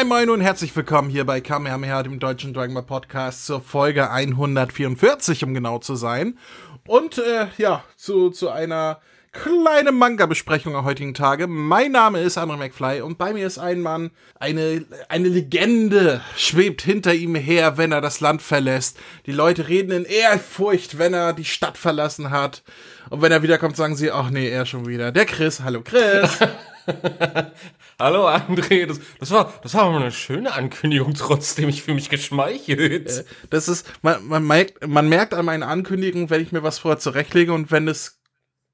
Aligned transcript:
Moin 0.00 0.08
Moin 0.08 0.30
und 0.30 0.40
herzlich 0.40 0.74
willkommen 0.74 1.10
hier 1.10 1.26
bei 1.26 1.42
Kamehameha, 1.42 2.02
dem 2.02 2.18
deutschen 2.20 2.54
Dragon 2.54 2.72
Ball 2.72 2.84
Podcast 2.84 3.44
zur 3.44 3.60
Folge 3.60 4.10
144, 4.10 5.44
um 5.44 5.52
genau 5.52 5.76
zu 5.76 5.94
sein. 5.94 6.38
Und 6.86 7.18
äh, 7.18 7.48
ja, 7.58 7.84
zu, 7.96 8.30
zu 8.30 8.48
einer 8.48 9.02
kleinen 9.32 9.98
Manga-Besprechung 9.98 10.74
am 10.74 10.86
heutigen 10.86 11.12
Tage. 11.12 11.46
Mein 11.46 11.92
Name 11.92 12.22
ist 12.22 12.38
André 12.38 12.56
McFly 12.56 13.02
und 13.02 13.18
bei 13.18 13.34
mir 13.34 13.46
ist 13.46 13.58
ein 13.58 13.82
Mann, 13.82 14.10
eine, 14.36 14.86
eine 15.10 15.28
Legende 15.28 16.22
schwebt 16.34 16.80
hinter 16.80 17.12
ihm 17.12 17.34
her, 17.34 17.76
wenn 17.76 17.92
er 17.92 18.00
das 18.00 18.20
Land 18.20 18.40
verlässt. 18.40 18.98
Die 19.26 19.32
Leute 19.32 19.68
reden 19.68 19.92
in 19.92 20.04
Ehrfurcht, 20.06 20.96
wenn 20.96 21.12
er 21.12 21.34
die 21.34 21.44
Stadt 21.44 21.76
verlassen 21.76 22.30
hat. 22.30 22.62
Und 23.10 23.20
wenn 23.20 23.32
er 23.32 23.42
wiederkommt, 23.42 23.76
sagen 23.76 23.96
sie, 23.96 24.10
ach 24.10 24.30
nee, 24.30 24.48
er 24.48 24.64
schon 24.64 24.86
wieder. 24.86 25.12
Der 25.12 25.26
Chris, 25.26 25.60
hallo 25.60 25.82
Chris. 25.82 26.38
Hallo 28.00 28.26
André, 28.26 28.86
das, 28.86 28.98
das, 29.18 29.30
war 29.30 29.52
das 29.62 29.74
war 29.74 29.94
eine 29.94 30.10
schöne 30.10 30.54
Ankündigung 30.54 31.12
trotzdem, 31.12 31.68
ich 31.68 31.82
fühle 31.82 31.96
mich 31.96 32.08
geschmeichelt. 32.08 33.26
Das 33.50 33.68
ist, 33.68 33.86
man, 34.00 34.26
man, 34.26 34.46
merkt, 34.46 34.88
man 34.88 35.06
merkt 35.06 35.34
an 35.34 35.44
meinen 35.44 35.62
Ankündigungen, 35.62 36.30
wenn 36.30 36.40
ich 36.40 36.50
mir 36.50 36.62
was 36.62 36.78
vorher 36.78 36.98
zurechtlege 36.98 37.52
und 37.52 37.70
wenn 37.70 37.88
es 37.88 38.22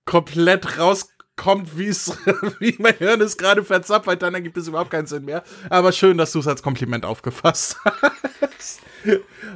komplett 0.04 0.78
rauskommt, 0.78 1.76
wie 1.76 1.88
es, 1.88 2.16
wie 2.60 2.76
mein 2.78 2.94
Hirn 2.98 3.20
ist 3.20 3.36
gerade 3.36 3.64
verzapft, 3.64 4.22
dann 4.22 4.34
ergibt 4.34 4.58
es 4.58 4.68
überhaupt 4.68 4.92
keinen 4.92 5.08
Sinn 5.08 5.24
mehr. 5.24 5.42
Aber 5.70 5.90
schön, 5.90 6.18
dass 6.18 6.30
du 6.30 6.38
es 6.38 6.46
als 6.46 6.62
Kompliment 6.62 7.04
aufgefasst 7.04 7.80
hast. 7.84 8.80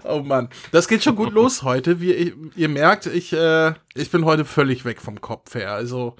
Oh 0.02 0.18
Mann, 0.18 0.48
das 0.72 0.88
geht 0.88 1.04
schon 1.04 1.14
gut 1.14 1.32
los 1.32 1.62
heute. 1.62 2.00
Wie 2.00 2.34
ihr 2.56 2.68
merkt, 2.68 3.06
ich, 3.06 3.32
äh, 3.32 3.74
ich 3.94 4.10
bin 4.10 4.24
heute 4.24 4.44
völlig 4.44 4.84
weg 4.84 5.00
vom 5.00 5.20
Kopf 5.20 5.54
her. 5.54 5.72
Also, 5.74 6.16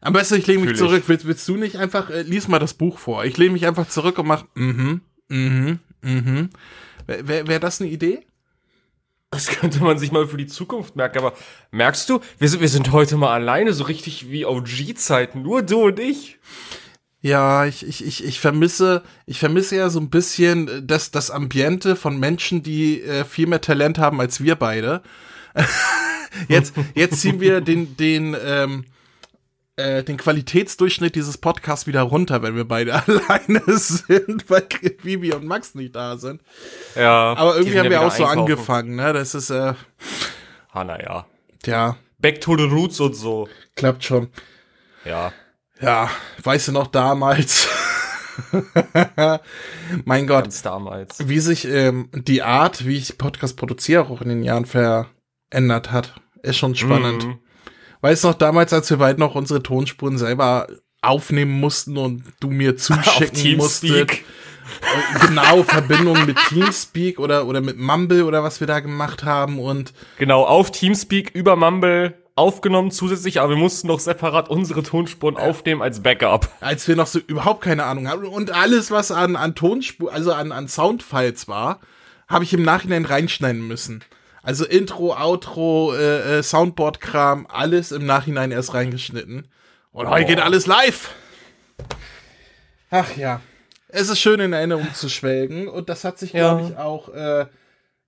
am 0.00 0.12
besten, 0.12 0.36
ich 0.36 0.46
lege 0.46 0.60
mich 0.60 0.70
Fühl 0.70 0.78
zurück. 0.78 1.04
Willst, 1.06 1.26
willst 1.26 1.48
du 1.48 1.56
nicht 1.56 1.76
einfach, 1.76 2.10
äh, 2.10 2.22
lies 2.22 2.48
mal 2.48 2.58
das 2.58 2.74
Buch 2.74 2.98
vor. 2.98 3.24
Ich 3.24 3.36
lege 3.36 3.52
mich 3.52 3.66
einfach 3.66 3.88
zurück 3.88 4.18
und 4.18 4.26
mach, 4.26 4.44
mhm, 4.54 5.00
mhm, 5.28 5.78
mhm. 6.02 6.50
Wäre 7.06 7.28
wär, 7.28 7.46
wär 7.46 7.60
das 7.60 7.80
eine 7.80 7.90
Idee? 7.90 8.24
Das 9.30 9.48
könnte 9.48 9.82
man 9.82 9.98
sich 9.98 10.12
mal 10.12 10.26
für 10.26 10.36
die 10.36 10.46
Zukunft 10.46 10.96
merken, 10.96 11.18
aber 11.18 11.34
merkst 11.70 12.08
du, 12.08 12.20
wir 12.38 12.48
sind, 12.48 12.60
wir 12.60 12.68
sind 12.68 12.92
heute 12.92 13.16
mal 13.16 13.34
alleine, 13.34 13.74
so 13.74 13.84
richtig 13.84 14.30
wie 14.30 14.46
OG-Zeiten, 14.46 15.42
nur 15.42 15.62
du 15.62 15.86
und 15.86 15.98
ich. 15.98 16.38
Ja, 17.20 17.66
ich, 17.66 17.86
ich, 17.86 18.06
ich, 18.06 18.24
ich 18.24 18.40
vermisse, 18.40 19.02
ich 19.26 19.38
vermisse 19.38 19.76
ja 19.76 19.90
so 19.90 20.00
ein 20.00 20.08
bisschen 20.08 20.86
das, 20.86 21.10
das 21.10 21.30
Ambiente 21.30 21.96
von 21.96 22.18
Menschen, 22.18 22.62
die 22.62 23.02
äh, 23.02 23.24
viel 23.24 23.46
mehr 23.46 23.60
Talent 23.60 23.98
haben 23.98 24.20
als 24.20 24.42
wir 24.42 24.54
beide. 24.54 25.02
jetzt, 26.48 26.74
jetzt 26.94 27.20
ziehen 27.20 27.40
wir 27.40 27.60
den, 27.60 27.96
den, 27.96 28.36
ähm, 28.42 28.84
äh, 29.78 30.02
den 30.04 30.16
Qualitätsdurchschnitt 30.16 31.14
dieses 31.14 31.38
Podcasts 31.38 31.86
wieder 31.86 32.02
runter, 32.02 32.42
wenn 32.42 32.56
wir 32.56 32.66
beide 32.66 32.94
alleine 33.06 33.62
sind, 33.66 34.48
weil 34.50 34.66
Vivi 35.02 35.32
und 35.32 35.46
Max 35.46 35.74
nicht 35.74 35.94
da 35.96 36.16
sind. 36.18 36.42
Ja. 36.94 37.34
Aber 37.36 37.56
irgendwie 37.56 37.78
haben 37.78 37.90
wir 37.90 38.00
auch 38.02 38.10
so 38.10 38.24
einkaufen. 38.24 38.40
angefangen, 38.52 38.96
ne? 38.96 39.12
Das 39.12 39.34
ist, 39.34 39.50
äh, 39.50 39.74
Ah, 40.72 40.84
naja. 40.84 41.26
ja, 41.64 41.96
Back 42.18 42.40
to 42.40 42.56
the 42.56 42.64
roots 42.64 43.00
und 43.00 43.14
so. 43.14 43.48
klappt 43.76 44.04
schon. 44.04 44.28
Ja. 45.04 45.32
Ja, 45.80 46.10
weißt 46.42 46.68
du 46.68 46.72
noch 46.72 46.88
damals? 46.88 47.68
mein 50.04 50.26
Gott. 50.26 50.44
Ganz 50.44 50.62
damals. 50.62 51.28
wie 51.28 51.38
sich 51.40 51.66
ähm, 51.66 52.08
die 52.12 52.42
Art, 52.42 52.86
wie 52.86 52.96
ich 52.96 53.18
Podcast 53.18 53.56
produziere, 53.56 54.02
auch 54.08 54.20
in 54.22 54.28
den 54.28 54.42
Jahren 54.42 54.64
verändert 54.66 55.92
hat. 55.92 56.14
Ist 56.42 56.56
schon 56.58 56.74
spannend. 56.74 57.24
Mhm. 57.26 57.38
Weißt 58.00 58.24
du 58.24 58.28
noch, 58.28 58.34
damals, 58.34 58.72
als 58.72 58.90
wir 58.90 58.98
beide 58.98 59.20
noch 59.20 59.34
unsere 59.34 59.62
Tonspuren 59.62 60.18
selber 60.18 60.68
aufnehmen 61.02 61.58
mussten 61.58 61.96
und 61.96 62.24
du 62.40 62.48
mir 62.48 62.76
zuschicken 62.76 63.56
musstest. 63.56 63.92
Teamspeak. 63.92 64.24
Genau, 65.26 65.62
Verbindung 65.62 66.26
mit 66.26 66.36
Teamspeak 66.48 67.18
oder, 67.18 67.46
oder 67.46 67.60
mit 67.60 67.78
Mumble 67.78 68.24
oder 68.24 68.42
was 68.42 68.60
wir 68.60 68.66
da 68.66 68.80
gemacht 68.80 69.24
haben 69.24 69.58
und 69.58 69.94
Genau, 70.18 70.44
auf 70.44 70.70
Teamspeak 70.70 71.30
über 71.34 71.56
Mumble 71.56 72.14
aufgenommen 72.38 72.90
zusätzlich, 72.90 73.40
aber 73.40 73.50
wir 73.50 73.56
mussten 73.56 73.88
noch 73.88 73.98
separat 73.98 74.48
unsere 74.48 74.82
Tonspuren 74.82 75.36
aufnehmen 75.36 75.82
als 75.82 76.00
Backup. 76.02 76.48
als 76.60 76.86
wir 76.86 76.94
noch 76.96 77.08
so 77.08 77.18
überhaupt 77.18 77.62
keine 77.62 77.84
Ahnung 77.84 78.08
haben 78.08 78.24
und 78.26 78.52
alles, 78.52 78.90
was 78.90 79.10
an, 79.10 79.34
an 79.36 79.54
Tonspur, 79.54 80.12
also 80.12 80.32
an, 80.32 80.52
an 80.52 80.68
Soundfiles 80.68 81.48
war, 81.48 81.80
habe 82.28 82.44
ich 82.44 82.52
im 82.52 82.62
Nachhinein 82.62 83.04
reinschneiden 83.06 83.66
müssen. 83.66 84.04
Also 84.48 84.64
Intro, 84.64 85.12
Outro, 85.14 85.92
äh, 85.94 86.38
äh, 86.38 86.42
Soundboard-Kram, 86.42 87.46
alles 87.50 87.92
im 87.92 88.06
Nachhinein 88.06 88.50
erst 88.50 88.72
reingeschnitten. 88.72 89.46
Und 89.92 90.08
heute 90.08 90.24
geht 90.24 90.40
alles 90.40 90.64
live. 90.66 91.10
Ach 92.88 93.14
ja. 93.18 93.42
Es 93.88 94.08
ist 94.08 94.20
schön 94.20 94.40
in 94.40 94.54
Erinnerung 94.54 94.88
zu 94.94 95.10
schwelgen 95.10 95.68
und 95.68 95.90
das 95.90 96.02
hat 96.02 96.18
sich, 96.18 96.32
Ja. 96.32 96.54
glaube 96.54 96.70
ich, 96.70 96.78
auch 96.78 97.10
äh, 97.10 97.44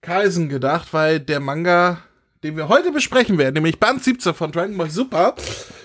Carlsen 0.00 0.48
gedacht, 0.48 0.94
weil 0.94 1.20
der 1.20 1.40
Manga, 1.40 1.98
den 2.42 2.56
wir 2.56 2.68
heute 2.68 2.90
besprechen 2.90 3.36
werden, 3.36 3.56
nämlich 3.56 3.78
Band 3.78 4.02
17 4.02 4.32
von 4.32 4.50
Dragon 4.50 4.78
Ball 4.78 4.88
Super, 4.88 5.34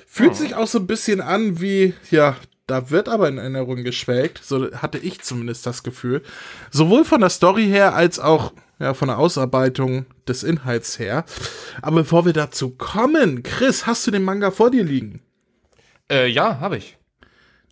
fühlt 0.07 0.37
sich 0.37 0.55
auch 0.55 0.67
so 0.67 0.79
ein 0.79 0.87
bisschen 0.87 1.19
an 1.19 1.59
wie, 1.59 1.95
ja, 2.11 2.37
da 2.65 2.89
wird 2.91 3.09
aber 3.09 3.27
in 3.27 3.39
Erinnerung 3.39 3.83
geschwelgt. 3.83 4.39
So 4.41 4.71
hatte 4.71 4.99
ich 4.99 5.21
zumindest 5.21 5.65
das 5.65 5.83
Gefühl. 5.83 6.23
Sowohl 6.71 7.03
von 7.03 7.19
der 7.19 7.29
Story 7.29 7.65
her 7.65 7.93
als 7.93 8.19
auch 8.19 8.53
ja, 8.79 8.93
von 8.93 9.07
der 9.07 9.17
Ausarbeitung 9.17 10.05
des 10.27 10.43
Inhalts 10.43 10.99
her. 10.99 11.25
Aber 11.81 11.97
bevor 11.97 12.25
wir 12.25 12.33
dazu 12.33 12.71
kommen, 12.71 13.43
Chris, 13.43 13.85
hast 13.85 14.05
du 14.07 14.11
den 14.11 14.23
Manga 14.23 14.51
vor 14.51 14.71
dir 14.71 14.83
liegen? 14.83 15.21
Äh, 16.11 16.27
ja, 16.27 16.59
habe 16.59 16.77
ich. 16.77 16.97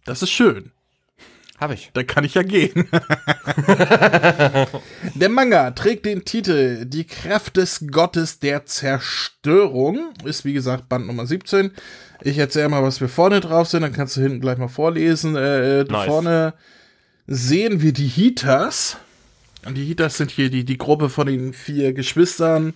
Das 0.06 0.22
ist 0.22 0.32
schön. 0.32 0.72
Habe 1.60 1.76
ich. 1.76 1.92
Dann 1.94 2.08
kann 2.08 2.24
ich 2.24 2.34
ja 2.34 2.42
gehen. 2.44 2.74
der 5.16 5.30
Manga 5.30 5.72
trägt 5.72 6.06
den 6.06 6.26
Titel 6.26 6.86
Die 6.86 7.06
Kraft 7.06 7.58
des 7.58 7.86
Gottes 7.90 8.40
der 8.40 8.66
Zerstörung. 8.66 10.14
Ist 10.26 10.46
wie 10.46 10.54
gesagt 10.54 10.90
Band 10.90 11.08
Nummer 11.08 11.26
17. 11.26 11.72
Ich 12.22 12.38
erzähle 12.38 12.70
mal, 12.70 12.84
was 12.84 13.02
wir 13.02 13.08
vorne 13.08 13.40
drauf 13.40 13.70
sind, 13.70 13.84
dann 13.84 13.94
kannst 13.94 14.18
du 14.18 14.22
hinten 14.22 14.42
gleich 14.42 14.58
mal 14.58 14.68
vorlesen. 14.68 15.36
Äh, 15.36 15.82
äh, 15.82 15.84
Nice. 15.84 16.06
Vorne 16.06 16.54
sehen 17.28 17.82
wir 17.82 17.94
die 17.94 18.08
Heaters. 18.08 18.98
Und 19.66 19.76
die 19.76 19.86
Heaters 19.86 20.18
sind 20.18 20.32
hier 20.32 20.50
die, 20.50 20.66
die 20.66 20.78
Gruppe 20.78 21.10
von 21.10 21.28
den 21.28 21.54
vier 21.54 21.94
Geschwistern. 21.94 22.74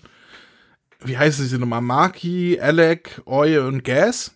Wie 1.04 1.18
heißen 1.18 1.46
sie 1.46 1.58
nochmal? 1.58 1.82
Maki, 1.82 2.60
Alec, 2.60 3.22
Oye 3.26 3.60
und 3.60 3.84
Gas. 3.84 4.36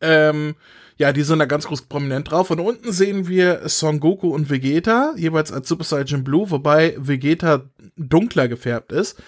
Ähm, 0.00 0.54
ja, 0.98 1.12
die 1.12 1.22
sind 1.22 1.38
da 1.38 1.44
ganz 1.44 1.66
groß 1.66 1.82
prominent 1.82 2.30
drauf. 2.30 2.50
Und 2.50 2.60
unten 2.60 2.92
sehen 2.92 3.28
wir 3.28 3.68
Son 3.68 4.00
Goku 4.00 4.28
und 4.28 4.50
Vegeta, 4.50 5.14
jeweils 5.16 5.52
als 5.52 5.68
Super 5.68 5.84
Saiyan 5.84 6.24
Blue, 6.24 6.50
wobei 6.50 6.96
Vegeta 6.98 7.64
dunkler 7.96 8.48
gefärbt 8.48 8.92
ist. 8.92 9.22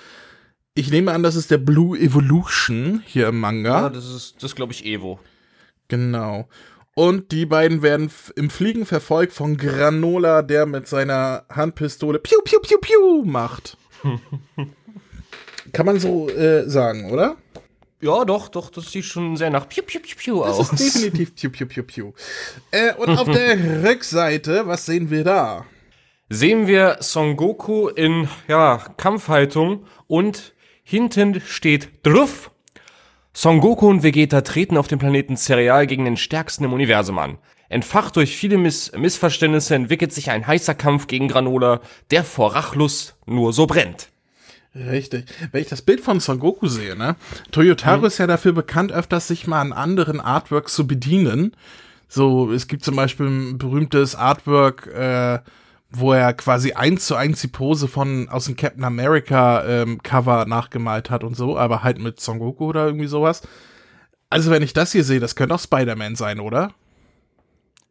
Ich 0.75 0.91
nehme 0.91 1.13
an, 1.13 1.23
das 1.23 1.35
ist 1.35 1.51
der 1.51 1.59
Blue 1.59 1.99
Evolution 1.99 3.03
hier 3.05 3.29
im 3.29 3.41
Manga. 3.41 3.83
Ja, 3.83 3.91
das 3.91 4.07
ist, 4.07 4.43
das 4.43 4.55
glaube 4.55 4.73
ich 4.73 4.87
Evo. 4.87 5.19
Genau. 5.89 6.49
Und 6.99 7.31
die 7.31 7.47
beiden 7.47 7.83
werden 7.83 8.11
im 8.35 8.51
Fliegen 8.51 8.85
verfolgt 8.85 9.33
von 9.33 9.57
Granola, 9.57 10.43
der 10.43 10.67
mit 10.67 10.89
seiner 10.89 11.45
Handpistole 11.49 12.19
Piu, 12.19 12.41
Piu, 12.43 12.59
Piu, 12.59 12.77
Piu 12.79 13.25
macht. 13.25 13.77
Kann 15.73 15.87
man 15.87 16.01
so 16.01 16.29
äh, 16.29 16.69
sagen, 16.69 17.13
oder? 17.13 17.37
Ja, 18.01 18.25
doch, 18.25 18.49
doch, 18.49 18.71
das 18.71 18.91
sieht 18.91 19.05
schon 19.05 19.37
sehr 19.37 19.49
nach 19.49 19.69
Piu 19.69 19.85
Piu 19.85 20.01
Piu 20.01 20.17
Piu 20.17 20.43
Das 20.43 20.59
aus. 20.59 20.73
ist 20.73 20.97
definitiv 21.05 21.35
Piu, 21.37 21.51
Piu, 21.51 21.67
Piu, 21.69 21.83
Piu. 21.85 22.13
Äh, 22.73 22.95
und 22.95 23.11
auf 23.11 23.31
der 23.31 23.85
Rückseite, 23.85 24.67
was 24.67 24.85
sehen 24.85 25.09
wir 25.09 25.23
da? 25.23 25.67
Sehen 26.29 26.67
wir 26.67 26.97
Son 26.99 27.37
Goku 27.37 27.87
in, 27.91 28.29
ja, 28.49 28.85
Kampfhaltung 28.97 29.87
und 30.09 30.53
hinten 30.83 31.41
steht 31.43 31.91
drauf. 32.03 32.51
Son 33.33 33.61
Goku 33.61 33.89
und 33.89 34.03
Vegeta 34.03 34.41
treten 34.41 34.77
auf 34.77 34.89
dem 34.89 34.99
Planeten 34.99 35.37
Cereal 35.37 35.87
gegen 35.87 36.05
den 36.05 36.17
stärksten 36.17 36.65
im 36.65 36.73
Universum 36.73 37.19
an. 37.19 37.39
Entfacht 37.69 38.17
durch 38.17 38.37
viele 38.37 38.59
Miss 38.59 38.93
Missverständnisse 38.97 39.75
entwickelt 39.75 40.13
sich 40.13 40.31
ein 40.31 40.47
heißer 40.47 40.75
Kampf 40.75 41.07
gegen 41.07 41.29
Granola, 41.29 41.81
der 42.11 42.25
vor 42.25 42.55
Rachlust 42.55 43.17
nur 43.27 43.53
so 43.53 43.67
brennt. 43.67 44.09
Richtig. 44.75 45.27
Wenn 45.51 45.63
ich 45.63 45.69
das 45.69 45.83
Bild 45.83 46.01
von 46.01 46.21
Son 46.21 46.39
Goku 46.39 46.67
sehe, 46.67 46.97
ne? 46.97 47.17
Toyotaro 47.51 48.07
ist 48.07 48.19
ja 48.19 48.27
dafür 48.27 48.53
bekannt, 48.53 48.93
öfters 48.93 49.29
sich 49.29 49.47
mal 49.47 49.61
an 49.61 49.73
anderen 49.73 50.21
Artworks 50.21 50.75
zu 50.75 50.87
bedienen. 50.87 51.55
So, 52.09 52.53
es 52.53 52.69
gibt 52.69 52.85
zum 52.85 52.97
Beispiel 52.97 53.27
ein 53.27 53.59
berühmtes 53.59 54.15
Artwork, 54.15 54.87
äh, 54.87 55.41
wo 55.91 56.13
er 56.13 56.33
quasi 56.35 56.73
eins 56.73 57.07
zu 57.07 57.15
eins 57.15 57.41
die 57.41 57.49
Pose 57.49 57.89
von 57.89 58.29
aus 58.29 58.45
dem 58.45 58.57
Captain 58.57 58.85
America 58.85 59.65
ähm, 59.65 60.03
Cover 60.03 60.45
nachgemalt 60.47 61.11
hat 61.11 61.25
und 61.25 61.35
so, 61.35 61.57
aber 61.57 61.83
halt 61.83 61.99
mit 61.99 62.21
Son 62.21 62.39
Goku 62.39 62.67
oder 62.67 62.87
irgendwie 62.87 63.07
sowas. 63.07 63.43
Also 64.31 64.51
wenn 64.51 64.63
ich 64.63 64.75
das 64.75 64.93
hier 64.93 65.05
sehe, 65.05 65.21
das 65.21 65.37
könnte 65.37 65.55
auch 65.55 65.61
Spider-Man 65.61 66.17
sein, 66.17 66.41
oder? 66.41 66.75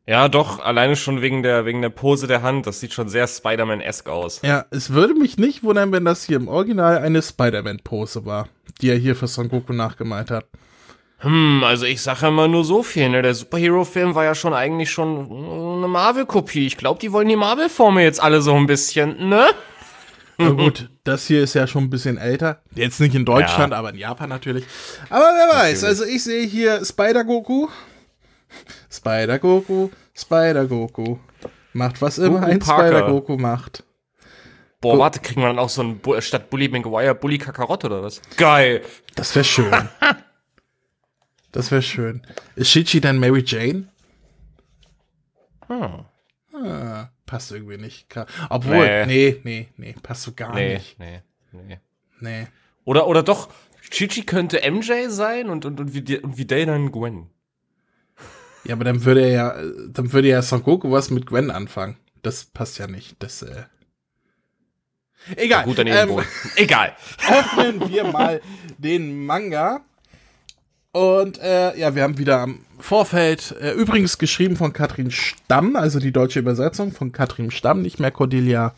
Ja, 0.05 0.29
doch, 0.29 0.59
alleine 0.59 0.95
schon 0.95 1.21
wegen 1.21 1.43
der, 1.43 1.65
wegen 1.65 1.81
der 1.81 1.89
Pose 1.89 2.27
der 2.27 2.41
Hand, 2.41 2.65
das 2.65 2.79
sieht 2.79 2.93
schon 2.93 3.09
sehr 3.09 3.27
Spider-Man-esque 3.27 4.09
aus. 4.09 4.41
Ja, 4.41 4.65
es 4.69 4.91
würde 4.91 5.15
mich 5.15 5.37
nicht 5.37 5.63
wundern, 5.63 5.91
wenn 5.91 6.05
das 6.05 6.23
hier 6.23 6.37
im 6.37 6.47
Original 6.47 6.99
eine 6.99 7.21
Spider-Man-Pose 7.21 8.25
war, 8.25 8.47
die 8.79 8.89
er 8.89 8.95
hier 8.95 9.17
für 9.17 9.27
Son 9.27 9.49
Goku 9.49 9.73
nachgemalt 9.73 10.31
hat. 10.31 10.45
Hm, 11.19 11.63
also 11.63 11.85
ich 11.85 12.01
sage 12.01 12.29
mal 12.29 12.47
nur 12.47 12.63
so 12.63 12.83
viel, 12.83 13.09
ne? 13.09 13.23
Der 13.23 13.33
Superhero-Film 13.33 14.13
war 14.13 14.23
ja 14.23 14.35
schon 14.35 14.53
eigentlich 14.53 14.91
schon 14.91 15.77
eine 15.77 15.87
Marvel-Kopie. 15.87 16.67
Ich 16.67 16.77
glaube, 16.77 16.99
die 16.99 17.11
wollen 17.11 17.27
die 17.27 17.35
Marvel-Formel 17.35 18.03
jetzt 18.03 18.21
alle 18.21 18.41
so 18.41 18.53
ein 18.53 18.67
bisschen, 18.67 19.27
ne? 19.27 19.47
Na 20.37 20.49
gut, 20.51 20.89
das 21.03 21.25
hier 21.25 21.41
ist 21.41 21.55
ja 21.55 21.65
schon 21.65 21.85
ein 21.85 21.89
bisschen 21.89 22.17
älter. 22.17 22.61
Jetzt 22.75 22.99
nicht 22.99 23.15
in 23.15 23.25
Deutschland, 23.25 23.71
ja. 23.71 23.79
aber 23.79 23.89
in 23.89 23.97
Japan 23.97 24.29
natürlich. 24.29 24.65
Aber 25.09 25.25
wer 25.25 25.55
weiß, 25.55 25.83
also 25.83 26.05
ich 26.05 26.23
sehe 26.23 26.45
hier 26.45 26.85
Spider-Goku. 26.85 27.67
Spider-Goku, 28.91 29.89
Spider-Goku. 30.15 31.17
Macht 31.73 32.01
was 32.01 32.19
immer 32.19 32.43
ein 32.43 32.61
Spider-Goku 32.61 33.37
macht. 33.37 33.83
Boah, 34.79 34.93
Go 34.93 34.99
warte, 34.99 35.19
kriegen 35.19 35.41
wir 35.41 35.47
dann 35.47 35.57
auch 35.57 35.69
so 35.69 35.81
ein 35.81 35.97
Bu 35.97 36.21
statt 36.21 36.51
Bully 36.51 36.69
Maguire 36.69 37.15
Bully 37.15 37.39
Kakarott 37.39 37.83
oder 37.85 38.03
was? 38.03 38.21
Geil. 38.37 38.83
Das 39.15 39.35
wäre 39.35 39.43
schön. 39.43 39.71
das 41.51 41.71
wäre 41.71 41.81
schön. 41.81 42.21
Ist 42.55 42.71
Shichi 42.71 43.01
dann 43.01 43.19
Mary 43.19 43.43
Jane? 43.45 43.87
Hm. 45.67 46.05
Ah, 46.53 47.09
passt 47.25 47.51
irgendwie 47.51 47.77
nicht. 47.77 48.07
Obwohl, 48.49 49.05
nee, 49.05 49.05
nee, 49.05 49.39
nee, 49.43 49.67
nee 49.77 49.95
passt 50.01 50.23
so 50.23 50.33
gar 50.33 50.55
nee, 50.55 50.75
nicht. 50.75 50.99
Nee, 50.99 51.21
nee. 51.51 51.79
Nee. 52.19 52.47
Oder, 52.83 53.07
oder 53.07 53.21
doch, 53.21 53.49
Chichi 53.89 54.23
könnte 54.23 54.59
MJ 54.69 55.09
sein 55.09 55.49
und, 55.49 55.65
und, 55.65 55.79
und, 55.79 55.93
wie, 55.93 56.17
und 56.17 56.37
wie 56.37 56.45
Day 56.45 56.65
dann 56.65 56.91
Gwen. 56.91 57.29
Ja, 58.63 58.73
aber 58.73 58.83
dann 58.83 59.05
würde 59.05 59.21
er 59.21 59.31
ja, 59.31 59.55
dann 59.89 60.11
würde 60.11 60.27
ja 60.27 60.41
Son 60.41 60.63
Goku 60.63 60.91
was 60.91 61.09
mit 61.09 61.25
Gwen 61.25 61.51
anfangen. 61.51 61.97
Das 62.21 62.45
passt 62.45 62.79
ja 62.79 62.87
nicht. 62.87 63.15
Das, 63.19 63.41
äh, 63.41 63.63
Egal. 65.35 65.65
Gut 65.65 65.79
ähm, 65.79 66.21
Egal. 66.55 66.95
Öffnen 67.29 67.89
wir 67.89 68.05
mal 68.05 68.41
den 68.77 69.25
Manga. 69.25 69.81
Und 70.91 71.39
äh, 71.39 71.77
ja, 71.77 71.95
wir 71.95 72.03
haben 72.03 72.17
wieder 72.17 72.39
am 72.39 72.65
Vorfeld, 72.79 73.55
äh, 73.59 73.71
übrigens 73.71 74.17
geschrieben 74.17 74.55
von 74.55 74.73
Katrin 74.73 75.11
Stamm, 75.11 75.75
also 75.75 75.99
die 75.99 76.11
deutsche 76.11 76.39
Übersetzung 76.39 76.91
von 76.91 77.11
Katrin 77.11 77.51
Stamm, 77.51 77.81
nicht 77.81 77.99
mehr 77.99 78.11
Cordelia 78.11 78.73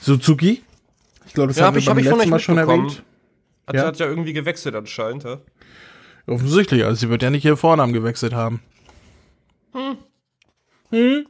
Suzuki. 0.00 0.62
Ich 1.26 1.34
glaube, 1.34 1.48
das 1.48 1.58
ja, 1.58 1.66
haben 1.66 1.76
wir 1.76 1.84
beim 1.84 1.96
hab 1.98 2.16
letzten 2.16 2.30
Mal 2.30 2.38
schon 2.40 2.58
erwähnt. 2.58 3.02
Hat, 3.66 3.74
ja? 3.74 3.86
hat 3.86 3.98
ja 3.98 4.06
irgendwie 4.06 4.32
gewechselt 4.32 4.74
anscheinend, 4.74 5.24
ja? 5.24 5.38
Offensichtlich, 6.26 6.84
also 6.84 6.94
sie 6.94 7.08
wird 7.10 7.22
ja 7.22 7.30
nicht 7.30 7.44
ihr 7.44 7.56
Vornamen 7.56 7.92
gewechselt 7.92 8.32
haben. 8.32 8.60
Hm. 9.72 9.96
Hm. 10.90 11.26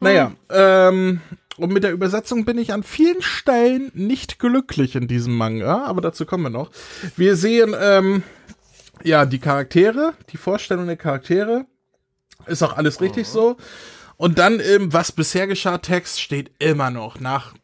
Naja, 0.00 0.32
ähm, 0.50 1.20
und 1.56 1.72
mit 1.72 1.84
der 1.84 1.92
Übersetzung 1.92 2.44
bin 2.44 2.58
ich 2.58 2.72
an 2.72 2.82
vielen 2.82 3.22
Stellen 3.22 3.90
nicht 3.94 4.38
glücklich 4.38 4.96
in 4.96 5.08
diesem 5.08 5.36
Manga, 5.36 5.84
aber 5.84 6.00
dazu 6.00 6.26
kommen 6.26 6.44
wir 6.44 6.50
noch. 6.50 6.70
Wir 7.16 7.36
sehen, 7.36 7.74
ähm, 7.78 8.22
ja, 9.04 9.26
die 9.26 9.38
Charaktere, 9.38 10.14
die 10.30 10.36
Vorstellung 10.36 10.86
der 10.86 10.96
Charaktere. 10.96 11.66
Ist 12.46 12.62
auch 12.62 12.76
alles 12.76 13.00
richtig 13.00 13.26
oh. 13.28 13.32
so. 13.32 13.56
Und 14.16 14.38
dann 14.38 14.60
im 14.60 14.92
Was 14.92 15.12
bisher 15.12 15.46
geschah 15.46 15.78
Text 15.78 16.20
steht 16.20 16.50
immer 16.58 16.90
noch 16.90 17.20
nach 17.20 17.54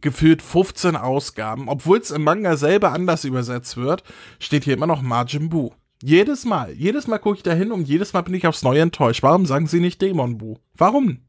gefühlt 0.00 0.42
15 0.42 0.96
Ausgaben, 0.96 1.68
obwohl 1.68 1.98
es 1.98 2.10
im 2.10 2.22
Manga 2.22 2.56
selber 2.56 2.92
anders 2.92 3.24
übersetzt 3.24 3.76
wird, 3.76 4.04
steht 4.38 4.64
hier 4.64 4.74
immer 4.74 4.86
noch 4.86 5.02
Majin 5.02 5.48
Buu. 5.48 5.72
Jedes 6.02 6.44
Mal, 6.44 6.72
jedes 6.72 7.08
Mal 7.08 7.18
gucke 7.18 7.38
ich 7.38 7.42
da 7.42 7.52
hin 7.52 7.72
und 7.72 7.88
jedes 7.88 8.12
Mal 8.12 8.22
bin 8.22 8.34
ich 8.34 8.46
aufs 8.46 8.62
Neue 8.62 8.82
enttäuscht. 8.82 9.22
Warum 9.22 9.46
sagen 9.46 9.66
sie 9.66 9.80
nicht 9.80 10.00
Dämon 10.00 10.38
Buu? 10.38 10.58
Warum? 10.74 11.22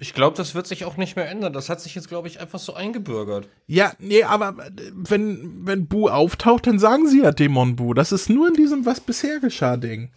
Ich 0.00 0.14
glaube, 0.14 0.36
das 0.36 0.54
wird 0.54 0.68
sich 0.68 0.84
auch 0.84 0.96
nicht 0.96 1.16
mehr 1.16 1.28
ändern. 1.28 1.52
Das 1.52 1.68
hat 1.68 1.80
sich 1.80 1.96
jetzt, 1.96 2.08
glaube 2.08 2.28
ich, 2.28 2.38
einfach 2.38 2.60
so 2.60 2.72
eingebürgert. 2.72 3.48
Ja, 3.66 3.92
nee, 3.98 4.22
aber 4.22 4.54
wenn, 4.92 5.66
wenn 5.66 5.88
Bu 5.88 6.08
auftaucht, 6.08 6.68
dann 6.68 6.78
sagen 6.78 7.08
sie 7.08 7.22
ja 7.22 7.32
Dämon 7.32 7.74
Bu. 7.74 7.94
Das 7.94 8.12
ist 8.12 8.30
nur 8.30 8.46
in 8.46 8.54
diesem 8.54 8.86
Was 8.86 9.00
bisher 9.00 9.40
geschah 9.40 9.76
Ding. 9.76 10.12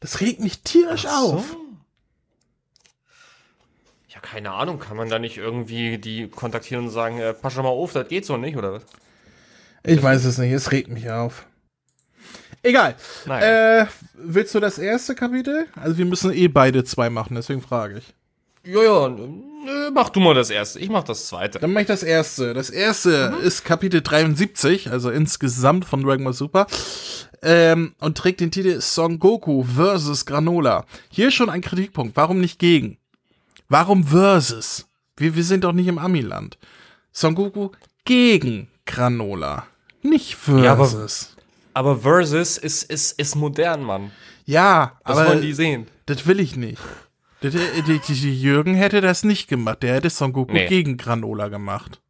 Das 0.00 0.20
regt 0.20 0.40
mich 0.40 0.62
tierisch 0.62 1.02
so. 1.02 1.08
auf. 1.08 1.56
Ja, 4.08 4.18
keine 4.20 4.50
Ahnung. 4.50 4.80
Kann 4.80 4.96
man 4.96 5.08
da 5.08 5.20
nicht 5.20 5.36
irgendwie 5.36 5.98
die 5.98 6.26
kontaktieren 6.28 6.86
und 6.86 6.90
sagen, 6.90 7.20
äh, 7.20 7.32
pass 7.32 7.52
schon 7.52 7.62
mal 7.62 7.68
auf, 7.68 7.92
das 7.92 8.08
geht 8.08 8.26
so 8.26 8.36
nicht, 8.36 8.56
oder 8.56 8.72
was? 8.72 8.82
Ich 9.84 10.02
weiß 10.02 10.24
es 10.24 10.38
nicht. 10.38 10.50
Es 10.50 10.72
regt 10.72 10.88
mich 10.88 11.08
auf. 11.12 11.46
Egal. 12.64 12.96
Naja. 13.24 13.82
Äh, 13.82 13.86
willst 14.14 14.52
du 14.52 14.58
das 14.58 14.78
erste 14.78 15.14
Kapitel? 15.14 15.68
Also 15.76 15.96
wir 15.96 16.06
müssen 16.06 16.32
eh 16.32 16.48
beide 16.48 16.82
zwei 16.82 17.08
machen, 17.08 17.36
deswegen 17.36 17.62
frage 17.62 17.98
ich. 17.98 18.14
Ja, 18.66 18.82
ja, 18.82 19.16
mach 19.92 20.08
du 20.08 20.18
mal 20.18 20.34
das 20.34 20.50
erste. 20.50 20.80
Ich 20.80 20.88
mach 20.88 21.04
das 21.04 21.28
zweite. 21.28 21.60
Dann 21.60 21.72
mach 21.72 21.82
ich 21.82 21.86
das 21.86 22.02
erste. 22.02 22.52
Das 22.52 22.68
erste 22.68 23.30
mhm. 23.30 23.46
ist 23.46 23.64
Kapitel 23.64 24.02
73, 24.02 24.90
also 24.90 25.10
insgesamt 25.10 25.84
von 25.84 26.02
Dragon 26.02 26.24
Ball 26.24 26.32
Super. 26.32 26.66
Ähm, 27.42 27.94
und 28.00 28.18
trägt 28.18 28.40
den 28.40 28.50
Titel 28.50 28.80
Son 28.80 29.20
Goku 29.20 29.62
vs. 29.64 30.26
Granola. 30.26 30.84
Hier 31.10 31.30
schon 31.30 31.48
ein 31.48 31.60
Kritikpunkt. 31.60 32.16
Warum 32.16 32.40
nicht 32.40 32.58
gegen? 32.58 32.98
Warum 33.68 34.04
versus? 34.04 34.88
Wir, 35.16 35.36
wir 35.36 35.44
sind 35.44 35.62
doch 35.62 35.72
nicht 35.72 35.86
im 35.86 35.98
Amiland. 35.98 36.58
Son 37.12 37.36
Goku 37.36 37.70
gegen 38.04 38.68
Granola. 38.84 39.66
Nicht 40.02 40.34
versus. 40.34 40.64
Ja, 40.64 40.72
aber, 40.72 41.90
aber 41.90 42.00
versus 42.00 42.58
ist, 42.58 42.82
ist, 42.84 43.12
ist 43.12 43.36
modern, 43.36 43.84
Mann. 43.84 44.10
Ja, 44.44 44.98
das 45.04 45.18
aber. 45.18 45.28
wollen 45.28 45.42
die 45.42 45.52
sehen. 45.52 45.86
Das 46.06 46.26
will 46.26 46.40
ich 46.40 46.56
nicht. 46.56 46.80
Der, 47.42 47.50
der, 47.50 47.82
der, 47.82 47.96
Jürgen 47.96 48.74
hätte 48.74 49.00
das 49.00 49.22
nicht 49.22 49.48
gemacht. 49.48 49.82
Der 49.82 49.94
hätte 49.94 50.10
Son 50.10 50.32
Goku 50.32 50.52
nee. 50.52 50.66
gegen 50.68 50.96
Granola 50.96 51.48
gemacht. 51.48 52.00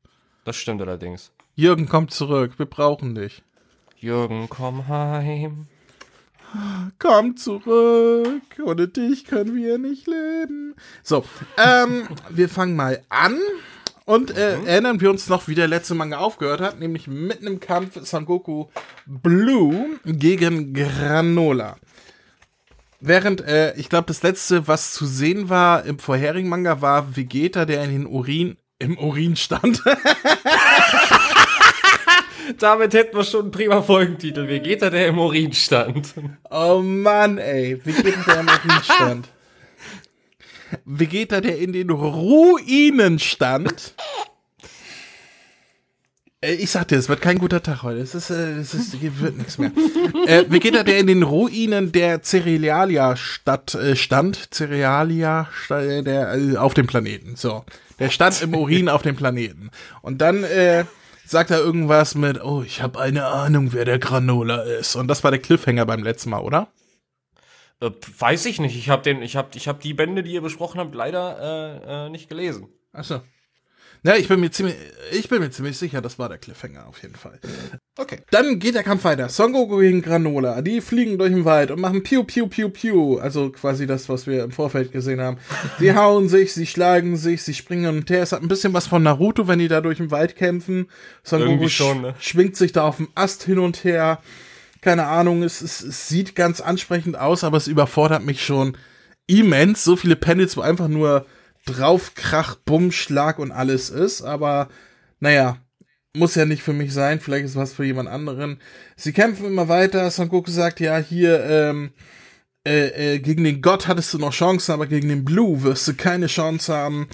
Das 0.45 0.57
stimmt 0.57 0.81
allerdings. 0.83 1.33
Jürgen, 1.57 1.89
komm 1.89 2.09
zurück. 2.09 2.53
Wir 2.59 2.67
brauchen 2.67 3.15
dich. 3.15 3.43
Jürgen, 3.99 4.49
komm 4.49 4.87
heim. 4.89 5.67
Komm 6.99 7.37
zurück. 7.37 8.43
Ohne 8.65 8.89
dich 8.89 9.25
können 9.25 9.57
wir 9.57 9.79
nicht 9.79 10.07
leben. 10.07 10.75
So, 11.03 11.25
ähm, 11.59 12.07
wir 12.31 12.49
fangen 12.49 12.77
mal 12.77 13.03
an. 13.09 13.39
Und 14.05 14.37
äh, 14.37 14.57
mhm. 14.57 14.67
erinnern 14.67 15.01
wir 15.01 15.11
uns 15.11 15.29
noch, 15.29 15.49
wie 15.49 15.57
der 15.57 15.67
letzte 15.67 15.95
Manga 15.95 16.19
aufgehört 16.19 16.61
hat, 16.61 16.79
nämlich 16.79 17.09
mitten 17.09 17.49
im 17.49 17.59
Kampf 17.59 17.99
Son 18.07 18.25
Goku 18.25 18.67
Blue 19.05 19.99
gegen 20.05 20.73
Granola. 20.73 21.77
Während, 23.07 23.41
äh, 23.43 23.73
ich 23.77 23.89
glaube, 23.89 24.09
das 24.09 24.25
letzte, 24.25 24.67
was 24.67 24.93
zu 24.93 25.07
sehen 25.07 25.49
war 25.49 25.85
im 25.85 26.01
vorherigen 26.01 26.49
Manga, 26.49 26.81
war 26.81 27.17
Vegeta, 27.17 27.65
der 27.65 27.85
in 27.85 27.93
den 27.93 28.07
Urin, 28.07 28.57
im 28.81 28.99
Urin 28.99 29.37
stand. 29.37 29.81
Damit 32.59 32.95
hätten 32.95 33.17
wir 33.17 33.23
schon 33.23 33.43
einen 33.43 33.53
prima 33.53 33.83
Folgentitel. 33.83 34.49
Vegeta, 34.49 34.91
der 34.91 35.07
im 35.07 35.21
Urin 35.21 35.53
stand. 35.53 36.15
Oh 36.51 36.83
Mann, 36.83 37.39
ey. 37.39 37.81
Vegeta, 37.85 38.23
der 38.27 38.41
im 38.41 38.49
Urin 38.49 38.83
stand. 38.83 39.29
Vegeta, 40.85 41.41
der 41.41 41.59
in 41.59 41.73
den 41.73 41.91
Ruinen 41.91 43.21
stand. 43.21 43.95
Äh, 46.47 46.55
ich 46.55 46.71
sag 46.71 46.89
dir, 46.89 46.97
es 46.97 47.09
wird 47.09 47.21
kein 47.21 47.39
guter 47.39 47.63
Tag 47.63 47.83
heute. 47.83 48.01
Es 48.01 48.15
ist, 48.15 48.31
äh, 48.31 48.53
es 48.53 48.75
ist, 48.75 49.01
wird 49.01 49.37
nichts 49.37 49.59
mehr. 49.59 49.73
äh, 50.27 50.45
Vegeta, 50.49 50.83
der 50.83 50.99
in 50.99 51.09
den 51.09 51.23
Ruinen 51.23 51.93
der 51.93 52.23
Cerealia-Stadt 52.23 53.75
äh, 53.75 53.97
stand, 53.97 54.55
Cerealia, 54.55 55.49
äh, 55.71 56.03
der 56.03 56.35
äh, 56.35 56.57
auf 56.57 56.75
dem 56.75 56.87
Planeten. 56.87 57.37
So, 57.37 57.65
der 57.99 58.11
stand 58.11 58.41
im 58.43 58.55
Urin 58.55 58.89
auf 58.89 59.03
dem 59.03 59.17
Planeten. 59.17 59.71
Und 60.03 60.21
dann 60.21 60.45
äh, 60.45 60.85
sagt 61.25 61.51
er 61.51 61.59
irgendwas 61.59 62.15
mit, 62.15 62.43
oh, 62.43 62.63
ich 62.63 62.83
habe 62.83 63.01
eine 63.01 63.27
Ahnung, 63.27 63.73
wer 63.73 63.85
der 63.85 63.99
Granola 63.99 64.63
ist. 64.63 64.95
Und 64.95 65.09
das 65.09 65.25
war 65.25 65.31
der 65.31 65.41
Cliffhanger 65.41 65.87
beim 65.87 66.03
letzten 66.03 66.31
Mal, 66.31 66.41
oder? 66.41 66.69
Äh, 67.81 67.91
weiß 68.19 68.47
ich 68.47 68.61
nicht. 68.61 68.77
Ich 68.77 68.89
habe 68.89 69.03
den, 69.03 69.23
ich 69.23 69.37
habe, 69.37 69.49
ich 69.55 69.67
habe 69.67 69.81
die 69.83 69.95
Bände, 69.95 70.23
die 70.23 70.33
ihr 70.33 70.43
besprochen 70.43 70.81
habt, 70.81 70.95
leider 70.95 71.39
äh, 71.85 72.07
äh, 72.07 72.11
nicht 72.11 72.29
gelesen. 72.29 72.69
Achso. 72.93 73.21
Ja, 74.07 74.15
ich 74.15 74.29
bin 74.29 74.39
mir 74.39 74.53
ziemlich, 74.53 74.77
ich 75.11 75.29
bin 75.29 75.41
mir 75.41 75.51
ziemlich 75.51 75.77
sicher, 75.77 76.01
das 76.01 76.17
war 76.17 76.29
der 76.29 76.39
Cliffhanger 76.39 76.87
auf 76.87 77.03
jeden 77.03 77.17
Fall. 77.17 77.41
Okay. 77.99 78.21
Dann 78.31 78.61
geht 78.61 78.77
der 78.77 78.85
Kampf 78.85 79.03
weiter. 79.03 79.29
Son 79.29 79.53
Goku 79.53 79.79
gegen 79.79 80.01
Granola. 80.01 80.63
Die 80.63 80.81
fliegen 80.81 81.19
durch 81.19 81.33
den 81.33 81.45
Wald 81.45 81.73
und 81.73 81.81
machen 81.81 82.05
Piu, 82.05 82.23
Piu, 82.23 82.47
Piu, 82.47 82.69
Piu. 82.69 83.19
Also 83.19 83.51
quasi 83.51 83.85
das, 83.85 84.09
was 84.09 84.29
wir 84.29 84.45
im 84.45 84.53
Vorfeld 84.53 84.93
gesehen 84.93 85.21
haben. 85.21 85.39
Sie 85.81 85.93
hauen 85.97 86.29
sich, 86.29 86.53
sie 86.53 86.67
schlagen 86.69 87.17
sich, 87.17 87.43
sie 87.43 87.55
springen 87.55 87.97
und 87.97 88.09
her. 88.09 88.23
Es 88.23 88.31
hat 88.31 88.43
ein 88.43 88.49
bisschen 88.49 88.73
was 88.75 88.87
von 88.87 89.03
Naruto, 89.03 89.49
wenn 89.49 89.59
die 89.59 89.67
da 89.67 89.81
durch 89.81 89.97
den 89.99 90.13
Wald 90.13 90.37
kämpfen. 90.37 90.87
Son 91.25 91.41
Irgendwie 91.41 91.65
Goku 91.65 91.69
schon, 91.71 92.03
ne? 92.03 92.15
schwingt 92.21 92.55
sich 92.55 92.71
da 92.71 92.85
auf 92.85 92.99
dem 92.99 93.09
Ast 93.17 93.43
hin 93.43 93.59
und 93.59 93.83
her. 93.83 94.21
Keine 94.83 95.07
Ahnung, 95.07 95.43
es, 95.43 95.61
es, 95.63 95.83
es 95.83 96.07
sieht 96.07 96.37
ganz 96.37 96.61
ansprechend 96.61 97.19
aus, 97.19 97.43
aber 97.43 97.57
es 97.57 97.67
überfordert 97.67 98.25
mich 98.25 98.45
schon 98.45 98.77
immens. 99.27 99.83
So 99.83 99.97
viele 99.97 100.15
Panels, 100.15 100.57
wo 100.57 100.61
einfach 100.61 100.87
nur 100.87 101.27
drauf, 101.67 102.15
Krach, 102.15 102.57
Bumm, 102.57 102.93
Schlag 102.93 103.39
und 103.39 103.53
alles 103.53 103.91
ist, 103.91 104.23
aber 104.23 104.69
naja, 105.21 105.59
muss 106.15 106.35
ja 106.35 106.47
nicht 106.47 106.63
für 106.63 106.73
mich 106.73 106.93
sein, 106.95 107.21
vielleicht 107.21 107.45
ist 107.45 107.57
was 107.57 107.75
für 107.75 107.85
jemand 107.85 108.09
anderen. 108.09 108.59
Sie 108.97 109.13
kämpfen 109.13 109.47
immer 109.47 109.69
weiter, 109.69 110.11
Son 110.11 110.29
Goku 110.29 110.51
sagt, 110.51 110.81
ja, 110.81 110.97
hier, 110.99 111.45
ähm, 111.45 111.93
äh, 112.67 113.15
äh, 113.15 113.19
gegen 113.21 113.45
den 113.45 113.63
Gott 113.63 113.87
hattest 113.87 114.13
du 114.15 114.19
noch 114.19 114.33
Chancen, 114.33 114.73
aber 114.73 114.87
gegen 114.87 115.09
den 115.09 115.25
Blue 115.25 115.63
wirst 115.63 115.87
du 115.87 115.95
keine 115.95 116.27
Chance 116.27 116.75
haben. 116.75 117.09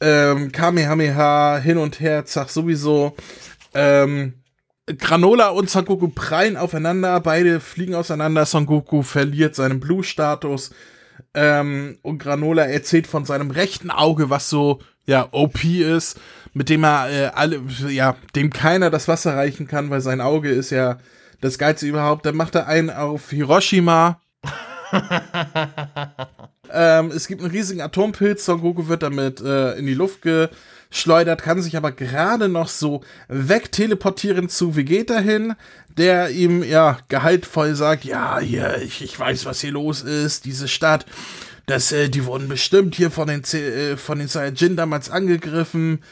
Ähm, 0.00 0.50
Kamehameha, 0.50 1.58
hin 1.58 1.78
und 1.78 2.00
her, 2.00 2.24
zack, 2.24 2.50
sowieso. 2.50 3.14
Ähm, 3.74 4.34
Granola 4.98 5.50
und 5.50 5.70
Son 5.70 5.84
Goku 5.84 6.08
prallen 6.08 6.56
aufeinander, 6.56 7.20
beide 7.20 7.60
fliegen 7.60 7.94
auseinander. 7.94 8.46
Son 8.46 8.66
Goku 8.66 9.02
verliert 9.02 9.54
seinen 9.54 9.78
Blue-Status. 9.78 10.70
Ähm, 11.34 11.98
und 12.02 12.18
Granola 12.18 12.64
erzählt 12.64 13.06
von 13.06 13.24
seinem 13.24 13.50
rechten 13.50 13.90
Auge, 13.90 14.30
was 14.30 14.50
so, 14.50 14.80
ja, 15.06 15.28
OP 15.30 15.64
ist, 15.64 16.18
mit 16.52 16.68
dem 16.68 16.84
er 16.84 17.10
äh, 17.10 17.26
alle, 17.34 17.60
ja, 17.88 18.16
dem 18.34 18.50
keiner 18.50 18.90
das 18.90 19.08
Wasser 19.08 19.36
reichen 19.36 19.68
kann, 19.68 19.90
weil 19.90 20.00
sein 20.00 20.20
Auge 20.20 20.50
ist 20.50 20.70
ja 20.70 20.98
das 21.40 21.58
Geilste 21.58 21.86
überhaupt. 21.86 22.26
Dann 22.26 22.36
macht 22.36 22.54
er 22.54 22.66
einen 22.66 22.90
auf 22.90 23.30
Hiroshima. 23.30 24.20
ähm, 26.72 27.10
es 27.14 27.28
gibt 27.28 27.42
einen 27.42 27.50
riesigen 27.50 27.80
Atompilz, 27.80 28.44
Son 28.44 28.60
Goku 28.60 28.88
wird 28.88 29.02
damit 29.02 29.40
äh, 29.40 29.74
in 29.74 29.86
die 29.86 29.94
Luft 29.94 30.22
geschleudert, 30.22 31.42
kann 31.42 31.62
sich 31.62 31.76
aber 31.76 31.92
gerade 31.92 32.48
noch 32.48 32.68
so 32.68 33.02
wegteleportieren 33.28 34.48
zu 34.48 34.74
Vegeta 34.76 35.18
hin, 35.18 35.54
der 35.96 36.30
ihm 36.30 36.62
ja 36.62 36.98
gehaltvoll 37.08 37.74
sagt, 37.74 38.04
ja, 38.04 38.38
hier, 38.38 38.80
ich, 38.82 39.02
ich 39.02 39.18
weiß, 39.18 39.46
was 39.46 39.60
hier 39.60 39.72
los 39.72 40.02
ist, 40.02 40.44
diese 40.44 40.68
Stadt, 40.68 41.06
das, 41.66 41.92
äh, 41.92 42.08
die 42.08 42.24
wurden 42.24 42.48
bestimmt 42.48 42.94
hier 42.94 43.10
von 43.10 43.28
den, 43.28 43.42
äh, 43.42 43.96
von 43.96 44.18
den 44.18 44.28
Saiyajin 44.28 44.76
damals 44.76 45.10
angegriffen, 45.10 46.02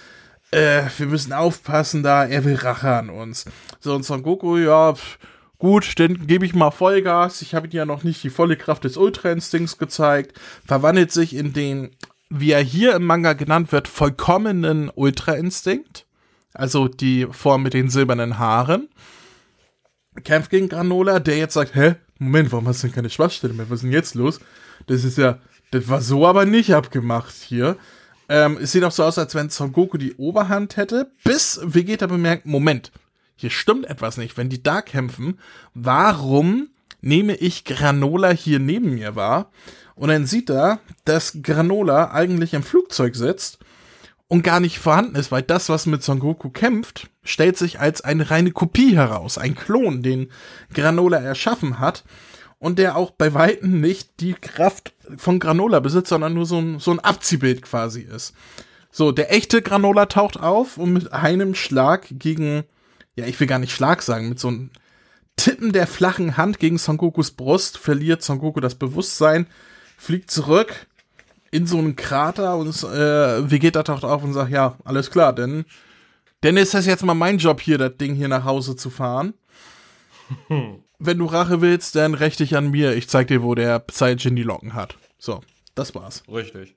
äh, 0.50 0.82
wir 0.96 1.06
müssen 1.06 1.32
aufpassen 1.32 2.02
da, 2.02 2.24
er 2.24 2.44
will 2.44 2.54
Rache 2.54 2.94
an 2.94 3.10
uns. 3.10 3.44
So, 3.80 3.94
und 3.94 4.04
Son 4.04 4.22
Goku, 4.22 4.56
ja, 4.56 4.94
pff, 4.94 5.18
Gut, 5.58 5.98
dann 5.98 6.28
gebe 6.28 6.46
ich 6.46 6.54
mal 6.54 6.70
Vollgas. 6.70 7.42
Ich 7.42 7.52
habe 7.52 7.66
ihm 7.66 7.72
ja 7.72 7.84
noch 7.84 8.04
nicht 8.04 8.22
die 8.22 8.30
volle 8.30 8.56
Kraft 8.56 8.84
des 8.84 8.96
Ultra-Instinkts 8.96 9.76
gezeigt. 9.76 10.38
Verwandelt 10.64 11.10
sich 11.10 11.34
in 11.34 11.52
den, 11.52 11.90
wie 12.30 12.52
er 12.52 12.62
hier 12.62 12.94
im 12.94 13.04
Manga 13.04 13.32
genannt 13.32 13.72
wird, 13.72 13.88
vollkommenen 13.88 14.88
Ultra-Instinkt. 14.94 16.06
Also 16.54 16.86
die 16.86 17.26
Form 17.32 17.64
mit 17.64 17.74
den 17.74 17.90
silbernen 17.90 18.38
Haaren. 18.38 18.88
Kämpft 20.24 20.50
gegen 20.50 20.68
Granola, 20.68 21.20
der 21.20 21.38
jetzt 21.38 21.54
sagt, 21.54 21.74
hä, 21.74 21.96
Moment, 22.18 22.52
warum 22.52 22.66
hast 22.66 22.82
du 22.82 22.88
denn 22.88 22.94
keine 22.94 23.10
Schwachstelle 23.10 23.54
mehr? 23.54 23.70
Was 23.70 23.76
ist 23.76 23.82
denn 23.84 23.92
jetzt 23.92 24.14
los? 24.14 24.40
Das 24.86 25.04
ist 25.04 25.18
ja, 25.18 25.38
das 25.70 25.88
war 25.88 26.00
so 26.00 26.26
aber 26.26 26.44
nicht 26.44 26.74
abgemacht 26.74 27.34
hier. 27.34 27.76
Ähm, 28.28 28.58
es 28.60 28.72
sieht 28.72 28.84
auch 28.84 28.92
so 28.92 29.04
aus, 29.04 29.18
als 29.18 29.34
wenn 29.34 29.50
Son 29.50 29.72
Goku 29.72 29.96
die 29.96 30.14
Oberhand 30.14 30.76
hätte, 30.76 31.10
bis 31.24 31.60
Vegeta 31.62 32.06
bemerkt, 32.06 32.46
Moment, 32.46 32.92
hier 33.36 33.50
stimmt 33.50 33.86
etwas 33.86 34.16
nicht. 34.16 34.36
Wenn 34.36 34.48
die 34.48 34.62
da 34.62 34.82
kämpfen, 34.82 35.38
warum 35.74 36.68
nehme 37.00 37.36
ich 37.36 37.64
Granola 37.64 38.30
hier 38.30 38.58
neben 38.58 38.94
mir 38.94 39.14
wahr? 39.14 39.50
Und 39.94 40.08
dann 40.08 40.26
sieht 40.26 40.50
er, 40.50 40.80
dass 41.04 41.38
Granola 41.42 42.10
eigentlich 42.12 42.54
im 42.54 42.62
Flugzeug 42.62 43.16
sitzt 43.16 43.57
und 44.28 44.42
gar 44.42 44.60
nicht 44.60 44.78
vorhanden 44.78 45.16
ist, 45.16 45.32
weil 45.32 45.42
das, 45.42 45.68
was 45.68 45.86
mit 45.86 46.02
Son 46.02 46.20
Goku 46.20 46.50
kämpft, 46.50 47.10
stellt 47.22 47.56
sich 47.56 47.80
als 47.80 48.02
eine 48.02 48.30
reine 48.30 48.52
Kopie 48.52 48.94
heraus. 48.94 49.38
Ein 49.38 49.54
Klon, 49.54 50.02
den 50.02 50.30
Granola 50.72 51.18
erschaffen 51.18 51.78
hat 51.78 52.04
und 52.58 52.78
der 52.78 52.96
auch 52.96 53.10
bei 53.10 53.34
Weitem 53.34 53.80
nicht 53.80 54.20
die 54.20 54.34
Kraft 54.34 54.92
von 55.16 55.38
Granola 55.38 55.80
besitzt, 55.80 56.10
sondern 56.10 56.34
nur 56.34 56.46
so 56.46 56.58
ein, 56.58 56.78
so 56.78 56.90
ein 56.90 57.00
Abziehbild 57.00 57.62
quasi 57.62 58.02
ist. 58.02 58.34
So, 58.90 59.12
der 59.12 59.32
echte 59.32 59.62
Granola 59.62 60.06
taucht 60.06 60.38
auf 60.38 60.76
und 60.76 60.92
mit 60.92 61.12
einem 61.12 61.54
Schlag 61.54 62.06
gegen 62.10 62.64
ja, 63.18 63.26
ich 63.26 63.38
will 63.40 63.48
gar 63.48 63.58
nicht 63.58 63.72
Schlag 63.72 64.02
sagen, 64.02 64.28
mit 64.28 64.38
so 64.38 64.48
einem 64.48 64.70
Tippen 65.36 65.72
der 65.72 65.88
flachen 65.88 66.36
Hand 66.36 66.60
gegen 66.60 66.78
Son 66.78 66.96
Gokus 66.96 67.32
Brust 67.32 67.76
verliert 67.76 68.22
Son 68.22 68.38
Goku 68.38 68.60
das 68.60 68.76
Bewusstsein, 68.76 69.48
fliegt 69.96 70.30
zurück 70.30 70.86
in 71.50 71.66
so 71.66 71.78
einen 71.78 71.96
Krater 71.96 72.56
und 72.56 72.68
äh, 72.84 73.50
Vegeta 73.50 73.82
taucht 73.82 74.04
auf 74.04 74.22
und 74.22 74.32
sagt, 74.32 74.50
ja, 74.50 74.76
alles 74.84 75.10
klar, 75.10 75.32
denn, 75.32 75.64
denn 76.42 76.56
ist 76.56 76.74
das 76.74 76.86
jetzt 76.86 77.04
mal 77.04 77.14
mein 77.14 77.38
Job 77.38 77.60
hier, 77.60 77.78
das 77.78 77.96
Ding 77.96 78.14
hier 78.14 78.28
nach 78.28 78.44
Hause 78.44 78.76
zu 78.76 78.90
fahren. 78.90 79.34
Wenn 80.98 81.18
du 81.18 81.26
Rache 81.26 81.60
willst, 81.60 81.94
dann 81.94 82.14
rächt 82.14 82.40
dich 82.40 82.56
an 82.56 82.70
mir. 82.70 82.94
Ich 82.94 83.08
zeig 83.08 83.28
dir, 83.28 83.42
wo 83.42 83.54
der 83.54 83.84
Saiyajin 83.90 84.34
die 84.34 84.42
Locken 84.42 84.74
hat. 84.74 84.96
So, 85.16 85.42
das 85.74 85.94
war's. 85.94 86.24
Richtig. 86.28 86.74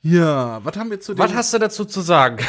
Ja, 0.00 0.64
was 0.64 0.76
haben 0.76 0.90
wir 0.90 1.00
zu 1.00 1.12
dem? 1.14 1.18
Was 1.18 1.34
hast 1.34 1.52
du 1.52 1.58
dazu 1.58 1.84
zu 1.84 2.00
sagen? 2.00 2.36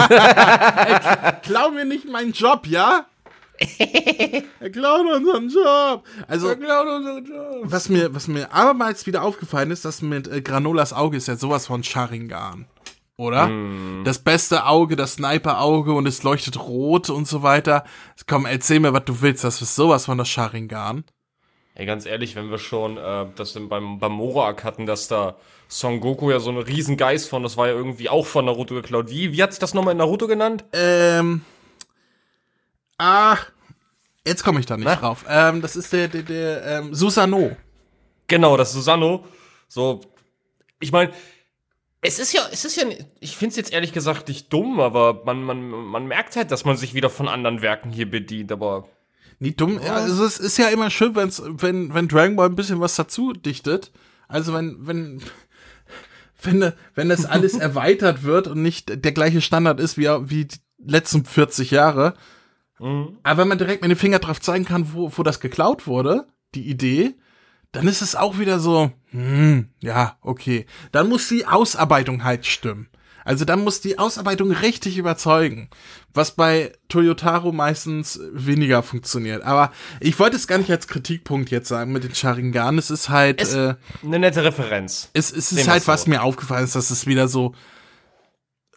Klau 1.42 1.70
mir 1.70 1.84
nicht 1.84 2.08
meinen 2.10 2.32
Job, 2.32 2.66
ja? 2.66 3.06
er 4.60 4.70
klaut 4.70 5.06
unseren 5.06 5.48
Job. 5.48 6.04
Also, 6.26 6.48
Er 6.48 6.56
klaut 6.56 6.86
unseren 6.86 7.24
Job. 7.24 7.58
was 7.64 7.88
mir, 7.88 8.14
was 8.14 8.26
mir 8.26 8.52
abermals 8.52 9.06
wieder 9.06 9.22
aufgefallen 9.22 9.70
ist, 9.70 9.84
dass 9.84 10.02
mit 10.02 10.28
äh, 10.28 10.40
Granolas 10.40 10.92
Auge 10.92 11.16
ist 11.16 11.28
ja 11.28 11.36
sowas 11.36 11.66
von 11.66 11.82
Sharingan. 11.84 12.66
Oder? 13.16 13.50
Das 14.04 14.20
beste 14.20 14.64
Auge, 14.64 14.96
das 14.96 15.14
Sniper-Auge 15.14 15.92
und 15.92 16.06
es 16.06 16.22
leuchtet 16.22 16.58
rot 16.58 17.10
und 17.10 17.28
so 17.28 17.42
weiter. 17.42 17.84
Komm, 18.26 18.46
erzähl 18.46 18.80
mir, 18.80 18.94
was 18.94 19.04
du 19.04 19.20
willst. 19.20 19.44
Das 19.44 19.60
ist 19.60 19.76
sowas 19.76 20.06
von 20.06 20.16
das 20.16 20.30
Sharingan. 20.30 21.04
Ey, 21.74 21.84
ganz 21.84 22.06
ehrlich, 22.06 22.34
wenn 22.34 22.50
wir 22.50 22.56
schon 22.56 22.96
äh, 22.96 23.26
das 23.36 23.58
beim, 23.68 23.98
beim 23.98 24.12
Morak 24.12 24.64
hatten, 24.64 24.86
dass 24.86 25.06
da 25.06 25.36
Son 25.68 26.00
Goku 26.00 26.30
ja 26.30 26.40
so 26.40 26.48
einen 26.48 26.62
riesen 26.62 26.96
Geist 26.96 27.28
von, 27.28 27.42
das 27.42 27.58
war 27.58 27.68
ja 27.68 27.74
irgendwie 27.74 28.08
auch 28.08 28.24
von 28.24 28.46
Naruto 28.46 28.74
geklaut. 28.74 29.10
Wie, 29.10 29.34
wie 29.34 29.42
hat 29.42 29.52
sich 29.52 29.60
das 29.60 29.74
nochmal 29.74 29.92
in 29.92 29.98
Naruto 29.98 30.26
genannt? 30.26 30.64
Ähm. 30.72 31.42
Ah. 33.00 33.38
Jetzt 34.26 34.44
komme 34.44 34.60
ich 34.60 34.66
da 34.66 34.76
nicht 34.76 34.84
Na? 34.84 34.96
drauf. 34.96 35.24
Ähm, 35.26 35.62
das 35.62 35.74
ist 35.74 35.92
der, 35.92 36.08
der, 36.08 36.22
der, 36.22 36.66
ähm, 36.66 36.94
Susano. 36.94 37.56
Genau, 38.26 38.56
das 38.58 38.72
Susanoo. 38.72 39.24
So, 39.68 40.02
ich 40.80 40.92
meine, 40.92 41.10
es 42.02 42.18
ist 42.18 42.32
ja, 42.34 42.42
es 42.52 42.64
ist 42.66 42.76
ja, 42.76 42.84
ich 43.20 43.36
finde 43.36 43.50
es 43.50 43.56
jetzt 43.56 43.72
ehrlich 43.72 43.92
gesagt 43.92 44.28
nicht 44.28 44.52
dumm, 44.52 44.80
aber 44.80 45.22
man, 45.24 45.42
man, 45.42 45.70
man 45.70 46.06
merkt 46.06 46.36
halt, 46.36 46.50
dass 46.50 46.66
man 46.66 46.76
sich 46.76 46.92
wieder 46.92 47.08
von 47.08 47.28
anderen 47.28 47.62
Werken 47.62 47.90
hier 47.90 48.10
bedient, 48.10 48.52
aber 48.52 48.86
Nie 49.38 49.54
dumm. 49.54 49.80
Ja, 49.82 49.94
also 49.94 50.26
es 50.26 50.38
ist 50.38 50.58
ja 50.58 50.68
immer 50.68 50.90
schön, 50.90 51.16
wenn's, 51.16 51.42
wenn, 51.42 51.94
wenn 51.94 52.08
Dragon 52.08 52.36
Ball 52.36 52.50
ein 52.50 52.56
bisschen 52.56 52.80
was 52.80 52.94
dazu 52.96 53.32
dichtet. 53.32 53.90
Also 54.28 54.52
wenn, 54.52 54.86
wenn, 54.86 55.22
wenn, 56.42 56.74
wenn 56.94 57.08
das 57.08 57.24
alles 57.24 57.54
erweitert 57.58 58.22
wird 58.22 58.48
und 58.48 58.60
nicht 58.60 59.02
der 59.02 59.12
gleiche 59.12 59.40
Standard 59.40 59.80
ist 59.80 59.96
wie, 59.96 60.08
wie 60.28 60.44
die 60.44 60.58
letzten 60.84 61.24
40 61.24 61.70
Jahre. 61.70 62.14
Aber 62.80 63.38
wenn 63.42 63.48
man 63.48 63.58
direkt 63.58 63.82
mit 63.82 63.90
dem 63.90 63.98
Finger 63.98 64.18
drauf 64.18 64.40
zeigen 64.40 64.64
kann, 64.64 64.92
wo, 64.94 65.12
wo 65.16 65.22
das 65.22 65.40
geklaut 65.40 65.86
wurde, 65.86 66.26
die 66.54 66.68
Idee, 66.68 67.14
dann 67.72 67.86
ist 67.86 68.02
es 68.02 68.16
auch 68.16 68.38
wieder 68.38 68.58
so, 68.58 68.90
hm, 69.10 69.68
ja, 69.80 70.16
okay. 70.22 70.66
Dann 70.92 71.08
muss 71.08 71.28
die 71.28 71.46
Ausarbeitung 71.46 72.24
halt 72.24 72.46
stimmen. 72.46 72.88
Also 73.22 73.44
dann 73.44 73.62
muss 73.62 73.82
die 73.82 73.98
Ausarbeitung 73.98 74.50
richtig 74.50 74.96
überzeugen, 74.96 75.68
was 76.14 76.34
bei 76.34 76.72
Toyotaro 76.88 77.52
meistens 77.52 78.18
weniger 78.32 78.82
funktioniert. 78.82 79.42
Aber 79.42 79.72
ich 80.00 80.18
wollte 80.18 80.36
es 80.36 80.46
gar 80.48 80.56
nicht 80.56 80.70
als 80.70 80.88
Kritikpunkt 80.88 81.50
jetzt 81.50 81.68
sagen 81.68 81.92
mit 81.92 82.02
den 82.02 82.14
Sharingan. 82.14 82.78
Es 82.78 82.90
ist 82.90 83.10
halt, 83.10 83.42
Es- 83.42 83.52
äh, 83.54 83.74
eine 84.02 84.18
nette 84.20 84.42
Referenz. 84.42 85.10
es, 85.12 85.30
es 85.30 85.52
ist 85.52 85.58
Nehmen 85.58 85.68
halt, 85.68 85.86
was 85.86 86.04
so. 86.04 86.10
mir 86.10 86.22
aufgefallen 86.22 86.64
ist, 86.64 86.74
dass 86.76 86.90
es 86.90 87.06
wieder 87.06 87.28
so 87.28 87.54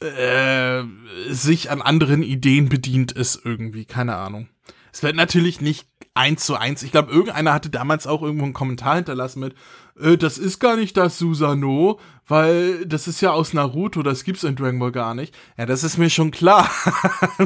äh, 0.04 0.84
sich 1.30 1.72
an 1.72 1.82
anderen 1.82 2.24
Ideen 2.24 2.70
bedient 2.70 3.12
ist 3.12 3.42
irgendwie. 3.44 3.86
Keine 3.86 4.16
Ahnung. 4.16 4.48
Es 4.92 5.02
wird 5.02 5.16
natürlich 5.16 5.60
nicht 5.60 5.88
eins 6.14 6.46
zu 6.46 6.56
eins. 6.56 6.84
Ich 6.84 6.92
glaube, 6.92 7.12
irgendeiner 7.12 7.54
hatte 7.54 7.70
damals 7.70 8.06
auch 8.06 8.22
irgendwo 8.22 8.46
einen 8.46 8.54
Kommentar 8.54 8.96
hinterlassen 8.96 9.40
mit, 9.40 9.56
äh, 10.00 10.18
das 10.18 10.38
ist 10.38 10.60
gar 10.60 10.76
nicht 10.76 10.96
das 10.98 11.18
Susano, 11.18 12.00
weil 12.28 12.86
das 12.86 13.08
ist 13.08 13.22
ja 13.22 13.32
aus 13.32 13.54
Naruto, 13.54 14.04
das 14.04 14.24
gibt's 14.24 14.44
in 14.44 14.56
Dragon 14.56 14.80
Ball 14.80 14.92
gar 14.92 15.16
nicht. 15.16 15.36
Ja, 15.58 15.66
das 15.66 15.84
ist 15.84 15.98
mir 15.98 16.10
schon 16.10 16.32
klar. 16.32 16.70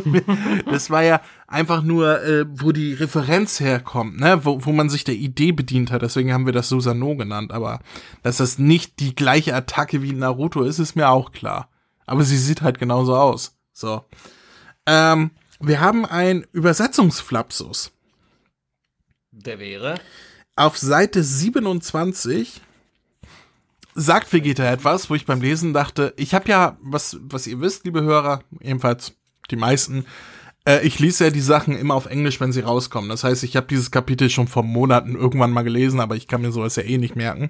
das 0.66 0.90
war 0.90 1.04
ja 1.04 1.22
einfach 1.48 1.82
nur, 1.82 2.22
äh, 2.24 2.46
wo 2.50 2.72
die 2.72 2.94
Referenz 2.94 3.60
herkommt, 3.60 4.20
ne, 4.20 4.42
wo, 4.44 4.66
wo 4.66 4.72
man 4.72 4.90
sich 4.90 5.04
der 5.04 5.16
Idee 5.16 5.52
bedient 5.54 5.92
hat. 5.92 6.02
Deswegen 6.02 6.34
haben 6.34 6.46
wir 6.46 6.54
das 6.54 6.70
Susano 6.70 7.16
genannt. 7.16 7.52
Aber 7.52 7.80
dass 8.24 8.38
das 8.38 8.60
nicht 8.60 9.00
die 9.00 9.16
gleiche 9.16 9.56
Attacke 9.56 10.02
wie 10.02 10.14
Naruto 10.14 10.64
ist, 10.64 10.80
ist 10.80 10.96
mir 10.96 11.10
auch 11.10 11.32
klar. 11.32 11.70
Aber 12.08 12.24
sie 12.24 12.38
sieht 12.38 12.64
halt 12.64 12.80
genauso 12.80 13.16
aus. 13.16 13.56
So. 13.74 14.04
Ähm, 14.88 15.32
wir 15.60 15.80
haben 15.80 16.06
einen 16.06 16.48
Übersetzungsflapsus. 16.52 17.92
Der 19.32 19.60
wäre. 19.60 20.00
Auf 20.56 20.78
Seite 20.78 21.24
27 21.24 22.62
sagt 23.94 24.32
Vegeta 24.32 24.64
etwas, 24.64 25.10
wo 25.10 25.16
ich 25.16 25.26
beim 25.26 25.42
Lesen 25.42 25.74
dachte, 25.74 26.14
ich 26.18 26.34
habe 26.34 26.50
ja, 26.50 26.78
was, 26.82 27.18
was 27.22 27.46
ihr 27.46 27.60
wisst, 27.62 27.86
liebe 27.86 28.02
Hörer, 28.04 28.42
ebenfalls 28.62 29.14
die 29.52 29.56
meisten, 29.56 30.06
äh, 30.66 30.86
ich 30.86 31.00
lese 31.00 31.26
ja 31.26 31.30
die 31.32 31.42
Sachen 31.42 31.78
immer 31.78 31.96
auf 31.96 32.06
Englisch, 32.06 32.40
wenn 32.40 32.52
sie 32.52 32.62
rauskommen. 32.62 33.10
Das 33.10 33.24
heißt, 33.24 33.44
ich 33.44 33.56
habe 33.56 33.68
dieses 33.68 33.92
Kapitel 33.92 34.30
schon 34.30 34.48
vor 34.48 34.64
Monaten 34.64 35.16
irgendwann 35.16 35.52
mal 35.52 35.64
gelesen, 35.64 36.00
aber 36.00 36.16
ich 36.16 36.28
kann 36.28 36.42
mir 36.42 36.52
sowas 36.52 36.76
ja 36.76 36.84
eh 36.84 36.98
nicht 36.98 37.16
merken. 37.16 37.50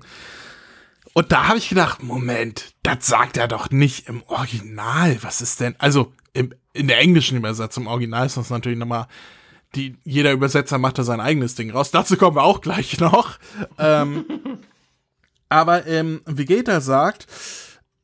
Und 1.17 1.31
da 1.31 1.47
habe 1.47 1.57
ich 1.57 1.67
gedacht, 1.67 2.03
Moment, 2.03 2.75
das 2.83 3.07
sagt 3.07 3.38
er 3.38 3.47
doch 3.47 3.71
nicht 3.71 4.07
im 4.07 4.21
Original. 4.27 5.17
Was 5.24 5.41
ist 5.41 5.59
denn? 5.59 5.75
Also 5.79 6.13
im, 6.33 6.53
in 6.74 6.88
der 6.88 7.00
englischen 7.00 7.39
Übersetzung, 7.39 7.86
im 7.86 7.88
Original 7.88 8.27
ist 8.27 8.38
das 8.38 8.51
natürlich 8.51 8.77
nochmal, 8.77 9.07
die, 9.74 9.97
jeder 10.03 10.31
Übersetzer 10.31 10.77
macht 10.77 11.00
da 11.00 11.03
sein 11.03 11.19
eigenes 11.19 11.55
Ding 11.55 11.71
raus. 11.71 11.89
Dazu 11.89 12.17
kommen 12.17 12.36
wir 12.36 12.43
auch 12.43 12.62
gleich 12.62 13.00
noch. 13.00 13.39
ähm, 13.79 14.25
aber 15.50 15.88
ähm, 15.88 16.21
Vegeta 16.25 16.81
sagt, 16.81 17.25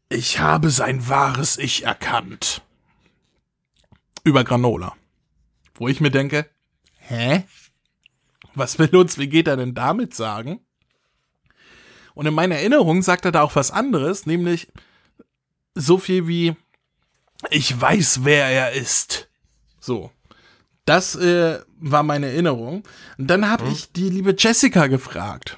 ich 0.09 0.39
habe 0.39 0.71
sein 0.71 1.07
wahres 1.07 1.59
Ich 1.59 1.83
erkannt. 1.83 2.63
Über 4.23 4.43
Granola. 4.43 4.95
Wo 5.75 5.87
ich 5.87 6.01
mir 6.01 6.09
denke, 6.09 6.49
hä? 6.97 7.43
Was 8.55 8.79
will 8.79 8.95
uns 8.95 9.19
Vegeta 9.19 9.55
denn 9.55 9.75
damit 9.75 10.15
sagen? 10.15 10.61
Und 12.13 12.25
in 12.25 12.33
meiner 12.33 12.55
Erinnerung 12.55 13.01
sagt 13.01 13.25
er 13.25 13.31
da 13.31 13.41
auch 13.41 13.55
was 13.55 13.71
anderes, 13.71 14.25
nämlich 14.25 14.67
so 15.75 15.97
viel 15.97 16.27
wie, 16.27 16.55
ich 17.49 17.79
weiß, 17.79 18.23
wer 18.23 18.45
er 18.45 18.73
ist. 18.73 19.29
So. 19.79 20.11
Das 20.85 21.15
äh, 21.15 21.59
war 21.79 22.03
meine 22.03 22.27
Erinnerung. 22.27 22.83
Und 23.17 23.27
dann 23.27 23.49
habe 23.49 23.65
hm. 23.65 23.71
ich 23.71 23.91
die 23.91 24.09
liebe 24.09 24.35
Jessica 24.37 24.87
gefragt. 24.87 25.57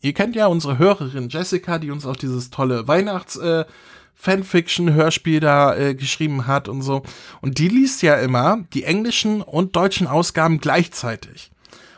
Ihr 0.00 0.12
kennt 0.12 0.36
ja 0.36 0.46
unsere 0.46 0.78
Hörerin 0.78 1.28
Jessica, 1.28 1.78
die 1.78 1.90
uns 1.90 2.04
auch 2.04 2.16
dieses 2.16 2.50
tolle 2.50 2.86
Weihnachts 2.86 3.36
äh, 3.36 3.64
Fanfiction-Hörspiel 4.14 5.40
da 5.40 5.76
äh, 5.76 5.94
geschrieben 5.94 6.46
hat 6.46 6.68
und 6.68 6.82
so. 6.82 7.02
Und 7.40 7.58
die 7.58 7.68
liest 7.68 8.02
ja 8.02 8.16
immer 8.16 8.64
die 8.72 8.84
englischen 8.84 9.42
und 9.42 9.76
deutschen 9.76 10.06
Ausgaben 10.06 10.58
gleichzeitig. 10.58 11.50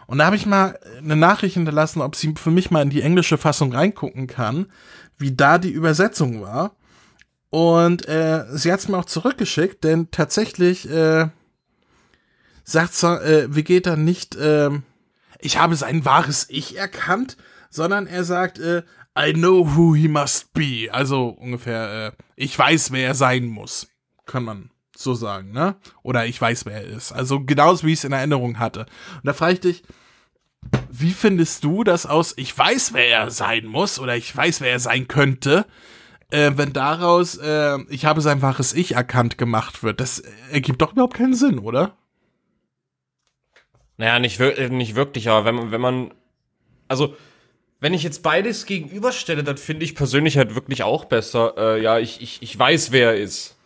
Und 0.08 0.18
da 0.18 0.24
habe 0.24 0.36
ich 0.36 0.46
mal 0.46 0.80
eine 0.96 1.16
Nachricht 1.16 1.52
hinterlassen, 1.52 2.00
ob 2.00 2.16
sie 2.16 2.32
für 2.34 2.50
mich 2.50 2.70
mal 2.70 2.80
in 2.80 2.88
die 2.88 3.02
englische 3.02 3.36
Fassung 3.36 3.74
reingucken 3.74 4.26
kann, 4.26 4.72
wie 5.18 5.36
da 5.36 5.58
die 5.58 5.70
Übersetzung 5.70 6.40
war. 6.40 6.76
Und 7.50 8.08
äh, 8.08 8.46
sie 8.52 8.72
hat 8.72 8.80
es 8.80 8.88
mir 8.88 8.96
auch 8.96 9.04
zurückgeschickt, 9.04 9.84
denn 9.84 10.10
tatsächlich 10.10 10.88
äh, 10.88 11.28
sagt 12.64 13.02
äh, 13.02 13.54
Vegeta 13.54 13.96
nicht, 13.96 14.34
äh, 14.36 14.70
ich 15.40 15.58
habe 15.58 15.76
sein 15.76 16.06
wahres 16.06 16.46
Ich 16.48 16.78
erkannt, 16.78 17.36
sondern 17.68 18.06
er 18.06 18.24
sagt, 18.24 18.58
äh, 18.58 18.84
I 19.18 19.34
know 19.34 19.76
who 19.76 19.94
he 19.94 20.08
must 20.08 20.54
be. 20.54 20.88
Also 20.90 21.28
ungefähr, 21.28 22.06
äh, 22.06 22.22
ich 22.34 22.58
weiß, 22.58 22.92
wer 22.92 23.08
er 23.08 23.14
sein 23.14 23.44
muss. 23.44 23.88
Kann 24.24 24.44
man 24.44 24.70
so 24.96 25.12
sagen, 25.12 25.52
ne? 25.52 25.76
Oder 26.02 26.24
ich 26.24 26.40
weiß, 26.40 26.64
wer 26.64 26.82
er 26.82 26.96
ist. 26.96 27.12
Also 27.12 27.44
genauso 27.44 27.86
wie 27.86 27.92
ich 27.92 27.98
es 27.98 28.04
in 28.04 28.12
Erinnerung 28.12 28.58
hatte. 28.58 28.80
Und 29.16 29.24
da 29.24 29.34
frage 29.34 29.52
ich 29.52 29.60
dich, 29.60 29.82
wie 30.90 31.12
findest 31.12 31.64
du 31.64 31.84
das 31.84 32.06
aus, 32.06 32.34
ich 32.36 32.56
weiß, 32.56 32.92
wer 32.92 33.08
er 33.08 33.30
sein 33.30 33.66
muss 33.66 33.98
oder 33.98 34.16
ich 34.16 34.34
weiß, 34.34 34.60
wer 34.60 34.72
er 34.72 34.80
sein 34.80 35.08
könnte, 35.08 35.66
äh, 36.30 36.52
wenn 36.56 36.72
daraus, 36.72 37.36
äh, 37.36 37.78
ich 37.88 38.04
habe 38.04 38.20
sein 38.20 38.42
wahres 38.42 38.72
Ich 38.72 38.92
erkannt 38.92 39.38
gemacht 39.38 39.82
wird? 39.82 40.00
Das 40.00 40.22
ergibt 40.50 40.82
doch 40.82 40.92
überhaupt 40.92 41.14
keinen 41.14 41.34
Sinn, 41.34 41.58
oder? 41.58 41.96
Naja, 43.96 44.18
nicht, 44.18 44.38
wir 44.38 44.68
nicht 44.70 44.94
wirklich, 44.94 45.28
aber 45.28 45.44
wenn 45.44 45.54
man, 45.54 45.70
wenn 45.72 45.80
man, 45.80 46.14
also 46.86 47.16
wenn 47.80 47.94
ich 47.94 48.02
jetzt 48.02 48.22
beides 48.22 48.66
gegenüberstelle, 48.66 49.44
dann 49.44 49.56
finde 49.56 49.84
ich 49.84 49.94
persönlich 49.94 50.36
halt 50.36 50.54
wirklich 50.54 50.82
auch 50.82 51.04
besser. 51.04 51.54
Äh, 51.56 51.82
ja, 51.82 51.98
ich, 51.98 52.20
ich, 52.20 52.42
ich 52.42 52.58
weiß, 52.58 52.92
wer 52.92 53.12
er 53.12 53.16
ist. 53.16 53.57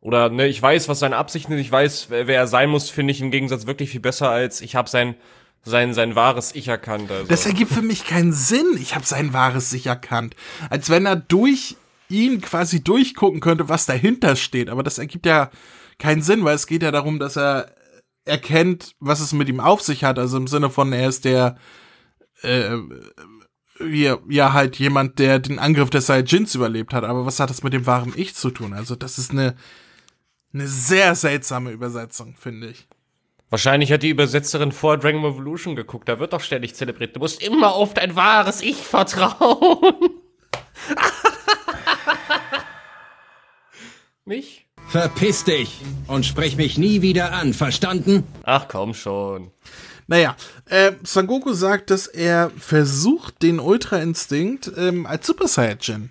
Oder 0.00 0.30
ne, 0.30 0.46
ich 0.46 0.60
weiß, 0.60 0.88
was 0.88 1.00
seine 1.00 1.16
Absichten 1.16 1.52
sind, 1.52 1.60
ich 1.60 1.70
weiß, 1.70 2.06
wer, 2.08 2.26
er 2.28 2.46
sein 2.46 2.70
muss, 2.70 2.88
finde 2.88 3.12
ich 3.12 3.20
im 3.20 3.30
Gegensatz 3.30 3.66
wirklich 3.66 3.90
viel 3.90 4.00
besser, 4.00 4.30
als 4.30 4.60
ich 4.62 4.74
habe 4.74 4.88
sein, 4.88 5.14
sein, 5.62 5.92
sein 5.92 6.14
wahres 6.14 6.54
Ich 6.54 6.68
erkannt. 6.68 7.10
Also. 7.10 7.26
Das 7.26 7.44
ergibt 7.44 7.72
für 7.72 7.82
mich 7.82 8.06
keinen 8.06 8.32
Sinn. 8.32 8.78
Ich 8.80 8.94
habe 8.94 9.04
sein 9.04 9.32
wahres 9.32 9.72
Ich 9.72 9.86
erkannt. 9.86 10.34
Als 10.70 10.88
wenn 10.88 11.04
er 11.04 11.16
durch 11.16 11.76
ihn 12.08 12.40
quasi 12.40 12.82
durchgucken 12.82 13.40
könnte, 13.40 13.68
was 13.68 13.86
dahinter 13.86 14.36
steht. 14.36 14.70
Aber 14.70 14.82
das 14.82 14.98
ergibt 14.98 15.26
ja 15.26 15.50
keinen 15.98 16.22
Sinn, 16.22 16.44
weil 16.44 16.54
es 16.54 16.66
geht 16.66 16.82
ja 16.82 16.90
darum, 16.90 17.18
dass 17.18 17.36
er 17.36 17.74
erkennt, 18.24 18.94
was 19.00 19.20
es 19.20 19.32
mit 19.32 19.48
ihm 19.48 19.60
auf 19.60 19.82
sich 19.82 20.04
hat. 20.04 20.18
Also 20.18 20.38
im 20.38 20.46
Sinne 20.46 20.70
von, 20.70 20.92
er 20.92 21.08
ist 21.08 21.24
der 21.26 21.56
äh, 22.42 22.76
ja, 23.86 24.18
ja 24.28 24.52
halt 24.52 24.76
jemand, 24.76 25.18
der 25.18 25.38
den 25.38 25.58
Angriff 25.58 25.90
der 25.90 26.00
Saiyajins 26.00 26.54
überlebt 26.54 26.92
hat. 26.92 27.04
Aber 27.04 27.26
was 27.26 27.40
hat 27.40 27.50
das 27.50 27.62
mit 27.62 27.72
dem 27.72 27.86
wahren 27.86 28.12
Ich 28.16 28.34
zu 28.34 28.50
tun? 28.50 28.72
Also 28.72 28.96
das 28.96 29.18
ist 29.18 29.30
eine, 29.30 29.54
eine 30.52 30.66
sehr 30.66 31.14
seltsame 31.14 31.70
Übersetzung, 31.70 32.34
finde 32.36 32.68
ich. 32.68 32.88
Wahrscheinlich 33.50 33.90
hat 33.92 34.02
die 34.04 34.10
Übersetzerin 34.10 34.70
vor 34.72 34.96
Dragon 34.96 35.24
Revolution 35.24 35.74
geguckt. 35.74 36.08
Da 36.08 36.20
wird 36.20 36.32
doch 36.32 36.40
ständig 36.40 36.74
zelebriert. 36.76 37.16
Du 37.16 37.20
musst 37.20 37.42
immer 37.42 37.74
auf 37.74 37.94
dein 37.94 38.14
wahres 38.14 38.62
Ich 38.62 38.76
vertrauen. 38.76 39.94
Mich? 44.24 44.66
Verpiss 44.88 45.44
dich 45.44 45.80
und 46.06 46.26
sprech 46.26 46.56
mich 46.56 46.78
nie 46.78 47.02
wieder 47.02 47.32
an, 47.32 47.54
verstanden? 47.54 48.24
Ach 48.42 48.66
komm 48.68 48.94
schon. 48.94 49.52
Naja, 50.08 50.36
äh, 50.66 50.92
Sangoku 51.04 51.52
sagt, 51.52 51.90
dass 51.90 52.08
er 52.08 52.50
versucht, 52.56 53.42
den 53.42 53.60
Ultra-Instinkt 53.60 54.72
ähm, 54.76 55.06
als 55.06 55.26
Super 55.26 55.46
Saiyajin 55.46 56.10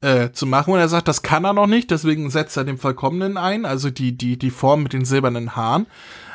äh, 0.00 0.30
zu 0.30 0.46
machen. 0.46 0.72
Und 0.72 0.80
er 0.80 0.88
sagt, 0.88 1.08
das 1.08 1.22
kann 1.22 1.44
er 1.44 1.52
noch 1.52 1.66
nicht, 1.66 1.90
deswegen 1.90 2.30
setzt 2.30 2.56
er 2.56 2.64
den 2.64 2.78
Vollkommenen 2.78 3.36
ein, 3.36 3.64
also 3.64 3.90
die, 3.90 4.16
die, 4.16 4.38
die 4.38 4.50
Form 4.50 4.82
mit 4.82 4.92
den 4.92 5.04
silbernen 5.04 5.56
Haaren. 5.56 5.86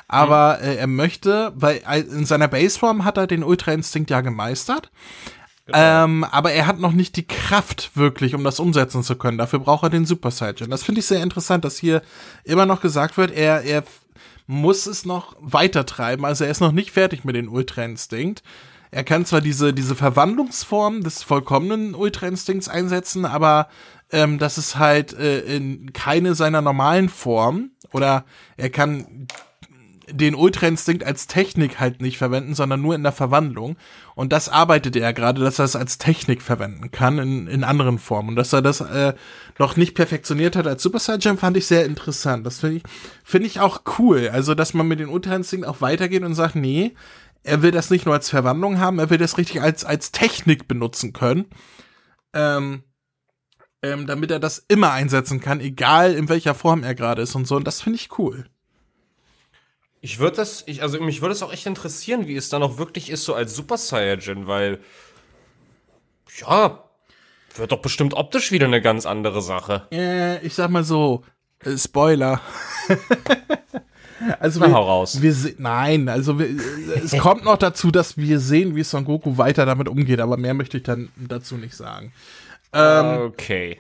Aber 0.08 0.60
mhm. 0.60 0.67
äh, 0.67 0.76
er 0.76 0.88
möchte, 0.88 1.54
weil 1.56 1.82
in 2.12 2.26
seiner 2.26 2.47
Baseform 2.47 3.06
hat 3.06 3.17
er 3.17 3.28
den 3.28 3.43
Ultra-Instinkt 3.43 4.10
ja 4.10 4.21
gemeistert. 4.21 4.91
Genau. 5.65 5.78
Ähm, 5.78 6.23
aber 6.26 6.52
er 6.52 6.67
hat 6.67 6.80
noch 6.80 6.91
nicht 6.91 7.15
die 7.15 7.26
Kraft 7.26 7.95
wirklich, 7.95 8.36
um 8.36 8.43
das 8.43 8.60
umsetzen 8.60 9.02
zu 9.02 9.15
können. 9.15 9.38
Dafür 9.38 9.60
braucht 9.60 9.84
er 9.84 9.89
den 9.89 10.06
Super 10.06 10.30
Saiyan. 10.30 10.69
Das 10.69 10.84
finde 10.84 10.99
ich 10.99 11.06
sehr 11.06 11.23
interessant, 11.23 11.63
dass 11.63 11.78
hier 11.78 12.02
immer 12.43 12.65
noch 12.65 12.82
gesagt 12.82 13.17
wird, 13.17 13.32
er, 13.32 13.63
er 13.63 13.84
muss 14.45 14.88
es 14.88 15.06
noch 15.06 15.38
weiter 15.39 15.86
treiben. 15.86 16.26
Also 16.26 16.43
er 16.43 16.52
ist 16.52 16.60
noch 16.60 16.73
nicht 16.73 16.91
fertig 16.91 17.23
mit 17.23 17.38
dem 17.38 17.52
Ultra-Instinkt. 17.52 18.43
Er 18.93 19.03
kann 19.03 19.25
zwar 19.25 19.41
diese, 19.41 19.73
diese 19.73 19.95
Verwandlungsform 19.95 21.03
des 21.03 21.23
vollkommenen 21.23 21.95
Ultra-Instinkts 21.95 22.69
einsetzen, 22.69 23.25
aber 23.25 23.67
ähm, 24.12 24.38
das 24.38 24.60
ist 24.60 24.77
halt 24.77 25.13
äh, 25.13 25.39
in 25.39 25.93
keine 25.93 26.36
seiner 26.36 26.62
normalen 26.62 27.10
Formen. 27.10 27.71
Oder 27.91 28.23
er 28.56 28.69
kann 28.69 29.27
den 30.08 30.36
Ultra-Instinkt 30.36 31.03
als 31.03 31.25
Technik 31.25 31.79
halt 31.79 32.03
nicht 32.03 32.19
verwenden, 32.19 32.53
sondern 32.53 32.84
nur 32.84 32.93
in 32.93 33.01
der 33.01 33.13
Verwandlung. 33.13 33.77
Und 34.13 34.32
das 34.32 34.47
arbeitet 34.47 34.95
er 34.95 35.12
gerade, 35.12 35.41
dass 35.41 35.58
er 35.58 35.65
es 35.65 35.75
als 35.75 35.97
Technik 35.97 36.43
verwenden 36.43 36.91
kann 36.91 37.17
in, 37.17 37.47
in 37.47 37.63
anderen 37.63 37.97
Formen. 37.97 38.29
Und 38.29 38.36
dass 38.36 38.53
er 38.53 38.62
das 38.62 38.82
äh, 38.82 39.13
noch 39.58 39.75
nicht 39.75 39.95
perfektioniert 39.95 40.56
hat 40.56 40.67
als 40.67 40.84
Super 40.84 40.99
Saiyan, 40.99 41.39
fand 41.39 41.58
ich 41.58 41.65
sehr 41.65 41.86
interessant. 41.86 42.45
Das 42.45 42.60
finde 42.60 42.77
ich, 42.77 42.84
finde 43.23 43.47
ich 43.47 43.60
auch 43.60 43.82
cool. 43.97 44.29
Also, 44.32 44.53
dass 44.53 44.75
man 44.75 44.88
mit 44.88 44.99
dem 44.99 45.10
Ultra-Instinkt 45.12 45.65
auch 45.65 45.82
weitergeht 45.82 46.21
und 46.21 46.36
sagt, 46.36 46.56
nee, 46.56 46.93
er 47.43 47.62
will 47.62 47.71
das 47.71 47.89
nicht 47.89 48.06
nur 48.06 48.15
als 48.15 48.29
Verwandlung 48.29 48.79
haben, 48.79 48.99
er 48.99 49.10
will 49.10 49.17
das 49.17 49.38
richtig 49.38 49.62
als, 49.62 49.86
als 49.86 50.12
Technik 50.12 50.67
benutzen 50.67 51.13
können. 51.13 51.45
Ähm, 52.34 52.84
ähm, 53.84 54.08
damit 54.08 54.32
er 54.32 54.39
das 54.39 54.63
immer 54.69 54.91
einsetzen 54.91 55.41
kann, 55.41 55.60
egal 55.60 56.13
in 56.13 56.29
welcher 56.29 56.56
Form 56.56 56.84
er 56.84 56.95
gerade 56.95 57.21
ist 57.21 57.36
und 57.36 57.45
so. 57.45 57.58
Und 57.58 57.65
das 57.65 57.82
finde 57.82 57.97
ich 57.97 58.17
cool. 58.17 58.45
Ich 59.99 60.19
würde 60.19 60.38
das, 60.38 60.63
ich, 60.67 60.82
also 60.82 60.99
mich 61.01 61.21
würde 61.21 61.34
es 61.34 61.43
auch 61.43 61.51
echt 61.53 61.65
interessieren, 61.65 62.27
wie 62.27 62.36
es 62.36 62.49
dann 62.49 62.63
auch 62.63 62.77
wirklich 62.77 63.10
ist, 63.10 63.23
so 63.25 63.34
als 63.36 63.56
Super 63.56 63.77
Saiyajin, 63.77 64.47
weil, 64.47 64.79
ja, 66.39 66.84
wird 67.56 67.71
doch 67.71 67.82
bestimmt 67.82 68.13
optisch 68.13 68.51
wieder 68.51 68.65
eine 68.65 68.82
ganz 68.82 69.06
andere 69.06 69.41
Sache. 69.41 69.88
Äh, 69.91 70.45
ich 70.45 70.56
sag 70.56 70.69
mal 70.71 70.84
so, 70.84 71.23
äh, 71.60 71.77
Spoiler. 71.77 72.41
also 74.39 74.59
Na, 74.59 74.67
wir, 74.67 74.73
hau 74.73 74.83
raus. 74.83 75.21
Wir 75.21 75.36
nein, 75.57 76.09
also 76.09 76.39
wir, 76.39 76.47
es 77.03 77.12
kommt 77.17 77.45
noch 77.45 77.57
dazu, 77.57 77.91
dass 77.91 78.17
wir 78.17 78.39
sehen, 78.39 78.75
wie 78.75 78.83
Son 78.83 79.05
Goku 79.05 79.38
weiter 79.38 79.65
damit 79.65 79.88
umgeht, 79.88 80.19
aber 80.19 80.38
mehr 80.38 80.53
möchte 80.53 80.77
ich 80.77 80.83
dann 80.83 81.09
dazu 81.15 81.55
nicht 81.55 81.75
sagen. 81.75 82.12
Ähm, 82.73 83.21
okay. 83.21 83.79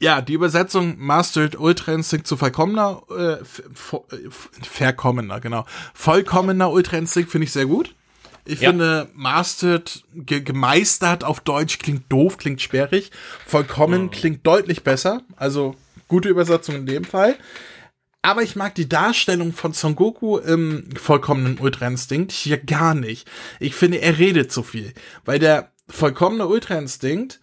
Ja, 0.00 0.20
die 0.20 0.34
Übersetzung 0.34 0.96
Mastered 0.98 1.58
Ultra 1.58 1.92
Instinct 1.92 2.26
zu 2.26 2.36
vollkommener, 2.36 3.02
äh, 3.10 3.36
verkommener, 4.62 5.40
genau. 5.40 5.64
Vollkommener 5.94 6.70
Ultra 6.70 6.96
Instinct 6.98 7.30
finde 7.30 7.46
ich 7.46 7.52
sehr 7.52 7.66
gut. 7.66 7.94
Ich 8.44 8.60
ja. 8.60 8.70
finde, 8.70 9.08
Mastered, 9.14 10.04
ge 10.14 10.40
gemeistert 10.40 11.24
auf 11.24 11.40
Deutsch 11.40 11.78
klingt 11.78 12.12
doof, 12.12 12.36
klingt 12.36 12.60
sperrig. 12.60 13.10
Vollkommen 13.46 14.02
mhm. 14.02 14.10
klingt 14.10 14.46
deutlich 14.46 14.84
besser. 14.84 15.22
Also, 15.36 15.74
gute 16.08 16.28
Übersetzung 16.28 16.74
in 16.74 16.86
dem 16.86 17.04
Fall. 17.04 17.36
Aber 18.24 18.42
ich 18.42 18.56
mag 18.56 18.74
die 18.74 18.88
Darstellung 18.88 19.52
von 19.52 19.74
Son 19.74 19.96
Goku 19.96 20.38
im 20.38 20.88
vollkommenen 20.96 21.58
Ultra 21.58 21.86
Instinct 21.86 22.32
hier 22.32 22.56
gar 22.56 22.94
nicht. 22.94 23.28
Ich 23.60 23.74
finde, 23.74 24.00
er 24.00 24.18
redet 24.18 24.50
zu 24.50 24.62
viel. 24.62 24.94
Weil 25.26 25.38
der 25.38 25.72
vollkommene 25.88 26.46
Ultra 26.46 26.74
Instinkt 26.76 27.40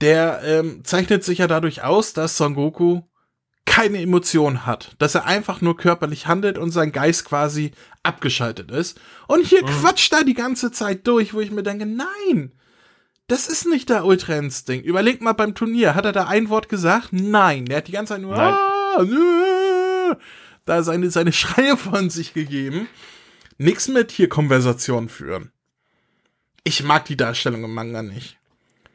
der 0.00 0.40
ähm, 0.44 0.84
zeichnet 0.84 1.24
sich 1.24 1.38
ja 1.38 1.46
dadurch 1.46 1.82
aus, 1.82 2.12
dass 2.12 2.36
Son 2.36 2.54
Goku 2.54 3.02
keine 3.66 4.00
Emotionen 4.00 4.66
hat, 4.66 4.94
dass 4.98 5.14
er 5.14 5.26
einfach 5.26 5.60
nur 5.60 5.76
körperlich 5.76 6.26
handelt 6.26 6.58
und 6.58 6.70
sein 6.70 6.92
Geist 6.92 7.24
quasi 7.24 7.72
abgeschaltet 8.02 8.70
ist. 8.70 8.98
Und 9.26 9.44
hier 9.44 9.62
mhm. 9.62 9.66
quatscht 9.66 10.12
er 10.12 10.24
die 10.24 10.34
ganze 10.34 10.70
Zeit 10.70 11.06
durch, 11.06 11.34
wo 11.34 11.40
ich 11.40 11.50
mir 11.50 11.62
denke, 11.62 11.86
nein, 11.86 12.52
das 13.26 13.48
ist 13.48 13.66
nicht 13.66 13.90
der 13.90 14.04
Ultra 14.04 14.36
Instinct. 14.36 14.86
Überleg 14.86 15.20
mal 15.20 15.34
beim 15.34 15.54
Turnier, 15.54 15.94
hat 15.94 16.04
er 16.04 16.12
da 16.12 16.24
ein 16.24 16.48
Wort 16.48 16.68
gesagt? 16.68 17.08
Nein, 17.12 17.66
der 17.66 17.78
hat 17.78 17.88
die 17.88 17.92
ganze 17.92 18.14
Zeit 18.14 18.22
nur 18.22 18.36
ah, 18.36 19.02
nö, 19.02 19.59
da 20.64 20.82
seine, 20.82 21.10
seine 21.10 21.32
Schreie 21.32 21.76
von 21.76 22.10
sich 22.10 22.34
gegeben. 22.34 22.88
Nix 23.58 23.88
mit 23.88 24.12
hier 24.12 24.28
Konversation 24.28 25.08
führen. 25.08 25.52
Ich 26.64 26.82
mag 26.82 27.04
die 27.06 27.16
Darstellung 27.16 27.64
im 27.64 27.74
Manga 27.74 28.02
nicht. 28.02 28.40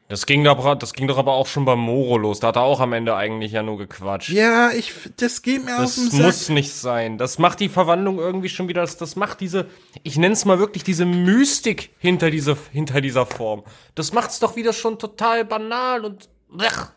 Das 0.07 0.27
ging, 0.27 0.43
doch, 0.43 0.75
das 0.75 0.93
ging 0.93 1.07
doch 1.07 1.17
aber 1.17 1.33
auch 1.33 1.47
schon 1.47 1.65
beim 1.65 1.79
Moro 1.79 2.19
los. 2.19 2.39
Da 2.39 2.49
hat 2.49 2.57
er 2.57 2.61
auch 2.61 2.79
am 2.79 2.93
Ende 2.93 3.15
eigentlich 3.15 3.53
ja 3.53 3.63
nur 3.63 3.79
gequatscht. 3.79 4.29
Ja, 4.29 4.69
ich, 4.69 4.93
das 5.17 5.41
geht 5.41 5.65
mir 5.65 5.75
das 5.77 5.97
auf 5.97 6.09
den 6.09 6.21
muss 6.21 6.45
Sack. 6.45 6.53
nicht 6.53 6.71
sein. 6.71 7.17
Das 7.17 7.39
macht 7.39 7.59
die 7.59 7.69
Verwandlung 7.69 8.19
irgendwie 8.19 8.49
schon 8.49 8.67
wieder. 8.67 8.81
Das, 8.81 8.97
das 8.97 9.15
macht 9.15 9.41
diese, 9.41 9.65
ich 10.03 10.17
nenne 10.17 10.33
es 10.33 10.45
mal 10.45 10.59
wirklich 10.59 10.83
diese 10.83 11.05
Mystik 11.05 11.89
hinter, 11.97 12.29
diese, 12.29 12.55
hinter 12.71 13.01
dieser 13.01 13.25
Form. 13.25 13.63
Das 13.95 14.13
macht's 14.13 14.39
doch 14.39 14.55
wieder 14.55 14.73
schon 14.73 14.99
total 14.99 15.43
banal 15.43 16.05
und. 16.05 16.29
Blech. 16.49 16.87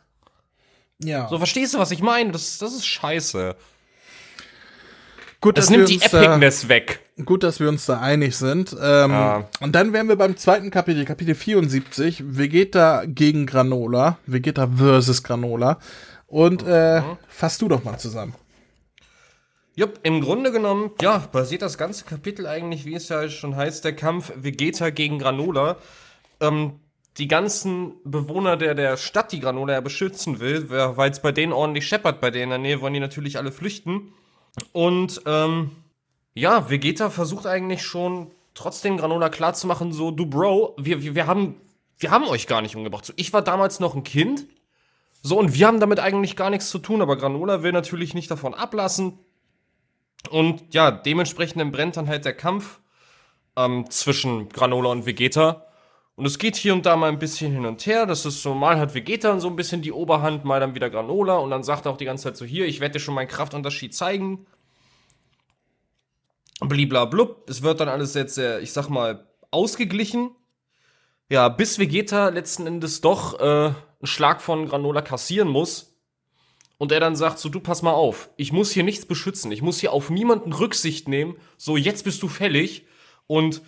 Ja. 1.03 1.29
So, 1.29 1.39
verstehst 1.39 1.75
du, 1.75 1.79
was 1.79 1.91
ich 1.91 2.03
meine? 2.03 2.33
Das, 2.33 2.59
das 2.59 2.75
ist 2.75 2.87
scheiße. 2.87 3.57
Gut, 5.41 5.59
Das 5.59 5.71
nimmt 5.71 5.89
die 5.89 5.95
uns 5.97 6.11
da- 6.11 6.23
Epicness 6.23 6.69
weg. 6.69 7.01
Gut, 7.25 7.43
dass 7.43 7.59
wir 7.61 7.69
uns 7.69 7.87
da 7.87 8.01
einig 8.01 8.37
sind. 8.37 8.73
Ähm, 8.81 9.11
Ja. 9.11 9.49
Und 9.61 9.75
dann 9.75 9.93
wären 9.93 10.09
wir 10.09 10.17
beim 10.17 10.37
zweiten 10.37 10.71
Kapitel, 10.71 11.05
Kapitel 11.05 11.35
74, 11.35 12.23
Vegeta 12.37 13.05
gegen 13.07 13.47
Granola, 13.47 14.19
Vegeta 14.27 14.69
versus 14.77 15.23
Granola. 15.23 15.79
Und 16.27 16.63
äh, 16.67 17.03
fass 17.29 17.59
du 17.59 17.69
doch 17.69 17.83
mal 17.85 17.99
zusammen. 17.99 18.35
Jupp, 19.75 20.01
im 20.03 20.21
Grunde 20.21 20.51
genommen, 20.51 20.91
ja, 21.01 21.19
basiert 21.33 21.63
das 21.63 21.79
ganze 21.79 22.05
Kapitel 22.05 22.47
eigentlich, 22.47 22.85
wie 22.85 22.95
es 22.95 23.09
ja 23.09 23.29
schon 23.29 23.55
heißt, 23.55 23.85
der 23.85 23.95
Kampf 23.95 24.33
Vegeta 24.37 24.91
gegen 24.91 25.19
Granola. 25.19 25.77
Ähm, 26.41 26.81
die 27.17 27.29
ganzen 27.29 27.95
Bewohner 28.05 28.57
der, 28.57 28.75
der 28.75 28.97
Stadt, 28.97 29.33
die 29.33 29.41
Granola 29.41 29.75
ja 29.75 29.81
beschützen 29.81 30.39
will, 30.41 30.69
weil 30.71 31.11
es 31.11 31.21
bei 31.21 31.33
denen 31.33 31.53
ordentlich 31.53 31.87
scheppert, 31.87 32.21
bei 32.21 32.31
denen 32.31 32.45
in 32.45 32.51
der 32.51 32.59
Nähe 32.59 32.81
wollen 32.81 32.95
die 32.95 33.01
natürlich 33.01 33.39
alle 33.39 33.51
flüchten. 33.51 34.13
Und 34.73 35.23
ähm, 35.27 35.71
ja, 36.35 36.71
Vegeta 36.71 37.11
versucht 37.11 37.47
eigentlich 37.47 37.83
schon 37.83 38.31
trotzdem 38.55 38.97
Granola 38.97 39.29
klarzumachen, 39.29 39.93
so, 39.93 40.11
du 40.11 40.27
Bro, 40.27 40.75
wir, 40.79 41.03
wir, 41.03 41.15
wir, 41.15 41.27
haben, 41.27 41.57
wir 41.99 42.11
haben 42.11 42.25
euch 42.27 42.47
gar 42.47 42.61
nicht 42.61 42.77
umgebracht. 42.77 43.05
So, 43.05 43.13
ich 43.17 43.33
war 43.33 43.43
damals 43.43 43.81
noch 43.81 43.95
ein 43.95 44.05
Kind. 44.05 44.47
So, 45.23 45.39
und 45.39 45.55
wir 45.55 45.67
haben 45.67 45.81
damit 45.81 46.01
eigentlich 46.01 46.37
gar 46.37 46.51
nichts 46.51 46.71
zu 46.71 46.79
tun, 46.79 47.03
aber 47.03 47.17
Granola 47.17 47.63
will 47.63 47.73
natürlich 47.73 48.15
nicht 48.15 48.31
davon 48.31 48.55
ablassen. 48.55 49.19
Und 50.31 50.75
ja, 50.75 50.91
dementsprechend 50.91 51.61
entbrennt 51.61 51.97
dann 51.97 52.09
halt 52.09 52.25
der 52.25 52.35
Kampf 52.35 52.81
ähm, 53.57 53.91
zwischen 53.91 54.49
Granola 54.49 54.91
und 54.91 55.07
Vegeta. 55.07 55.68
Und 56.19 56.27
es 56.27 56.41
geht 56.41 56.57
hier 56.57 56.75
und 56.75 56.85
da 56.85 56.97
mal 56.97 57.11
ein 57.11 57.21
bisschen 57.21 57.53
hin 57.53 57.65
und 57.65 57.87
her. 57.87 58.05
Das 58.05 58.27
ist 58.27 58.43
so, 58.43 58.53
mal 58.53 58.77
hat 58.81 58.93
Vegeta 58.93 59.39
so 59.39 59.47
ein 59.47 59.55
bisschen 59.55 59.83
die 59.83 59.93
Oberhand, 59.93 60.45
mal 60.45 60.59
dann 60.59 60.75
wieder 60.75 60.91
Granola. 60.91 61.37
Und 61.37 61.51
dann 61.51 61.63
sagt 61.63 61.87
er 61.87 61.93
auch 61.93 61.97
die 61.97 62.07
ganze 62.07 62.25
Zeit 62.25 62.37
so, 62.37 62.45
hier, 62.45 62.67
ich 62.67 62.81
werde 62.81 62.95
dir 62.95 62.99
schon 62.99 63.15
meinen 63.15 63.29
Kraftunterschied 63.29 63.95
zeigen. 63.95 64.45
Bliblablub. 66.59 67.49
Es 67.49 67.63
wird 67.63 67.79
dann 67.79 67.89
alles 67.89 68.15
jetzt 68.15 68.35
sehr, 68.35 68.61
ich 68.61 68.73
sag 68.73 68.89
mal, 68.89 69.29
ausgeglichen. 69.53 70.33
Ja, 71.31 71.49
bis 71.49 71.79
Vegeta 71.79 72.31
letzten 72.31 72.67
Endes 72.67 73.01
doch 73.01 73.39
äh, 73.39 73.45
einen 73.45 73.77
Schlag 74.03 74.43
von 74.43 74.67
Granola 74.67 75.03
kassieren 75.03 75.47
muss. 75.47 76.01
Und 76.79 76.91
er 76.91 76.99
dann 76.99 77.15
sagt 77.15 77.39
so, 77.39 77.49
du 77.49 77.61
pass 77.61 77.83
mal 77.83 77.93
auf, 77.93 78.29
ich 78.37 78.51
muss 78.51 78.73
hier 78.73 78.83
nichts 78.83 79.07
beschützen, 79.07 79.53
ich 79.53 79.63
muss 79.63 79.79
hier 79.79 79.93
auf 79.93 80.11
niemanden 80.11 80.53
Rücksicht 80.53 81.07
nehmen, 81.07 81.37
so 81.57 81.77
jetzt 81.77 82.03
bist 82.03 82.21
du 82.25 82.29
fällig. 82.29 82.87
Und 83.29 83.63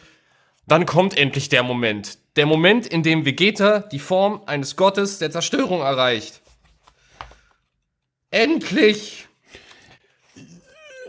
dann 0.66 0.84
kommt 0.84 1.16
endlich 1.16 1.48
der 1.48 1.62
Moment. 1.62 2.19
Der 2.36 2.46
Moment, 2.46 2.86
in 2.86 3.02
dem 3.02 3.24
Vegeta 3.24 3.80
die 3.80 3.98
Form 3.98 4.42
eines 4.46 4.76
Gottes 4.76 5.18
der 5.18 5.30
Zerstörung 5.30 5.80
erreicht. 5.80 6.40
Endlich! 8.30 9.26